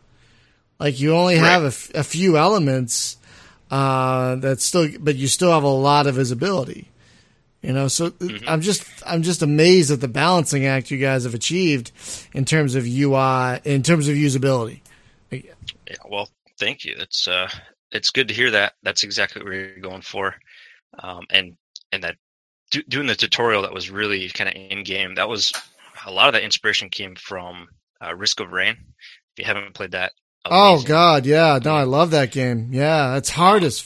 [0.78, 3.16] Like you only have a, f- a few elements
[3.70, 6.88] uh, that still, but you still have a lot of visibility.
[7.60, 8.12] You know, so
[8.46, 11.92] I'm just I'm just amazed at the balancing act you guys have achieved
[12.32, 14.80] in terms of UI, in terms of usability.
[15.30, 15.42] Yeah,
[16.08, 16.94] well, thank you.
[16.98, 17.50] It's uh,
[17.92, 18.74] it's good to hear that.
[18.82, 20.34] That's exactly what we're going for,
[20.98, 21.56] um, and
[21.92, 22.16] and that
[22.70, 25.14] do, doing the tutorial that was really kind of in game.
[25.16, 25.52] That was
[26.06, 27.68] a lot of that inspiration came from
[28.04, 28.76] uh, Risk of Rain.
[29.36, 30.12] If you haven't played that,
[30.46, 30.82] Oh.
[30.82, 32.70] God, yeah, no, I love that game.
[32.72, 33.80] Yeah, it's hard as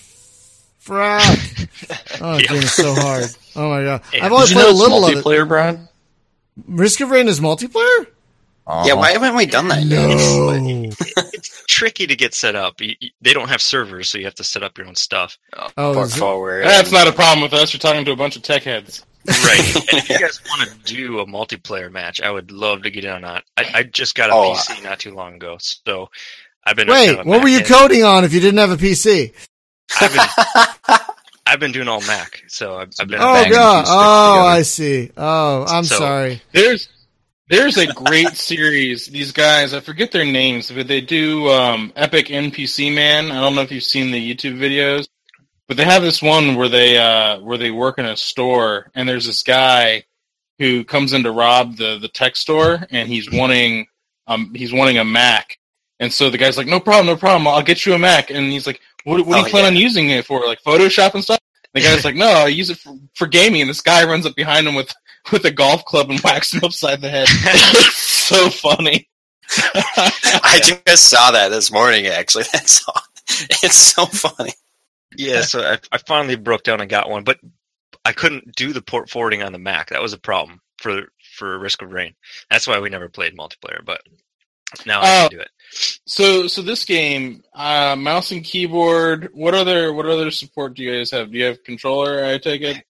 [0.83, 1.69] frack.
[2.21, 2.49] Oh, that Yeah.
[2.53, 3.25] game is so hard.
[3.57, 4.25] Oh my god, Yeah.
[4.27, 5.25] I've only Did you played know a it's little of it.
[5.25, 5.89] multiplayer, Brian?
[6.69, 8.07] Risk of Rain is multiplayer.
[8.67, 8.85] Uh-huh.
[8.87, 10.09] Yeah, why haven't we done that yet?
[10.09, 10.91] No.
[11.35, 12.81] It's tricky to get set up.
[12.81, 15.37] You, you- they don't have servers, so you have to set up your own stuff.
[15.77, 16.65] Oh, port forward.
[16.65, 17.73] That's not a problem with us.
[17.75, 19.05] You're talking to a bunch of tech heads.
[19.27, 19.59] Right.
[19.77, 23.05] and if you guys want to do a multiplayer match, I would love to get
[23.05, 23.45] in on that.
[23.57, 26.09] I, I just got a Oh, PC not too long ago, so
[26.65, 26.89] I've been.
[26.89, 29.35] Wait, kind of what were you Mac coding on if you didn't have a PC?
[30.01, 30.97] I've been,
[31.47, 33.19] I've been doing all Mac, so I've, I've been.
[33.21, 33.85] Oh god.
[33.89, 34.59] Oh, together.
[34.59, 35.11] I see.
[35.17, 36.43] Oh, I'm So- sorry.
[36.53, 36.89] There's
[37.49, 39.07] there's a great series.
[39.07, 43.31] These guys, I forget their names, but they do um, Epic NPC Man.
[43.31, 45.07] I don't know if you've seen the YouTube videos,
[45.69, 49.09] but they have this one where they uh, where they work in a store, and
[49.09, 50.05] there's this guy
[50.59, 53.87] who comes in to rob the the tech store, and he's wanting
[54.27, 55.59] um he's wanting a Mac,
[56.01, 58.51] and so the guy's like, no problem, no problem, I'll get you a Mac, and
[58.51, 59.71] he's like, what, what do you Oh, plan yeah.
[59.71, 61.39] on using it for, like Photoshop and stuff?
[61.75, 64.35] The guy's like, no, I use it for, for gaming, and this guy runs up
[64.37, 64.95] behind him with
[65.33, 67.29] with a golf club and whacks him upside the head.
[67.93, 69.09] so funny.
[69.75, 72.07] I just saw that this morning.
[72.07, 73.01] Actually, that's all.
[73.29, 74.53] It's so funny.
[75.17, 77.39] Yeah, so I, I finally broke down and got one, but
[78.05, 79.91] I couldn't do the port forwarding on the Mac.
[79.91, 81.03] That was a problem for
[81.37, 82.15] for Risk of Rain.
[82.51, 83.85] That's why we never played multiplayer.
[83.85, 84.01] But
[84.87, 85.29] now I Oh.
[85.29, 85.51] can do it.
[86.07, 89.31] So, so this game, uh, mouse and keyboard.
[89.33, 91.31] What other what other support do you guys have?
[91.33, 92.25] Do you have controller?
[92.25, 92.85] I take it.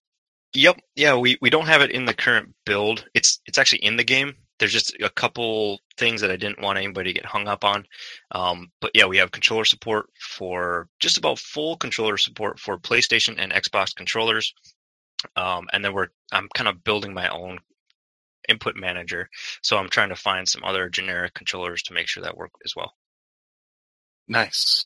[0.55, 0.79] Yep.
[0.95, 3.05] Yeah, we, we don't have it in the current build.
[3.13, 4.35] It's it's actually in the game.
[4.57, 7.85] There's just a couple things that I didn't want anybody to get hung up on.
[8.31, 13.35] Um, but yeah, we have controller support for just about full controller support for PlayStation
[13.37, 14.53] and Xbox controllers.
[15.35, 17.59] Um, and then we're I'm kind of building my own
[18.47, 19.29] input manager.
[19.61, 22.73] So I'm trying to find some other generic controllers to make sure that work as
[22.77, 22.93] well.
[24.29, 24.85] Nice.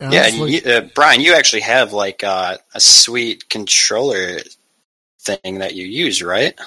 [0.00, 4.38] Yeah, Yeah, and what- you, uh, Brian, you actually have like uh, a sweet controller
[5.20, 6.58] thing that you use, right?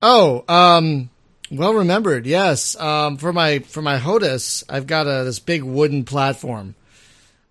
[0.00, 1.10] Oh, um,
[1.50, 2.26] well remembered.
[2.26, 2.76] Yes.
[2.78, 6.74] Um, for my for my HOTAS, I've got a this big wooden platform,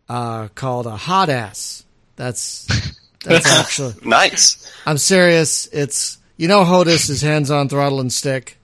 [0.10, 1.84] uh, called a hot ass.
[2.16, 2.66] That's
[3.24, 3.96] that's actually.
[4.04, 4.72] Nice.
[4.86, 5.68] I'm serious.
[5.68, 8.58] It's you know HOTAS is hands on throttle and stick.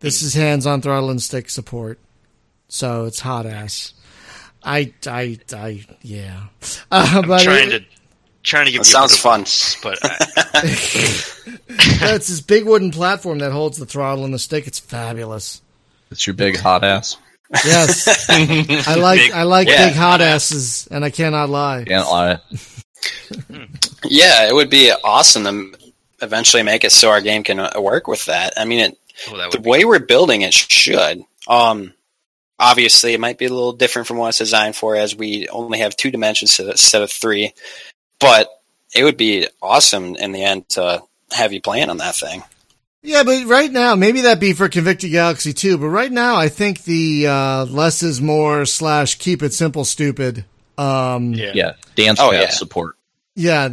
[0.00, 1.98] This is hands on throttle and stick support.
[2.68, 3.92] So it's hot ass.
[4.64, 6.44] I I I yeah.
[6.90, 7.84] Uh, I'm but trying it- to
[8.42, 9.40] trying to give That you sounds good fun.
[9.40, 10.60] ones, but I,
[12.14, 14.66] it's this big wooden platform that holds the throttle and the stick.
[14.66, 15.62] It's fabulous.
[16.10, 17.16] It's your big hot ass.
[17.64, 18.26] Yes.
[18.88, 19.88] I like Big- I like yeah.
[19.88, 21.84] big hot asses, and I cannot lie.
[21.86, 22.38] Can't lie.
[24.04, 25.78] Yeah, it would be awesome to
[26.20, 28.52] eventually make it so our game can uh, work with that.
[28.56, 28.98] I mean, it,
[29.30, 31.22] oh, the would be way we're building it should.
[31.48, 31.92] Um,
[32.62, 35.80] obviously, it might be a little different from what it's designed for, as we only
[35.80, 37.52] have two dimensions instead of three.
[38.20, 38.48] But
[38.94, 41.02] it would be awesome in the end to
[41.32, 42.42] have you playing on that thing.
[43.02, 45.76] Yeah, but right now, maybe that'd be for Convicted Galaxy too.
[45.76, 50.44] But right now, I think the uh, less is more slash keep it simple stupid.
[50.78, 51.50] Um, Yeah.
[51.52, 52.50] Yeah, dance Oh, pad yeah.
[52.50, 52.94] support.
[53.34, 53.68] yeah,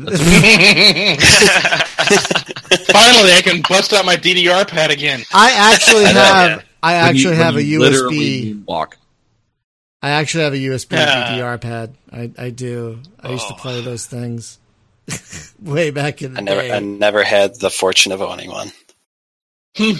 [2.87, 5.21] Finally, I can bust out my DDR pad again.
[5.33, 6.63] I actually have.
[6.83, 6.89] Yeah.
[6.89, 8.63] I When you- actually have a USB.
[8.65, 8.97] walk.
[10.01, 11.37] I actually have a USB Yeah.
[11.37, 11.93] DDR pad.
[12.11, 12.99] I, I do.
[13.19, 13.57] I used to Oh.
[13.57, 14.57] play those things
[15.61, 16.71] way back in the I never, day.
[16.71, 18.71] I never had the fortune of owning one.
[19.77, 19.91] Hmm.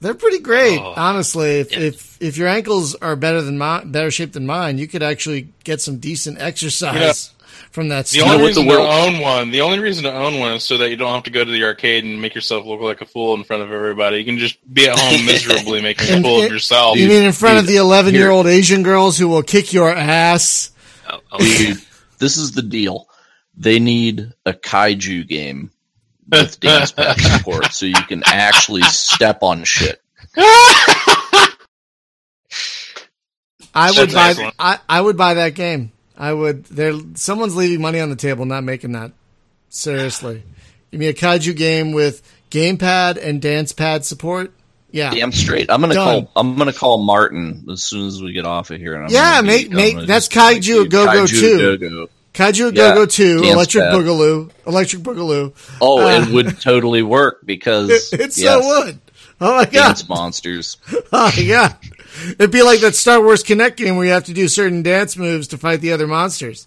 [0.00, 0.94] They're pretty great, Oh.
[0.96, 1.58] honestly.
[1.60, 1.78] If, Yeah.
[1.80, 5.48] if if your ankles are better than mine, better shape than mine, you could actually
[5.64, 7.37] get some decent exercise Yeah.
[7.70, 8.06] From that.
[8.06, 8.26] The stuff.
[8.26, 10.64] know only what the reason to own one, the only reason to own one is
[10.64, 13.00] so that you don't have to go to the arcade and make yourself look like
[13.00, 14.18] a fool in front of everybody.
[14.18, 16.96] You can just be at home miserably making a And fool it- of yourself.
[16.96, 20.70] you mean in front of the eleven-year-old Asian girls who will kick your ass?
[21.32, 21.38] oh,
[22.18, 23.08] this is the deal.
[23.56, 25.70] They need a kaiju game
[26.28, 30.00] with dance pad support so you can actually step on shit.
[33.74, 34.28] I would That's buy.
[34.30, 34.54] excellent.
[34.58, 35.92] I, I would buy that game.
[36.18, 36.64] I would.
[36.64, 39.12] There, someone's leaving money on the table, not making that.
[39.70, 40.42] Seriously,
[40.90, 44.52] give me a kaiju game with gamepad and dance pad support.
[44.90, 45.70] Yeah, Damn straight.
[45.70, 46.26] I'm gonna Done.
[46.26, 46.32] call.
[46.34, 48.94] I'm gonna call Martin as soon as we get off of here.
[48.94, 51.78] And I'm Yeah, gonna make- be- make- I'm gonna that's Kaiju do Go-Go Kaiju 2.
[51.78, 52.08] Go-Go.
[52.34, 53.92] Kaiju Yeah, Go Go Two, Electric pad.
[53.94, 55.52] Boogaloo, Electric Boogaloo.
[55.80, 58.98] Oh, Uh, it would totally work because It, it yes, so would.
[59.42, 59.72] Oh my god!
[59.72, 60.78] dance monsters.
[61.12, 61.76] Oh my god!
[62.38, 65.16] It'd be like that Star Wars Kinect game where you have to do certain dance
[65.16, 66.66] moves to fight the other monsters.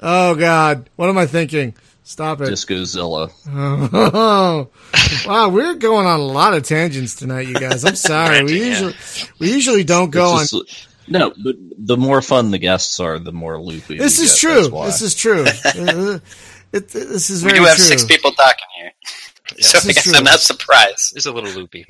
[0.00, 0.88] Oh god!
[0.96, 1.74] What am I thinking?
[2.04, 2.48] Stop it!
[2.48, 3.30] Discozilla.
[3.48, 4.68] Oh,
[5.26, 7.84] wow, we're going on a lot of tangents tonight, you guys.
[7.84, 8.42] I'm sorry.
[8.44, 8.66] we yeah.
[8.66, 8.94] usually
[9.38, 10.46] we usually don't go on.
[11.08, 13.98] No, but the more fun the guests are, the more loopy.
[13.98, 14.84] This we is get, true.
[14.84, 15.44] This is true.
[16.70, 17.86] It, this is We very do have true.
[17.86, 18.92] six people talking here,
[19.60, 20.14] so I guess true.
[20.16, 21.16] I'm not surprised.
[21.16, 21.86] it's a little loopy.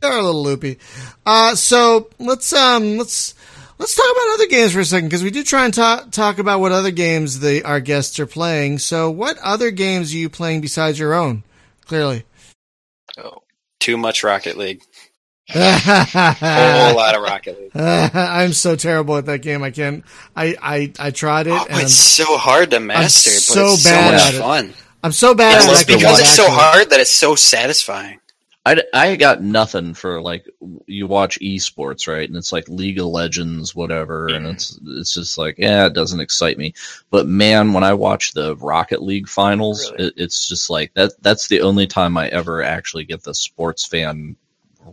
[0.00, 0.78] They're a little loopy.
[1.24, 3.34] Uh, so let's um let's
[3.78, 6.38] let's talk about other games for a second because we do try and talk talk
[6.38, 8.78] about what other games the our guests are playing.
[8.78, 11.42] So what other games are you playing besides your own?
[11.86, 12.24] Clearly,
[13.18, 13.42] Oh,
[13.80, 14.82] too much Rocket League.
[15.54, 17.70] A whole lot of Rocket League.
[17.76, 19.62] I'm so terrible at that game.
[19.62, 20.04] I can't.
[20.34, 23.82] I I I tried it Oh, and it's so hard to master, but so it's
[23.84, 24.40] so bad much at it.
[24.40, 24.74] fun.
[25.02, 25.68] I'm so bad Yeah, at it.
[25.68, 28.20] well, because watch it's so hard that it's so satisfying.
[28.66, 30.44] I, I got nothing for like
[30.86, 34.54] you watch esports right and it's like League of Legends whatever and mm-hmm.
[34.54, 36.74] it's it's just like yeah it doesn't excite me
[37.10, 40.08] but man when I watch the Rocket League finals Really?
[40.08, 43.86] it, it's just like that that's the only time I ever actually get the sports
[43.86, 44.34] fan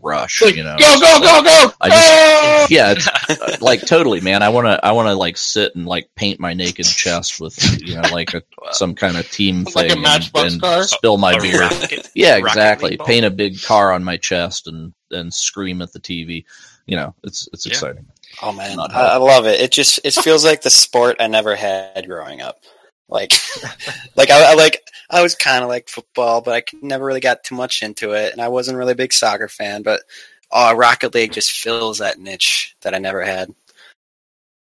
[0.04, 1.72] rush Like, you know go, go, go, go!
[1.82, 5.38] I just yeah it's, uh, like totally man I want to I want to like
[5.38, 9.30] sit and like paint my naked chest with you know like a, some kind of
[9.32, 10.84] team Like a thing and, and car?
[10.84, 12.98] spill my A beer rocket- yeah, exactly.
[12.98, 16.46] Paint a big car on my chest and and scream at the TV.
[16.86, 17.72] You know, it's it's Yeah.
[17.72, 18.06] exciting.
[18.42, 19.62] Oh man, I, I love it.
[19.62, 22.58] It just it feels like the sport I never had growing up.
[23.14, 23.32] Like,
[24.18, 27.44] like I, I like I was kind of like football, but I never really got
[27.44, 29.84] too much into it, and I wasn't really a big soccer fan.
[29.84, 30.02] But
[30.52, 33.54] oh, Rocket League just fills that niche that I never had.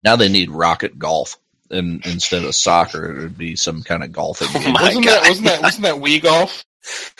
[0.03, 1.37] Now they need rocket golf,
[1.69, 4.49] and instead of soccer, it would be some kind of golfing.
[4.53, 4.73] Oh game.
[4.73, 5.23] my wasn't God.
[5.23, 6.63] that wasn't that wasn't that Wii golf?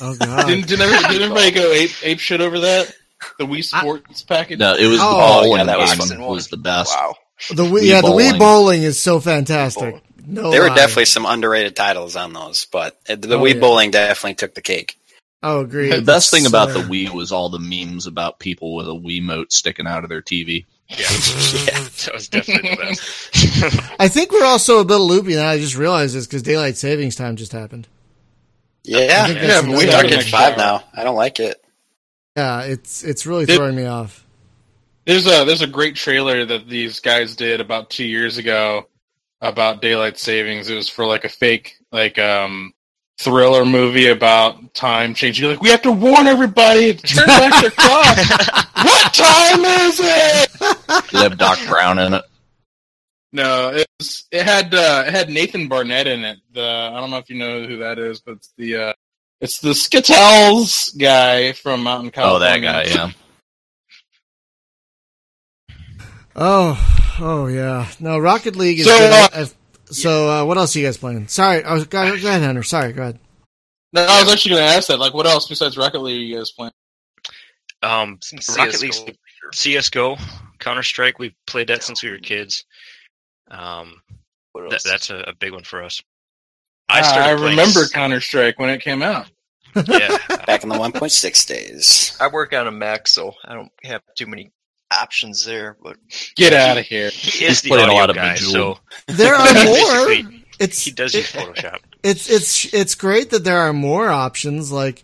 [0.00, 0.46] Oh god.
[0.46, 2.94] Didn't, didn't, everybody, didn't everybody go ape, ape shit over that?
[3.40, 4.60] The Wii Sports package.
[4.60, 6.94] No, it was Oh, the bowling yeah, that was was the best.
[6.96, 7.16] Wow.
[7.48, 8.38] The Wii, Wii yeah, the Wii bowling.
[8.38, 10.00] bowling is so fantastic.
[10.26, 13.60] No, There were definitely some underrated titles on those, but uh, the Oh, Wii yeah.
[13.60, 14.96] Bowling definitely took the cake.
[15.42, 15.92] Oh, agreed.
[15.92, 18.92] The best thing about So- the Wii was all the memes about people with a
[18.92, 20.66] Wiimote sticking out of their TV.
[20.90, 21.06] Yeah,
[21.78, 23.94] that was definitely the best.
[24.00, 25.48] I think we're also a bit loopy now.
[25.48, 27.86] I just realized this because daylight savings time just happened.
[28.84, 30.82] Yeah, think Yeah, but we are have an Age extra Five now.
[30.94, 31.62] I don't like it.
[32.36, 34.24] Yeah, it's it's really Did- throwing me off.
[35.06, 38.86] There's a there's a great trailer that these guys did about two years ago
[39.40, 40.68] about daylight savings.
[40.68, 42.72] It was for like a fake like um
[43.18, 45.48] thriller movie about time changing.
[45.48, 48.16] Like we have to warn everybody to turn back their clock.
[48.84, 50.50] what time is it?
[51.10, 52.24] Did it have Doc Brown in it?
[53.32, 56.38] No, it was, it had uh, it had Nathan Barnatt in it.
[56.52, 58.92] The I don't know if you know who that is, but it's the uh,
[59.40, 63.10] it's the Skittles guy from Mountain Oh, that guy, yeah.
[66.34, 67.88] Oh, oh yeah.
[68.00, 69.12] No, Rocket League is So, good.
[69.12, 69.50] uh, I- I-
[69.92, 71.26] so uh, what else are you guys playing?
[71.26, 72.62] Sorry, I was go, go ahead, Hunter.
[72.62, 73.18] Sorry, go ahead.
[73.92, 75.00] No, I was actually going to ask that.
[75.00, 76.72] Like, what else besides Rocket League are you guys playing?
[77.82, 79.04] Um, Some Rocket CS:GO.
[79.06, 79.16] League,
[79.52, 80.16] CS:GO,
[80.60, 81.18] Counter Strike.
[81.18, 82.64] We've played that since we were kids.
[83.50, 84.00] Um,
[84.52, 84.82] What that, else?
[84.84, 86.00] that's a, a big one for us.
[86.88, 89.26] I, started I remember s- Counter Strike when it came out.
[89.74, 90.16] Yeah,
[90.46, 92.16] Back in the 1.6 days.
[92.20, 94.52] I work on a Mac, so I don't have too many
[95.00, 95.76] options there.
[95.82, 95.96] But
[96.36, 97.10] Get out of here.
[97.10, 98.52] he is the played a lot of guy, Bejeweled.
[98.52, 98.78] so
[99.14, 100.32] There are more.
[100.58, 101.78] It's he does use Photoshop.
[102.02, 104.70] it's it's it's great that there are more options.
[104.70, 105.02] Like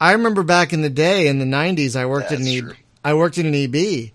[0.00, 2.60] I remember back in the day in the '90s, I worked in That's an e-
[2.60, 2.72] true.
[3.04, 4.10] I worked in an EB,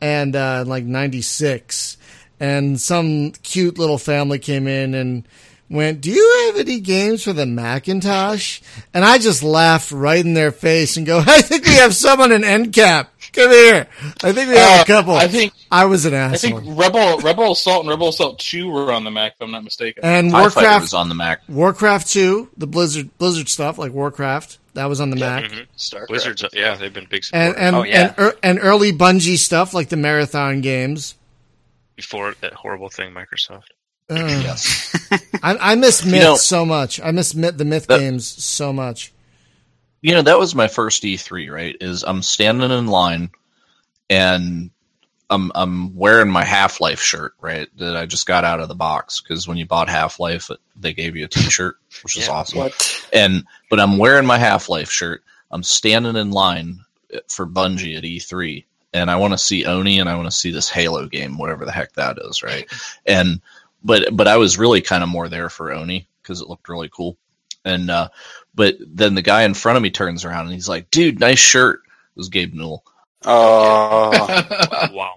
[0.00, 1.98] and uh, like '96,
[2.40, 5.28] and some cute little family came in and
[5.68, 8.62] went, "Do you have any games for the Macintosh?"
[8.94, 12.32] And I just laughed right in their face and go, "I think we have someone
[12.32, 13.08] in NCAP.
[13.32, 13.86] Come here.
[14.24, 17.18] I think we have Uh, a couple." I think I was an I think Rebel
[17.18, 20.04] Rebel Assault and Rebel Assault Two were on the Mac, if I'm not mistaken.
[20.04, 21.40] and TIE Fighter Warcraft was on the Mac.
[21.48, 25.44] Warcraft 2, the Blizzard Blizzard stuff like Warcraft, that was on the Mac.
[25.44, 25.66] Mhm.
[25.78, 26.08] StarCraft.
[26.08, 28.00] Blizzard's, yeah, they've been big And supporters and, Oh, yeah.
[28.00, 31.14] and er, and early Bungie stuff like the marathon games.
[31.96, 33.64] before that horrible thing, Microsoft.
[34.08, 34.18] Ugh.
[34.42, 34.92] Yes.
[35.42, 36.98] I, I miss Myth know- so much.
[37.00, 39.12] I miss Myth, the Myth That- games so much.
[40.02, 41.76] You know that was my first E3, right?
[41.80, 43.30] Is I'm standing in line
[44.08, 44.70] and
[45.30, 47.68] I'm I'm wearing my Half Life shirt, right?
[47.78, 50.92] That I just got out of the box because when you bought Half Life, they
[50.92, 52.32] gave you a T-shirt, which is Yeah.
[52.32, 52.58] awesome.
[52.58, 53.08] What?
[53.12, 55.22] And but I'm wearing my Half Life shirt.
[55.50, 56.80] I'm standing in line
[57.28, 60.50] for Bungie at E3, and I want to see Oni and I want to see
[60.50, 62.68] this Halo game, whatever the heck that is, right?
[63.06, 63.40] and
[63.84, 66.90] but but I was really kind of more there for Oni because it looked really
[66.92, 67.16] cool.
[67.64, 68.08] And uh,
[68.54, 71.38] but then the guy in front of me turns around and he's like, "Dude, nice
[71.38, 72.84] shirt." It was Gabe Newell.
[73.24, 74.10] Oh,
[74.92, 75.14] Wow.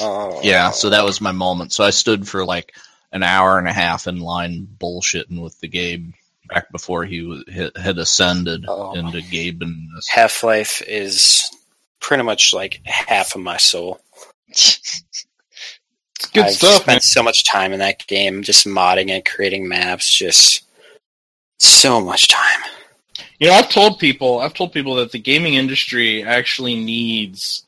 [0.00, 0.40] oh.
[0.42, 1.72] Yeah, so that was my moment.
[1.72, 2.74] So I stood for like
[3.12, 6.12] an hour and a half in line bullshitting with the Gabe
[6.48, 8.92] back before he was, had- had ascended Oh.
[8.94, 11.50] into Gabe and Half Life is
[12.00, 14.00] pretty much like half of my soul.
[14.48, 15.02] It's
[16.32, 17.00] good I've stuff, spent man.
[17.00, 20.62] so much time in that game, just modding and creating maps, just
[21.60, 22.60] so much time.
[23.38, 27.66] You know, I've told people, I've told people that the gaming industry actually needs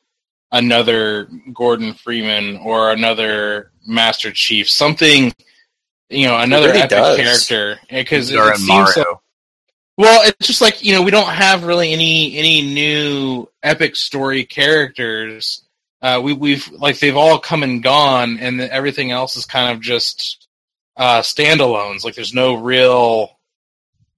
[0.50, 5.32] another Gordon Freeman or another Master Chief, something,
[6.10, 7.16] you know, another really epic does.
[7.16, 9.20] character, because it, it in seems so,
[9.96, 14.44] Well, it's just like you know we don't have really any any new epic story
[14.44, 15.62] characters.
[16.02, 19.72] Uh, we we've like they've all come and gone, and then everything else is kind
[19.74, 20.48] of just
[20.96, 22.04] uh, standalones.
[22.04, 23.41] Like there's no real Well, if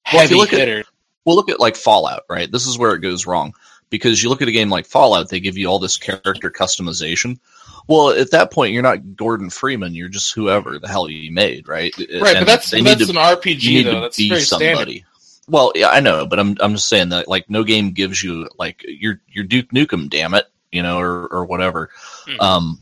[0.04, 0.84] heavy you look at- hitter.
[1.24, 2.50] Well, look at like Fallout, right?
[2.52, 3.54] This is where it goes wrong
[3.88, 7.38] because you look at a game like Fallout, they give you all this character customization.
[7.86, 11.66] Well, at that point, you're not Gordon Freeman; you're just whoever the hell you made,
[11.68, 11.94] right?
[11.98, 14.00] right, but that's that's to, an RPG though.
[14.02, 15.02] That's very standard.
[15.48, 18.48] Well, yeah, I know, but I'm I'm just saying that like no game gives you
[18.58, 21.90] like you're you're Duke Nukem, damn it, you know, or or whatever.
[22.26, 22.40] Mhm.
[22.40, 22.80] Um,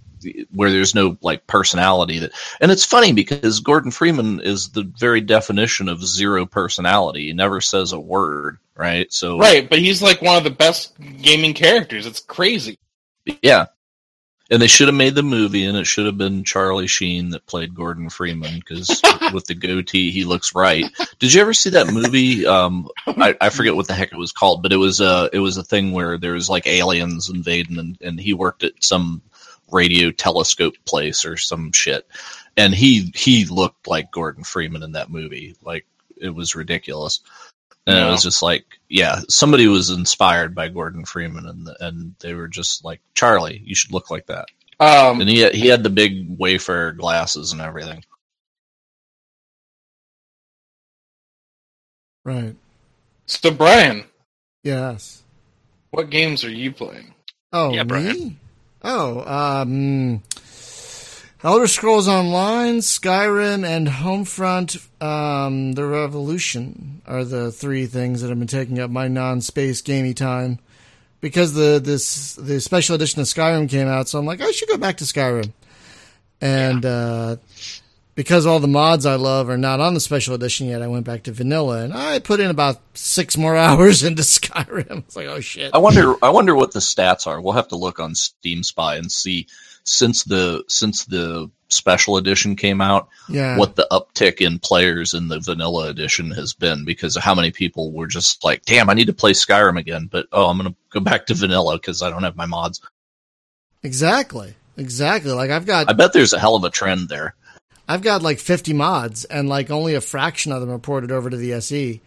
[0.55, 5.21] where there's no like personality that, and it's funny because Gordon Freeman is the very
[5.21, 7.27] definition of zero personality.
[7.27, 9.13] He never says a word, right?
[9.13, 12.07] So Right, but he's like one of the best gaming characters.
[12.07, 12.79] It's crazy.
[13.43, 13.67] Yeah.
[14.51, 17.47] And they should have made the movie, and it should have been Charlie Sheen that
[17.47, 19.01] played Gordon Freeman because
[19.33, 20.85] with the goatee, he looks right.
[21.19, 22.45] Did you ever see that movie?
[22.45, 25.39] Um, I, I forget what the heck it was called, but it was a it
[25.39, 29.23] was a thing where there was like aliens invading, and, and he worked at some
[29.73, 32.07] radio telescope place or some shit,
[32.57, 35.57] and he he looked like Gordon Freeman in that movie.
[35.63, 35.87] Like
[36.17, 37.21] it was ridiculous.
[37.85, 42.33] And it was just like, yeah, somebody was inspired by Gordon Freeman, and and they
[42.35, 44.47] were just like, Charlie, you should look like that.
[44.79, 48.05] Um, And he had, he had the big wafer glasses and everything.
[52.25, 52.55] Right.
[53.27, 54.05] So, Brian,
[54.63, 55.23] Yes.
[55.91, 57.15] what games are you playing?
[57.53, 58.37] Oh, Yeah, me?
[58.85, 60.23] Oh, um,
[61.45, 68.39] Elder Scrolls Online, Skyrim, and Homefront, um, The Revolution are the three things that have
[68.39, 70.59] been taking up my non-space gamey time.
[71.21, 74.69] Because the this the special edition of Skyrim came out, so I'm like, I should
[74.69, 75.53] go back to Skyrim.
[76.41, 77.37] And uh,
[78.15, 81.07] because all the mods I love are not on the special edition yet, I went
[81.07, 84.99] back to vanilla, and I put in about six more hours into Skyrim.
[84.99, 85.75] It's like, oh shit!
[85.75, 86.15] I wonder.
[86.23, 87.41] I wonder what the stats are.
[87.41, 89.47] We'll have to look on Steam Spy and see
[89.85, 95.29] since the since the special edition came out, Yeah, what the uptick in players in
[95.29, 96.85] the vanilla edition has been.
[96.85, 100.27] Because how many people were just like, "Damn, I need to play Skyrim again," but
[100.33, 102.81] oh, I'm going to go back to vanilla because I don't have my mods.
[103.83, 105.33] exactly, exactly.
[105.33, 107.35] Like I've got I bet there's a hell of a trend there.
[107.89, 111.29] I've got like 50 mods, and like only a fraction of them are ported over
[111.31, 112.01] to the SE.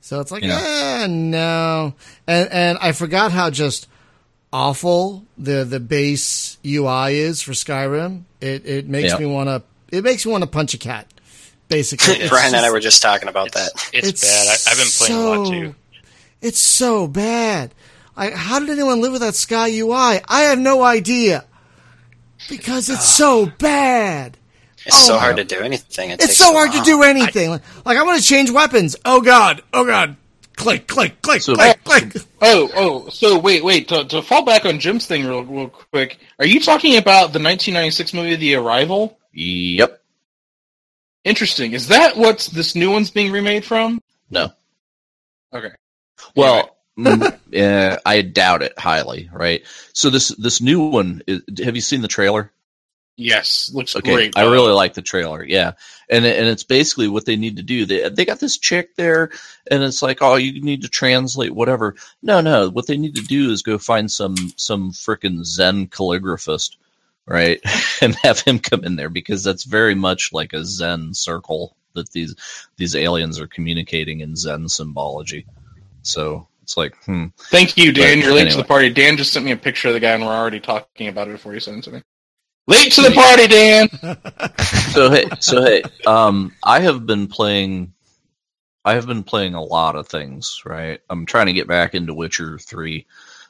[0.00, 0.60] So it's like, Yeah.
[1.02, 1.94] eh, no.
[2.26, 3.88] And and I forgot how just
[4.52, 8.22] awful the the base UI is for Skyrim.
[8.40, 9.18] It it makes Yeah.
[9.18, 9.62] me want to
[9.96, 11.06] it makes me want to punch a cat.
[11.68, 13.90] Basically, It's Brian and I were just talking about It's, that.
[13.92, 14.48] it's, bad.
[14.48, 15.74] I, I've been playing a lot too.
[16.42, 17.72] It's so bad.
[18.16, 20.20] I, how did anyone live with that Sky UI?
[20.28, 21.44] I have no idea.
[22.48, 24.36] Because it's so bad.
[24.86, 26.10] It's Oh so hard to do anything.
[26.10, 27.50] It It's so hard to do anything.
[27.50, 28.96] like, like I want to change weapons.
[29.04, 29.62] Oh god.
[29.72, 30.16] Oh god.
[30.56, 32.14] Click, click, click, So- click, click.
[32.42, 33.88] Oh, oh, so wait, wait.
[33.88, 37.38] To, to fall back on Jim's thing real, real quick, are you talking about the
[37.40, 39.18] 1996 movie The Arrival?
[39.32, 40.02] Yep.
[41.24, 41.72] Interesting.
[41.72, 44.00] Is that what this new one's being remade from?
[44.30, 44.52] No.
[45.54, 45.70] Okay.
[46.34, 49.30] Well, mm, uh, I doubt it highly.
[49.32, 49.62] Right.
[49.92, 51.22] So this this new one.
[51.26, 52.50] Is, have you seen the trailer?
[53.16, 54.38] Yes, looks Okay, great.
[54.38, 55.44] I really like the trailer.
[55.44, 55.72] Yeah,
[56.08, 57.84] and and it's basically what they need to do.
[57.84, 59.30] They they got this chick there,
[59.70, 61.94] and it's like, oh, you need to translate whatever.
[62.22, 66.76] No, no, what they need to do is go find some some freaking Zen calligraphist,
[67.26, 67.60] right,
[68.00, 72.10] and have him come in there because that's very much like a Zen circle that
[72.12, 72.34] these
[72.78, 75.44] these aliens are communicating in Zen symbology.
[76.00, 77.26] So it's like, hmm.
[77.36, 78.18] Thank you, Dan.
[78.18, 78.88] But You're late to the party.
[78.88, 81.32] Dan just sent me a picture of the guy, and we're already talking about it
[81.32, 82.02] before you sent it to me.
[82.68, 83.88] Late to the party, Dan.
[84.92, 87.92] so hey, so hey, um, I have been playing.
[88.84, 90.62] I have been playing a lot of things.
[90.64, 93.06] Right, I'm trying to get back into Witcher three.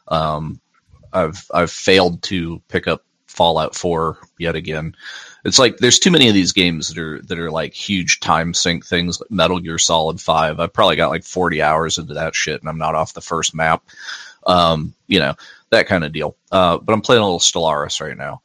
[0.08, 0.60] Um,
[1.12, 4.94] I've I've failed to pick up Fallout four yet again.
[5.44, 8.54] It's like there's too many of these games that are that are like huge time
[8.54, 9.20] sink things.
[9.20, 10.58] Like Metal Gear Solid five.
[10.58, 13.54] I've probably got like 40 hours into that shit, and I'm not off the first
[13.54, 13.82] map.
[14.46, 15.34] Um, you know
[15.68, 16.34] that kind of deal.
[16.50, 18.40] Uh, but I'm playing a little Stellaris right now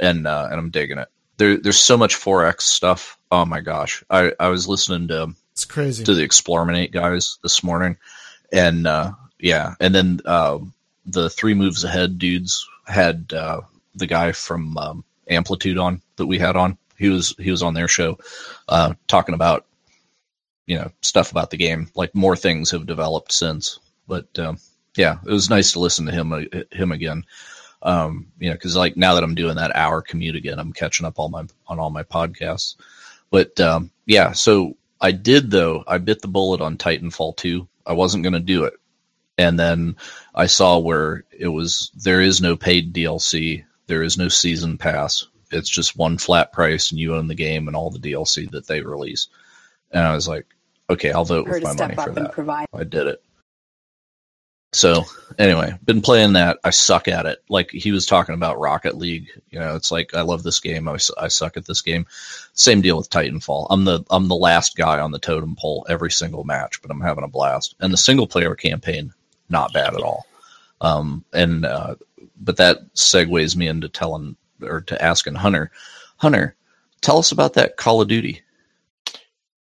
[0.00, 1.08] and uh, and I'm digging it.
[1.36, 3.18] There, there's so much 4X stuff.
[3.30, 4.02] Oh my gosh!
[4.10, 6.04] I, I was listening to It's crazy.
[6.04, 7.96] to the Explorminate guys this morning,
[8.52, 10.58] and uh, yeah, and then uh,
[11.06, 13.60] the three moves ahead dudes had uh,
[13.94, 16.76] the guy from um, Amplitude on that we had on.
[16.98, 18.18] He was he was on their show
[18.68, 19.66] uh, talking about
[20.66, 21.88] you know stuff about the game.
[21.94, 23.78] Like more things have developed since,
[24.08, 24.58] but um,
[24.96, 27.24] yeah, it was nice to listen to him uh, him again
[27.82, 31.06] um you know because like now that i'm doing that hour commute again i'm catching
[31.06, 32.76] up all my on all my podcasts.
[33.30, 37.92] But um yeah so i did though i bit the bullet on titanfall 2 i
[37.92, 38.74] wasn't going to do it.
[39.38, 39.96] And then
[40.34, 45.26] i saw where it was there is no paid dlc there is no season pass.
[45.50, 48.66] It's just one flat price and you own the game and all the dlc that
[48.66, 49.28] they release.
[49.90, 50.46] And i was like
[50.90, 52.32] okay i'll vote with my money for that.
[52.32, 52.66] provide.
[52.74, 53.22] I did it.
[54.72, 55.04] So
[55.38, 56.58] anyway, been playing that.
[56.62, 57.42] I suck at it.
[57.48, 59.28] Like he was talking about Rocket League.
[59.50, 60.88] You know, it's like I love this game.
[60.88, 62.06] I, I suck at this game.
[62.52, 63.66] Same deal with Titanfall.
[63.70, 67.00] I'm the I'm the last guy on the totem pole every single match, but I'm
[67.00, 67.74] having a blast.
[67.80, 69.12] And the single player campaign,
[69.48, 70.26] not bad at all.
[70.80, 71.96] Um, and uh,
[72.40, 75.72] but that segues me into telling or to asking Hunter,
[76.16, 76.54] Hunter,
[77.00, 78.42] tell us about that Call of Duty.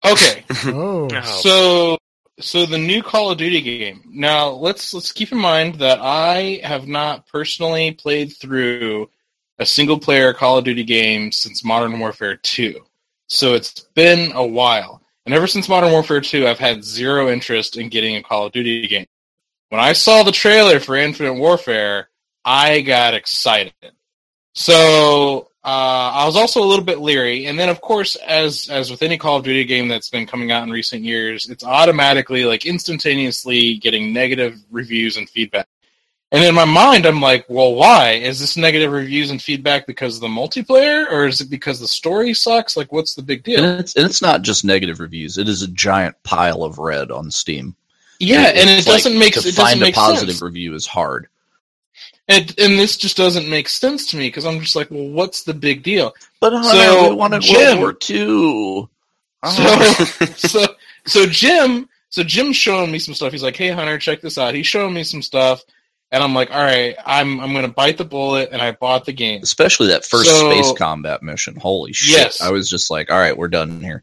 [0.05, 1.99] Okay, oh, Oh, so
[2.41, 4.03] so the new Call of Duty game.
[4.07, 9.11] Now let's let's keep in mind that I have not personally played through
[9.59, 12.81] a single player Call of Duty game since Modern Warfare 2.
[13.27, 15.03] So it's been a while.
[15.27, 18.53] And ever since Modern Warfare 2, I've had zero interest in getting a Call of
[18.53, 19.07] Duty game.
[19.69, 22.09] When I saw the trailer for Infinite Warfare,
[22.45, 23.75] I got excited.
[24.55, 28.91] So uh, I was also a little bit leery, and then of course, as as
[28.91, 32.45] with any Call of Duty game that's been coming out in recent years, it's automatically
[32.45, 35.67] like instantaneously getting negative reviews and feedback.
[36.31, 38.13] And in my mind, I'm like, well, why?
[38.13, 41.89] Is this negative reviews and feedback because of the multiplayer, or is it because the
[41.89, 42.77] story sucks?
[42.77, 43.65] Like, what's the big deal?
[43.65, 45.39] And it's and it's not just negative reviews.
[45.39, 47.75] It is a giant pile of red on Steam.
[48.21, 50.43] yeah, and it like, doesn't make to it doesn't find make a positive sense.
[50.43, 51.29] review is hard.
[52.29, 55.45] And, and this just doesn't make sense to me because I'm just like, well, what's
[55.45, 56.15] the big deal?
[56.41, 58.89] But Hunter, So, we wanted Jim- World War Two.
[59.51, 59.79] So,
[60.37, 60.67] so,
[61.07, 63.33] so Jim, so Jim's showing me some stuff.
[63.33, 65.63] He's like, "Hey, Hunter, check this out." He's showing me some stuff,
[66.11, 69.13] and I'm like, "All right, I'm I'm gonna bite the bullet," and I bought the
[69.13, 69.41] game.
[69.43, 71.57] especially that first So- space combat mission.
[71.57, 72.19] Holy shit!
[72.19, 72.41] Yes.
[72.43, 74.03] I was just like, all right, we're done here.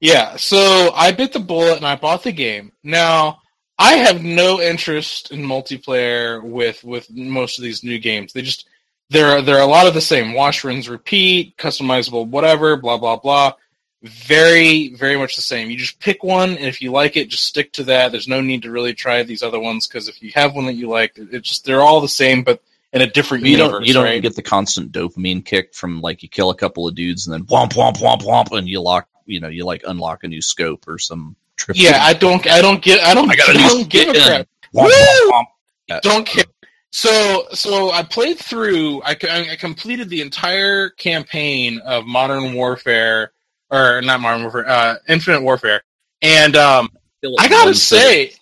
[0.00, 2.72] Yeah, so I bit the bullet and I bought the game.
[2.82, 3.40] Now,
[3.78, 8.32] I have no interest in multiplayer with with most of these new games.
[8.32, 8.68] They just
[9.10, 10.32] they're they're a lot of the same.
[10.32, 13.52] Wash, rinse, repeat, customizable, whatever, blah blah blah.
[14.02, 15.70] Very very much the same.
[15.70, 18.12] You just pick one, and if you like it, just stick to that.
[18.12, 20.74] There's no need to really try these other ones because if you have one that
[20.74, 23.72] you like, it's just they're all the same, but in a different You universe.
[23.72, 24.22] don't you don't right?
[24.22, 27.44] get the constant dopamine kick from like you kill a couple of dudes and then
[27.46, 30.86] womp womp womp womp and you lock you know you like unlock a new scope
[30.86, 31.76] or some trip.
[31.78, 34.08] yeah, I don't I don't get I don't I got a I new don't give
[34.08, 34.48] a crap.
[34.74, 35.30] Womp, Woo!
[35.30, 35.44] womp,
[35.90, 36.00] womp.
[36.02, 36.44] don't care.
[36.90, 39.02] So, so I played through.
[39.02, 39.16] I,
[39.50, 43.32] I completed the entire campaign of Modern Warfare,
[43.68, 45.82] or not Modern Warfare, uh, Infinite Warfare,
[46.22, 46.88] and um,
[47.40, 48.34] I gotta say,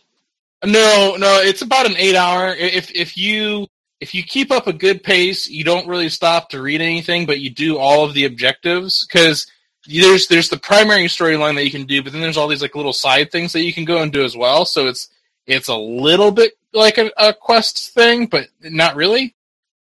[0.67, 2.55] no, no, it's about an eight hour.
[2.55, 3.69] If if you
[4.01, 7.41] if you keep up a good pace, you don't really stop to read anything, but
[7.41, 9.47] you do all of the objectives because
[9.87, 12.75] there's there's the primary storyline that you can do, but then there's all these like
[12.75, 14.65] little side things that you can go and do as well.
[14.65, 15.09] So it's
[15.47, 19.35] it's a little bit like a, a quest thing, but not really.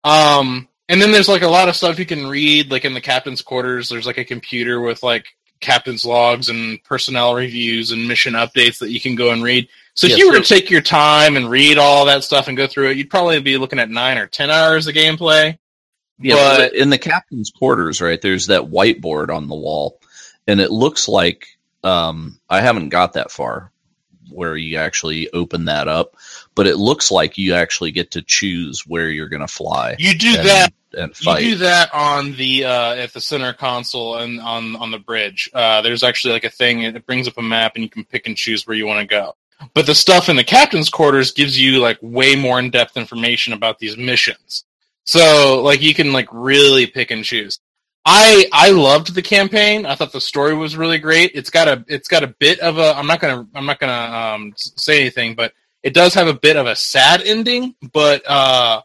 [0.05, 3.01] Um, and then there's like a lot of stuff you can read, like in the
[3.01, 3.89] captain's quarters.
[3.89, 5.27] There's like a computer with like
[5.61, 9.69] captain's logs and personnel reviews and mission updates that you can go and read.
[9.95, 12.67] So if you were to take your time and read all that stuff and go
[12.67, 15.59] through it, you'd probably be looking at nine or ten hours of gameplay.
[16.21, 18.21] Yeah, But- in the captain's quarters, right?
[18.21, 20.01] There's that whiteboard on the wall,
[20.47, 23.73] and it looks like um, I haven't got that far
[24.31, 26.17] where you actually open that up,
[26.55, 30.15] but it looks like you actually get to choose where you're going to fly You
[30.17, 34.41] do and, that and You do that on the uh, at the center console and
[34.41, 35.51] on on the bridge.
[35.53, 38.27] Uh, there's actually like a thing it brings up a map and you can pick
[38.27, 39.35] and choose where you want to go.
[39.75, 43.53] But the stuff in the captain's quarters gives you like way more in depth information
[43.53, 44.65] about these missions.
[45.05, 47.59] So like you can like really pick and choose.
[48.05, 49.85] I I loved the campaign.
[49.87, 51.33] I thought the story was really great.
[51.35, 54.17] It's got a it's got a bit of a I'm not gonna I'm not gonna
[54.35, 55.53] um, say anything, but
[55.83, 57.75] it does have a bit of a sad ending.
[57.93, 58.83] But uh,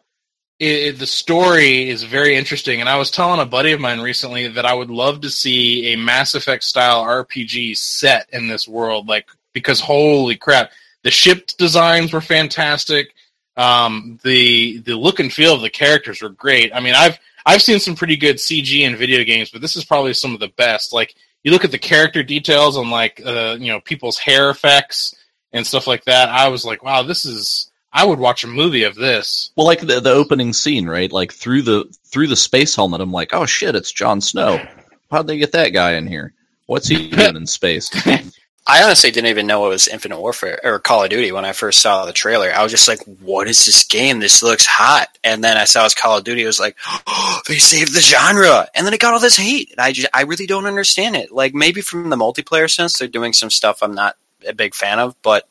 [0.59, 0.65] it,
[0.95, 2.79] it- the story is very interesting.
[2.81, 5.93] And I was telling a buddy of mine recently that I would love to see
[5.93, 10.71] a Mass Effect style RPG set in this world, like because holy crap,
[11.03, 13.13] the ship designs were fantastic.
[13.57, 16.73] Um, the the look and feel of the characters were great.
[16.73, 19.85] I mean, I've I've seen some pretty good CG in video games, but this is
[19.85, 20.93] probably some of the best.
[20.93, 25.15] Like you look at the character details on like uh, you know people's hair effects
[25.53, 26.29] and stuff like that.
[26.29, 27.71] I was like, wow, this is.
[27.93, 29.51] I would watch a movie of this.
[29.55, 31.09] well, like the, the opening scene, right?
[31.09, 34.61] Like through the through the space helmet, I'm like, oh shit, it's Jon Snow.
[35.09, 36.33] How'd they get that guy in here?
[36.65, 37.89] What's he doing in space?
[38.67, 41.51] I honestly didn't even know it was Infinite Warfare or Call of Duty when I
[41.53, 42.51] first saw the trailer.
[42.51, 44.19] I was just like, "What is this game?
[44.19, 46.43] This looks hot." And then I saw it was Call of Duty.
[46.43, 46.75] I was like,
[47.05, 49.71] oh, "They saved the genre!" And then it got all this hate.
[49.71, 51.31] And I just, I really don't understand it.
[51.31, 54.15] Like maybe from the multiplayer sense, they're doing some stuff I'm not
[54.47, 55.47] a big fan of, but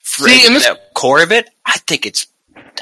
[0.00, 2.26] for See, and this- the core of it, I think it's,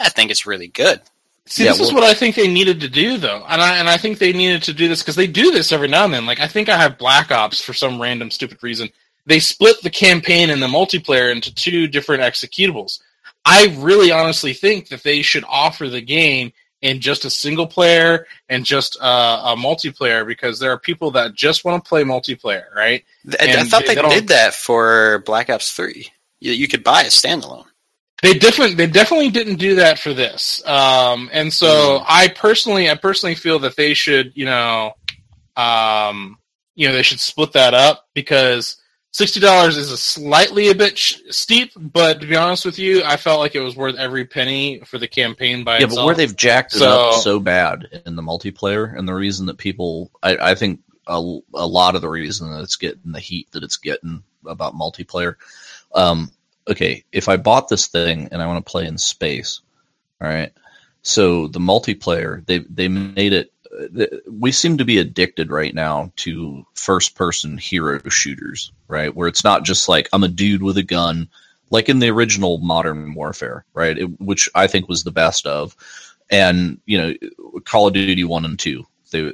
[0.00, 1.00] I think it's really good.
[1.48, 3.88] See, Yeah, this is what I think they needed to do, though, and I and
[3.88, 6.26] I think they needed to do this because they do this every now and then.
[6.26, 8.90] Like I think I have Black Ops for some random stupid reason.
[9.26, 13.00] They split the campaign and the multiplayer into two different executables.
[13.44, 18.26] I really honestly think that they should offer the game in just a single player
[18.48, 22.72] and just uh, a multiplayer because there are people that just want to play multiplayer,
[22.74, 23.04] right?
[23.24, 26.08] Th- I thought they- they, did that for Black Ops Three.
[26.40, 27.64] You, you could buy a standalone.
[28.22, 28.76] They different.
[28.76, 30.66] They definitely didn't do that for this.
[30.66, 34.94] Um, and so I personally, I personally feel that they should, you know,
[35.56, 36.38] um,
[36.74, 38.76] you know, they should split that up because
[39.10, 41.72] sixty dollars is a slightly a bit sh- steep.
[41.76, 44.98] But to be honest with you, I felt like it was worth every penny for
[44.98, 46.00] the campaign by yeah, itself.
[46.00, 49.58] but where they've jacked it up so bad in the multiplayer, and the reason that
[49.58, 53.50] people, I, I think a, a lot of the reason that it's getting the heat
[53.52, 55.36] that it's getting about multiplayer.
[55.94, 56.30] Um,
[56.68, 59.60] okay, if I bought this thing and I want to play in space,
[60.20, 60.52] all right.
[61.02, 63.52] So the multiplayer, they they made it.
[64.30, 69.14] We seem to be addicted right now to first person hero shooters, right?
[69.14, 71.28] Where it's not just like I'm a dude with a gun.
[71.70, 73.98] like in the original Modern Warfare, right?
[73.98, 75.76] It, which I think was the best of,
[76.30, 77.14] and you know,
[77.64, 79.32] Call of Duty one and two, they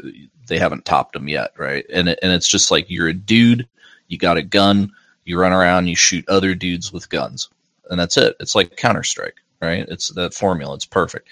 [0.49, 1.85] they haven't topped them yet, right?
[1.93, 3.69] And it, and it's just like you're a dude,
[4.09, 4.93] you got a gun,
[5.25, 7.49] you run around, you shoot other dudes with guns,
[7.91, 8.37] and that's it.
[8.41, 9.87] It's like Counter Strike, right?
[9.89, 10.75] It's that formula.
[10.75, 11.31] It's perfect.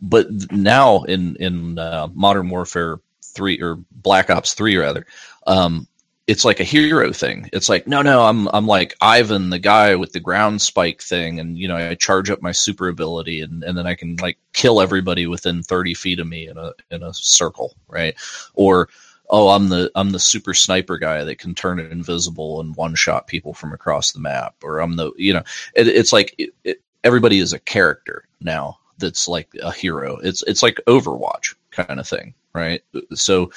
[0.00, 5.06] But now in in uh, Modern Warfare three or Black Ops three rather,
[5.46, 5.86] um,
[6.26, 7.50] it's like a hero thing.
[7.52, 11.40] It's like, no, no, I'm I'm like Ivan, the guy with the ground spike thing,
[11.40, 14.38] and you know, I charge up my super ability, and, and then I can like
[14.52, 18.14] kill everybody within 30 feet of me in a in a circle, right?
[18.54, 18.88] Or
[19.30, 22.94] oh, I'm the I'm the super sniper guy that can turn it invisible and one
[22.94, 25.42] shot people from across the map, or I'm the you know,
[25.74, 26.34] it, it's like
[26.64, 30.18] it, everybody is a character now that's like a hero.
[30.18, 32.82] It's it's like Overwatch kind of thing, right?
[33.14, 33.52] So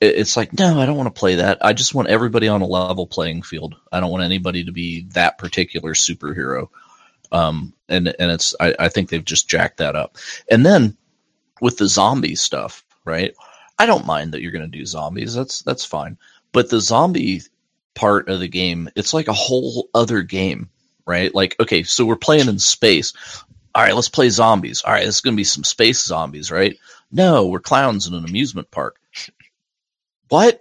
[0.00, 1.58] it's like no i don't want to play that.
[1.64, 3.74] I just want everybody on a level playing field.
[3.90, 6.68] I don't want anybody to be that particular superhero.
[7.32, 10.16] Um, and and it's I, I think they've just jacked that up.
[10.50, 10.96] And then
[11.60, 13.34] with the zombie stuff right?
[13.78, 15.34] I don't mind that you're going to do zombies.
[15.34, 16.18] That's that's fine.
[16.52, 17.42] But the zombie
[17.94, 20.68] part of the game it's like a whole other game
[21.08, 23.12] right like okay so we're playing in space
[23.74, 26.78] all right let's play zombies all right it's going to be some space zombies right
[27.10, 29.00] no we're clowns in an amusement park
[30.28, 30.60] what?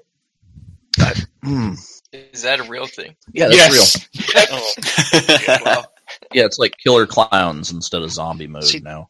[1.44, 1.74] Hmm.
[2.14, 3.15] Is that a real thing?
[3.34, 4.07] Yeah, that's Yes.
[4.34, 4.45] real.
[4.52, 4.74] Oh,
[5.14, 5.84] okay, wow.
[6.34, 9.10] Yeah, it's like killer clowns instead of zombie mode See, now.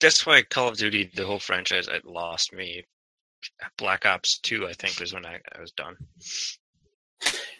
[0.00, 2.84] That's why Call of Duty, the whole franchise, it lost me.
[3.78, 5.96] Black Ops Two, I think, was when I, I was done.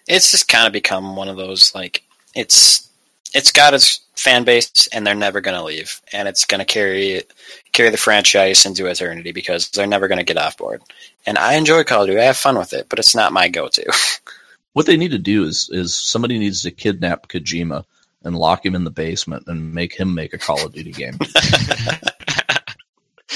[0.07, 2.03] it's just kind of become one of those like
[2.35, 2.89] it's
[3.35, 6.01] it's got its fan base and they're never going to leave.
[6.13, 7.23] And it's going to carry
[7.73, 10.83] carry the franchise into eternity because they're never going to get off board.
[11.27, 12.21] And i enjoy call of duty.
[12.21, 13.91] I have fun with it but it's not my go-to.
[14.75, 17.85] What they need to do is is somebody needs to kidnap Kojima
[18.25, 21.19] and lock him in the basement and make him make a Call of Duty game.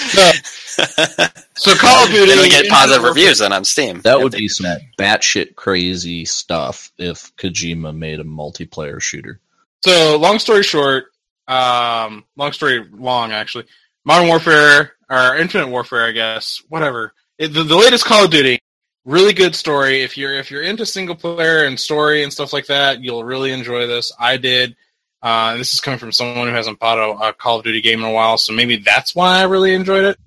[1.56, 2.26] So, so Call of Duty.
[2.26, 4.66] then we get positive reviews then on steam That would be some
[4.98, 9.40] batshit crazy stuff if Kojima made a multiplayer shooter.
[9.82, 11.06] So, long story short,
[11.48, 13.66] um, long story long actually.
[14.04, 17.12] Modern Warfare or Infinite Warfare, I guess, whatever.
[17.38, 18.60] It, the, the latest Call of Duty,
[19.04, 20.02] really good story.
[20.02, 23.52] If you're if you're into single player and story and stuff like that, you'll really
[23.52, 24.12] enjoy this.
[24.18, 24.76] I did.
[25.22, 28.00] Uh, this is coming from someone who hasn't bought a, a Call of Duty game
[28.00, 30.18] in a while, so maybe that's why I really enjoyed it.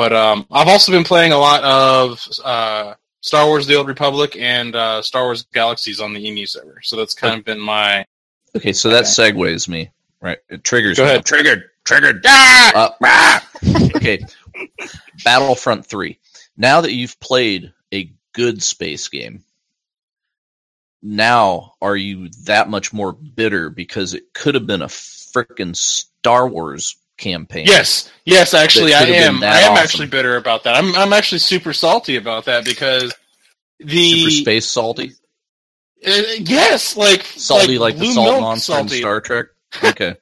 [0.00, 4.34] But um, I've also been playing a lot of uh, Star Wars: The Old Republic
[4.34, 6.80] and uh, Star Wars Galaxies on the EMU server.
[6.82, 8.06] So that's kind of been my
[8.56, 9.90] Okay, so that segues me.
[10.22, 10.38] Right.
[10.48, 11.08] It triggers Go me.
[11.10, 11.18] ahead.
[11.18, 11.64] I'm triggered.
[11.84, 12.22] Triggered.
[12.26, 12.72] ah!
[12.74, 13.48] Uh, ah!
[13.96, 14.24] okay.
[15.22, 16.18] Battlefront 3.
[16.56, 19.44] Now that you've played a good space game,
[21.02, 26.48] now are you that much more bitter because it could have been a freaking Star
[26.48, 27.66] Wars campaign?
[27.66, 29.42] Yes, yes, actually, I That could've been am.
[29.44, 29.84] I am awesome.
[29.84, 30.74] actually bitter about that.
[30.74, 33.12] I'm I'm actually super salty about that because
[33.78, 35.12] the Super space salty?
[36.06, 38.96] Uh, yes, like Salty like, the salt monster salty.
[38.96, 39.46] in Star Trek?
[39.84, 40.16] Okay.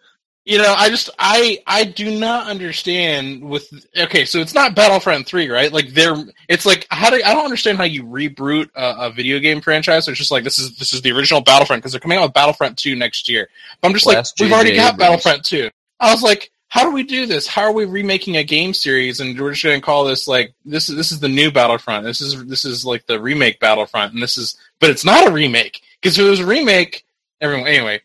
[0.44, 5.26] You know, I just I I do not understand with okay, so it's not Battlefront
[5.26, 5.70] three, right?
[5.70, 6.16] Like they're
[6.48, 10.08] it's like how do I don't understand how you reboot a, a video game franchise.
[10.08, 12.32] It's just like this is this is the original Battlefront because they're coming out with
[12.32, 13.48] Battlefront two next year.
[13.82, 14.98] But I'm just Last like we've already got Abrams.
[14.98, 15.68] Battlefront two.
[16.00, 17.46] I was like, how do we do this?
[17.46, 20.54] How are we remaking a game series and we're just going to call this like
[20.64, 22.04] this is this is the new Battlefront.
[22.04, 25.32] This is this is like the remake Battlefront, and this is but it's not a
[25.32, 27.04] remake because if it was a remake,
[27.40, 28.02] everyone anyway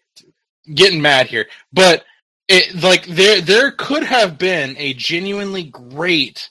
[0.73, 2.05] getting mad here, but
[2.47, 6.49] it like there there could have been a genuinely great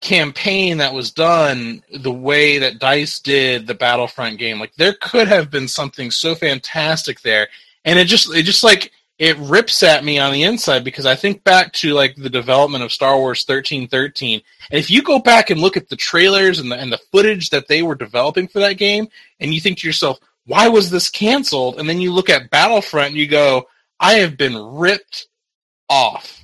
[0.00, 4.58] campaign that was done the way that Dice did the Battlefront game.
[4.60, 7.48] Like there could have been something so fantastic there,
[7.84, 8.92] and it just it just like
[9.22, 12.82] it rips at me on the inside because I think back to like the development
[12.82, 16.58] of Star Wars thirteen thirteen, and if you go back and look at the trailers
[16.58, 19.06] and the and the footage that they were developing for that game,
[19.38, 21.78] and you think to yourself, why was this canceled?
[21.78, 23.68] And then you look at Battlefront and you go,
[24.00, 25.28] I have been ripped
[25.88, 26.42] off.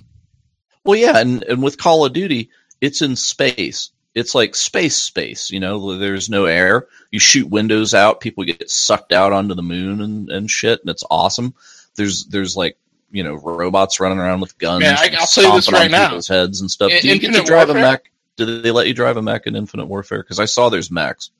[0.85, 2.51] Well, yeah, and, and with Call of Duty,
[2.81, 3.91] it's in space.
[4.15, 6.87] It's like space space, you know, there's no air.
[7.11, 10.91] You shoot windows out, people get sucked out onto the moon and, and shit, and
[10.91, 11.55] it's awesome.
[11.99, 12.79] There's there's like,
[13.11, 16.07] you know, robots running around with guns, Man, I- I'll tell you this right now.
[16.09, 16.91] people's heads and stuff.
[16.93, 18.11] In- Do you get to drive a mech?
[18.37, 20.23] Do they let you drive a mech in Infinite Warfare?
[20.23, 21.31] Because I saw there's mechs.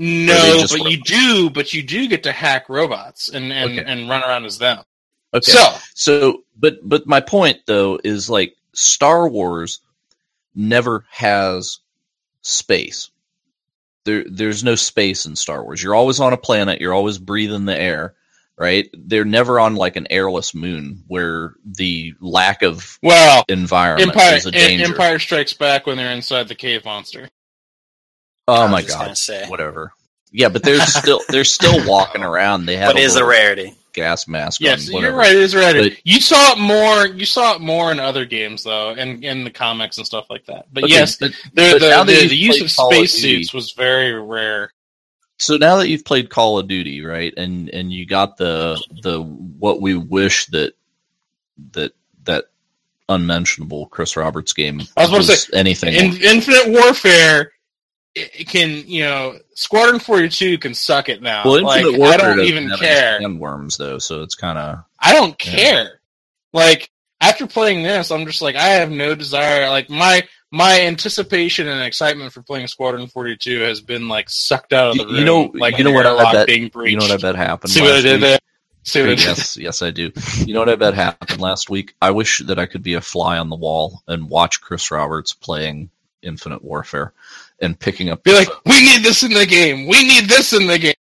[0.00, 3.84] No, but you do, but you do get to hack robots and and, Okay.
[3.90, 4.84] and run around as them.
[5.34, 5.50] Okay.
[5.50, 9.80] So So, but but my point though is like Star Wars
[10.54, 11.80] never has
[12.42, 13.10] space.
[14.04, 15.82] There there's no space in Star Wars.
[15.82, 18.14] You're always on a planet, you're always breathing the air.
[18.58, 18.88] Right?
[18.92, 24.46] They're never on like an airless moon where the lack of Well, environment Empire is
[24.46, 24.84] a danger.
[24.86, 27.28] Empire Strikes Back when they're inside the cave monster.
[28.48, 29.46] oh I was my god, say.
[29.48, 29.92] whatever.
[30.32, 32.66] Yeah, but they're still they're still walking around.
[32.66, 33.74] They have But it is a rarity.
[33.94, 35.00] gas mask Yes, on.
[35.00, 35.30] you're right.
[35.30, 35.74] It is right.
[35.74, 37.06] But- you saw it more.
[37.06, 40.44] You saw it more in other games, though, and in the comics and stuff like
[40.46, 40.66] that.
[40.72, 43.54] But Okay, yes, but, the, but the, the, the use of Call of space suits
[43.54, 44.70] was very rare.
[45.38, 49.22] So now that you've played Call of Duty, right, and and you got the the
[49.22, 50.74] what we wish that
[51.72, 51.92] that
[52.24, 52.46] that
[53.08, 57.52] unmentionable Chris Roberts game I was about to say, anything In Infinite Warfare,
[58.46, 61.44] can you know Squadron Forty Two can suck it now.
[61.44, 63.20] Well, like, Infinite Warfare I don't even have care.
[63.20, 65.52] sandworms though, so it's kind of I don't Yeah.
[65.56, 66.00] care.
[66.52, 66.90] Like
[67.20, 69.68] after playing this, I'm just like I have no desire.
[69.70, 74.90] Like my my anticipation and excitement for playing Squadron 42 has been like sucked out
[74.90, 75.16] of the You- room.
[75.18, 76.92] you know- like you know what I bet- being breached.
[76.92, 77.70] you know what I bet happened.
[77.72, 78.20] See what I did week?
[78.22, 78.38] there?
[78.84, 79.24] See what I did?
[79.24, 80.10] yes, yes, I do.
[80.46, 81.94] You know what I bet happened last week?
[82.00, 85.34] I wish that I could be a fly on the wall and watch Chris Roberts
[85.34, 85.90] playing
[86.22, 87.12] Infinite Warfare
[87.60, 88.24] and picking up.
[88.24, 89.86] Be like, we need this in the game.
[89.86, 90.94] We need this in the game.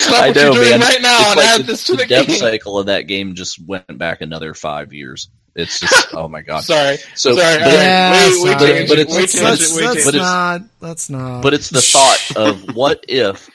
[0.00, 0.80] Stop I what know, you're doing man.
[0.80, 2.28] right now It's and like add the, this to the the, game.
[2.30, 5.28] cycle of that game just went back another five years.
[5.56, 6.64] It's just oh my god.
[6.64, 7.58] Sorry, So, sorry.
[7.58, 7.72] but.
[7.72, 8.58] Yeah, wait, wait, sorry.
[8.72, 10.04] tangent, But it's- wait, let's, tangent, let's, wait, let's tangent.
[10.04, 10.62] But it's- not.
[10.80, 11.42] Let's not.
[11.42, 13.48] but it's the thought of what if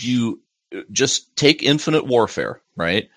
[0.00, 0.40] you
[0.92, 3.08] just take Infinite Warfare, right,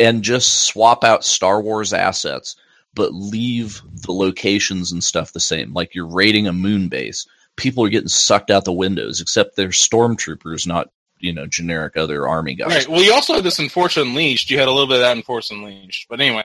[0.00, 2.56] and just swap out Star Wars assets,
[2.94, 5.72] but leave the locations and stuff the same.
[5.74, 7.26] Like you're raiding a moon base,
[7.56, 10.88] people are getting sucked out the windows, except they're stormtroopers, not
[11.18, 12.68] you know generic other army guys.
[12.68, 12.88] Right.
[12.88, 14.50] Well, you also had this in Force Unleashed.
[14.50, 16.06] You had a little bit of that in Force Unleashed.
[16.08, 16.42] But anyway.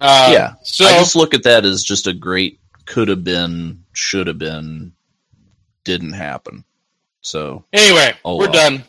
[0.00, 0.54] Uh, Yeah.
[0.62, 4.38] So I just look at that as just a great could have been, should have
[4.38, 4.92] been,
[5.84, 6.64] didn't happen.
[7.22, 8.52] So anyway, Oh, we're well.
[8.70, 8.84] done.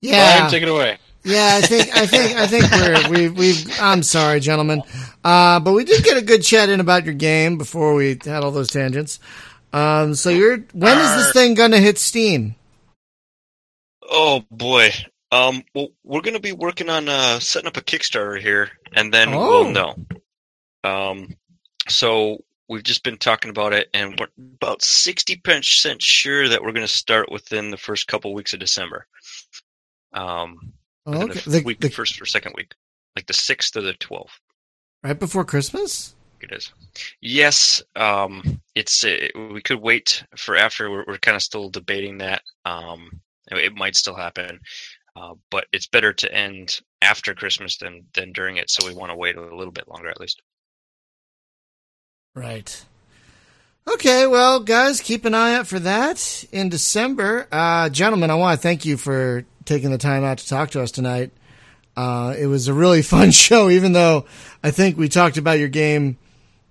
[0.00, 0.98] yeah, Brian, take it away.
[1.24, 3.80] Yeah, I think I think I think we're we've we've.
[3.80, 4.82] I'm sorry, gentlemen,
[5.24, 8.42] uh, but we did get a good chat in about your game before we had
[8.42, 9.18] all those tangents.
[9.72, 12.54] Um, so you're when is this thing gonna hit Steam?
[14.08, 14.90] Oh boy.
[15.32, 15.62] Um.
[15.74, 19.64] Well, we're gonna be working on uh setting up a Kickstarter here, and then Oh.
[19.64, 19.96] we'll know.
[20.84, 21.28] Um.
[21.88, 26.72] So we've just been talking about it, and we're about sixty percent sure that we're
[26.72, 29.06] gonna start within the first couple weeks of December.
[30.12, 30.72] Um.
[31.06, 32.74] within Okay, the the, week, the, first or second week,
[33.16, 34.40] like the sixth or the twelfth.
[35.02, 36.14] right before Christmas.
[36.42, 36.72] It is.
[37.20, 40.90] Yes, um, it's uh, we could wait for after.
[40.90, 42.42] We're, we're kind of still debating that.
[42.64, 43.20] Um,
[43.50, 44.60] it might still happen,
[45.16, 48.70] uh, but it's better to end after Christmas than than during it.
[48.70, 50.40] So we want to wait a little bit longer at least.
[52.34, 52.84] Right.
[53.92, 57.48] Okay, well, guys, keep an eye out for that in December.
[57.50, 60.82] Uh, gentlemen, I want to thank you for taking the time out to talk to
[60.82, 61.32] us tonight.
[61.96, 64.26] Uh, it was a really fun show, even though
[64.62, 66.18] I think we talked about your game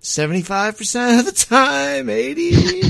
[0.02, 2.86] 75% of the time, 80%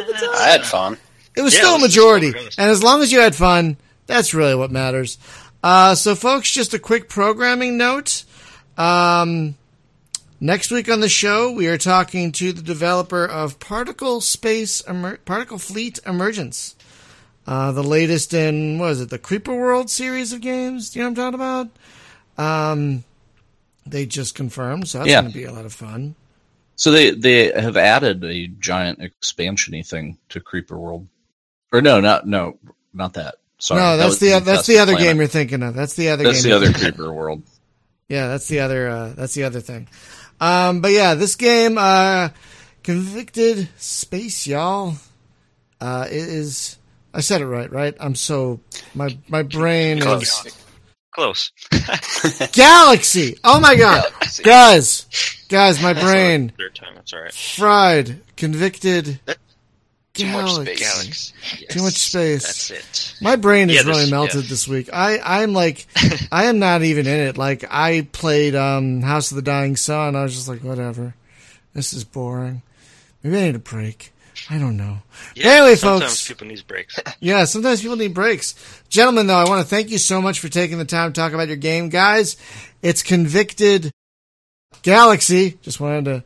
[0.00, 0.30] of the time.
[0.36, 0.96] I had fun.
[1.36, 2.28] It was Yeah, still a it was majority.
[2.56, 5.18] And as long as you had fun, that's really what matters.
[5.62, 8.24] Uh, so, folks, just a quick programming note.
[8.78, 9.56] Um,
[10.40, 15.18] next week on the show, we are talking to the developer of Particle Space Emer-
[15.18, 16.74] Particle Fleet Emergence.
[17.46, 20.90] Uh, the latest in, what is it, the Creeper World series of games?
[20.90, 21.68] Do you know what I'm talking
[22.36, 22.72] about?
[22.72, 23.04] Um,
[23.86, 25.22] they just confirmed, so that's Yeah.
[25.22, 26.14] going to be a lot of fun.
[26.76, 31.06] So they they have added a giant expansiony thing to Creeper World,
[31.72, 32.58] or no, not no,
[32.94, 33.34] not that.
[33.58, 35.08] Sorry, no, that that's was the that's the other Planet.
[35.10, 35.74] game you're thinking of.
[35.74, 36.50] That's the other That's game.
[36.50, 36.72] the other.
[36.72, 37.42] Creeper World.
[38.08, 38.88] Yeah, that's the other.
[38.88, 39.88] Uh, that's the other thing.
[40.40, 42.30] Um, but yeah, this game, uh,
[42.82, 44.94] convicted space, y'all.
[45.80, 46.78] Uh, it is.
[47.12, 47.94] I said it right, right?
[48.00, 48.60] I'm so
[48.94, 50.56] my my brain is Close.
[51.12, 51.52] Close.
[52.52, 53.36] galaxy.
[53.42, 54.04] Oh my god,
[54.42, 55.06] guys,
[55.48, 56.94] guys, my brain Third time.
[56.94, 57.34] That's all right.
[57.34, 58.20] fried.
[58.36, 59.20] Convicted
[60.20, 60.76] Too much galaxy.
[60.76, 61.32] space.
[61.42, 61.66] Galaxy.
[61.68, 62.68] Too much space.
[62.68, 63.14] That's it.
[63.22, 64.48] My brain is Yeah, really melted yeah.
[64.48, 64.88] this week.
[64.92, 65.86] I, I'm like,
[66.32, 67.36] I am not even in it.
[67.38, 70.16] Like, I played um, House of the Dying Sun.
[70.16, 71.14] I was just like, whatever.
[71.74, 72.62] This is boring.
[73.22, 74.12] Maybe I need a break.
[74.48, 74.98] I don't know.
[75.34, 76.28] Yeah, anyway, sometimes folks.
[76.28, 76.98] people need breaks.
[77.20, 78.54] Yeah, sometimes people need breaks.
[78.88, 81.32] Gentlemen, though, I want to thank you so much for taking the time to talk
[81.34, 81.88] about your game.
[81.90, 82.36] Guys,
[82.82, 83.92] it's Convicted
[84.82, 85.58] Galaxy.
[85.62, 86.24] Just wanted to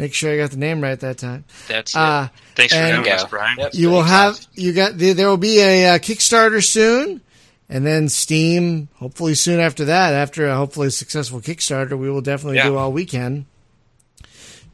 [0.00, 1.44] make sure I got the name right that time.
[1.68, 2.40] That's Uh, it.
[2.56, 3.58] Thanks for and- having us, Brian.
[3.58, 3.74] Yep.
[3.74, 4.48] you will have guys.
[4.54, 7.20] you got there there will be a uh, Kickstarter soon,
[7.68, 10.14] and then Steam hopefully soon after that.
[10.14, 12.68] After a hopefully successful Kickstarter, we will definitely Yeah.
[12.68, 13.46] do all we can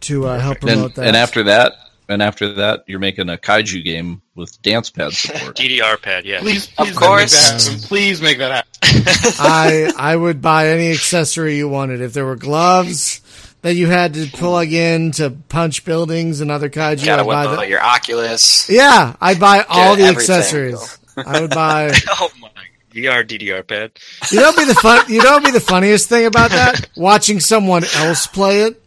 [0.03, 1.07] to uh, help And, promote that.
[1.09, 1.73] and after that,
[2.09, 5.57] and after that, you're making a kaiju game with dance pad support.
[5.57, 6.41] DDR pad, yeah.
[6.41, 7.33] Please, Of please Make course.
[7.33, 7.83] that.
[7.89, 8.73] Please make that happen.
[9.41, 12.01] I I would buy any accessory you wanted.
[12.01, 13.21] If there were gloves
[13.67, 17.45] that you had to plug in to punch buildings and other kaiju, Gotta I'd buy
[17.47, 17.69] out that.
[17.69, 18.71] your Oculus.
[18.71, 20.17] Yeah, I'd buy all the everything.
[20.37, 20.99] accessories.
[21.17, 21.93] I would buy.
[22.11, 22.49] oh my.
[22.95, 23.91] VR DDR pad.
[24.31, 25.05] You know, what'd be the fun.
[25.09, 26.89] You know, what'd be the funniest thing about that?
[26.97, 28.81] Watching someone else play it.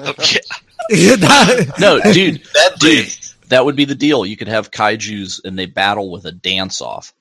[0.00, 0.40] Okay.
[0.90, 3.16] No, dude, That dude, dude.
[3.50, 4.24] that would be the deal.
[4.26, 7.12] You could have kaiju's and they battle with a dance off.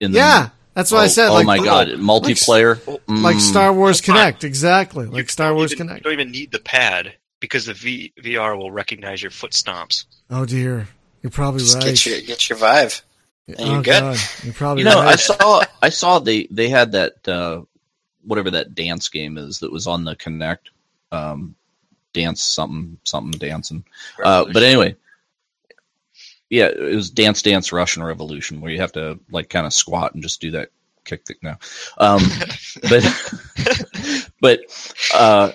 [0.00, 1.28] In the- yeah, that's what oh, I said.
[1.28, 2.78] Oh like, my god, multiplayer.
[3.08, 3.40] like Mm.
[3.40, 4.16] Star Wars Fine.
[4.34, 5.04] Kinect, exactly.
[5.06, 5.96] You Like Star Wars even- Kinect.
[5.96, 10.04] You don't even need the pad because the v- VR will recognize your foot stomps.
[10.30, 10.88] Oh dear,
[11.22, 11.84] you're probably Just right.
[11.86, 13.02] get your get your Vive.
[13.48, 14.00] and oh you're good.
[14.00, 17.62] god, you're probably You know, I saw I saw they they had that uh,
[18.24, 20.68] whatever that dance game is that was on the Kinect.
[21.12, 21.56] Um,
[22.12, 23.84] dance something something dancing.
[24.22, 24.94] Uh, but anyway,
[26.50, 30.14] yeah, it was Dance Dance Russian Revolution where you have to like kind of squat
[30.14, 30.70] and just do that
[31.04, 31.58] kick thing now.
[31.96, 32.20] Um,
[32.82, 34.60] but but
[35.14, 35.52] uh,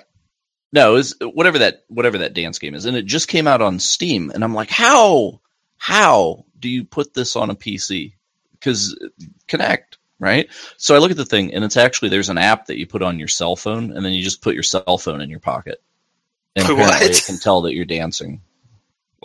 [0.72, 3.60] no, it was whatever that whatever that dance game is, and it just came out
[3.62, 5.40] on Steam, and I'm like, how
[5.76, 8.14] how do you put this on a PC?
[8.52, 8.98] Because
[9.48, 10.48] Kinect, right?
[10.78, 13.02] So I look at the thing, and it's actually there's an app that you put
[13.02, 15.82] on your cell phone, and then you just put your cell phone in your pocket,
[16.56, 17.02] and What?
[17.02, 18.40] it can tell that you're dancing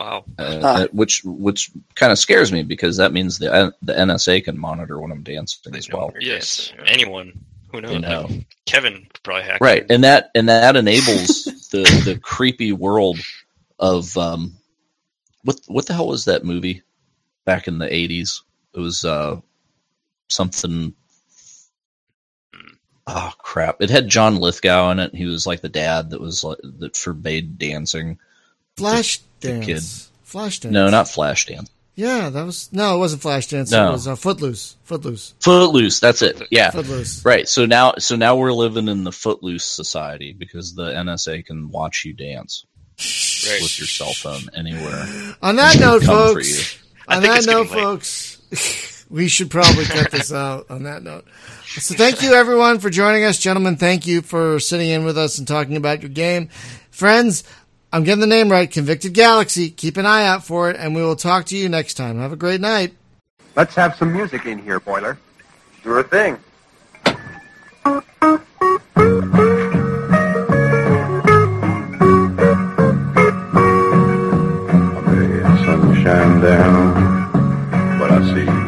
[0.02, 0.26] Wow.
[0.40, 0.78] uh, Huh.
[0.80, 5.00] that- which which kind of scares me because that means the the NSA can monitor
[5.00, 6.12] when I'm dancing as well.
[6.20, 6.70] Yes.
[6.70, 6.92] dancing, yeah.
[6.92, 7.46] Anyone.
[7.72, 7.92] Who knows?
[7.94, 8.30] You know.
[8.66, 9.62] Kevin probably hack.
[9.62, 9.92] Right, it.
[9.92, 13.20] and that and that enables the the creepy world
[13.80, 14.56] of um,
[15.44, 16.82] what what the hell was that movie
[17.46, 18.42] back in the '80s?
[18.76, 19.40] It was uh
[20.28, 20.94] something.
[23.08, 23.82] Oh crap!
[23.82, 25.16] It had John Lithgow in it.
[25.16, 28.20] He was like the dad that was like, that forbade dancing.
[28.78, 29.66] Flash the dance.
[29.66, 29.84] kid.
[30.24, 30.74] Flash dance.
[30.74, 31.70] No, not Flashdance.
[31.96, 33.70] Yeah, that was no, it wasn't Flash dance.
[33.70, 33.90] No.
[33.90, 34.78] It was uh, Footloose.
[34.86, 35.34] Footloose.
[35.42, 36.00] Footloose.
[36.00, 36.42] That's it.
[36.50, 36.72] Yeah.
[36.72, 37.24] Footloose.
[37.26, 37.48] Right.
[37.50, 42.06] So now, so now we're living in the footloose society because the NSA can watch
[42.06, 42.66] you dance
[42.98, 43.62] Right.
[43.62, 45.06] with your cell phone anywhere.
[45.42, 46.78] On that note, folks.
[47.10, 50.70] On that note, folks, we should probably cut this out.
[50.72, 51.26] On that note,
[51.66, 53.76] so thank you everyone for joining us, gentlemen.
[53.76, 56.48] Thank you for sitting in with us and talking about your game,
[56.90, 57.44] friends.
[57.94, 59.70] I'm getting the name right, Convicted Galaxy.
[59.70, 62.20] Keep an eye out for it, and we will talk to you next time.
[62.20, 62.94] Have a great night.
[63.56, 65.18] Let's have some music in here, Boiler.
[65.84, 66.38] Sure thing.
[67.84, 68.02] I
[75.66, 78.61] sunshine down, but I see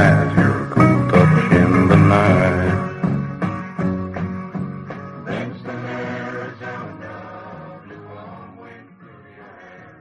[0.00, 0.39] warmth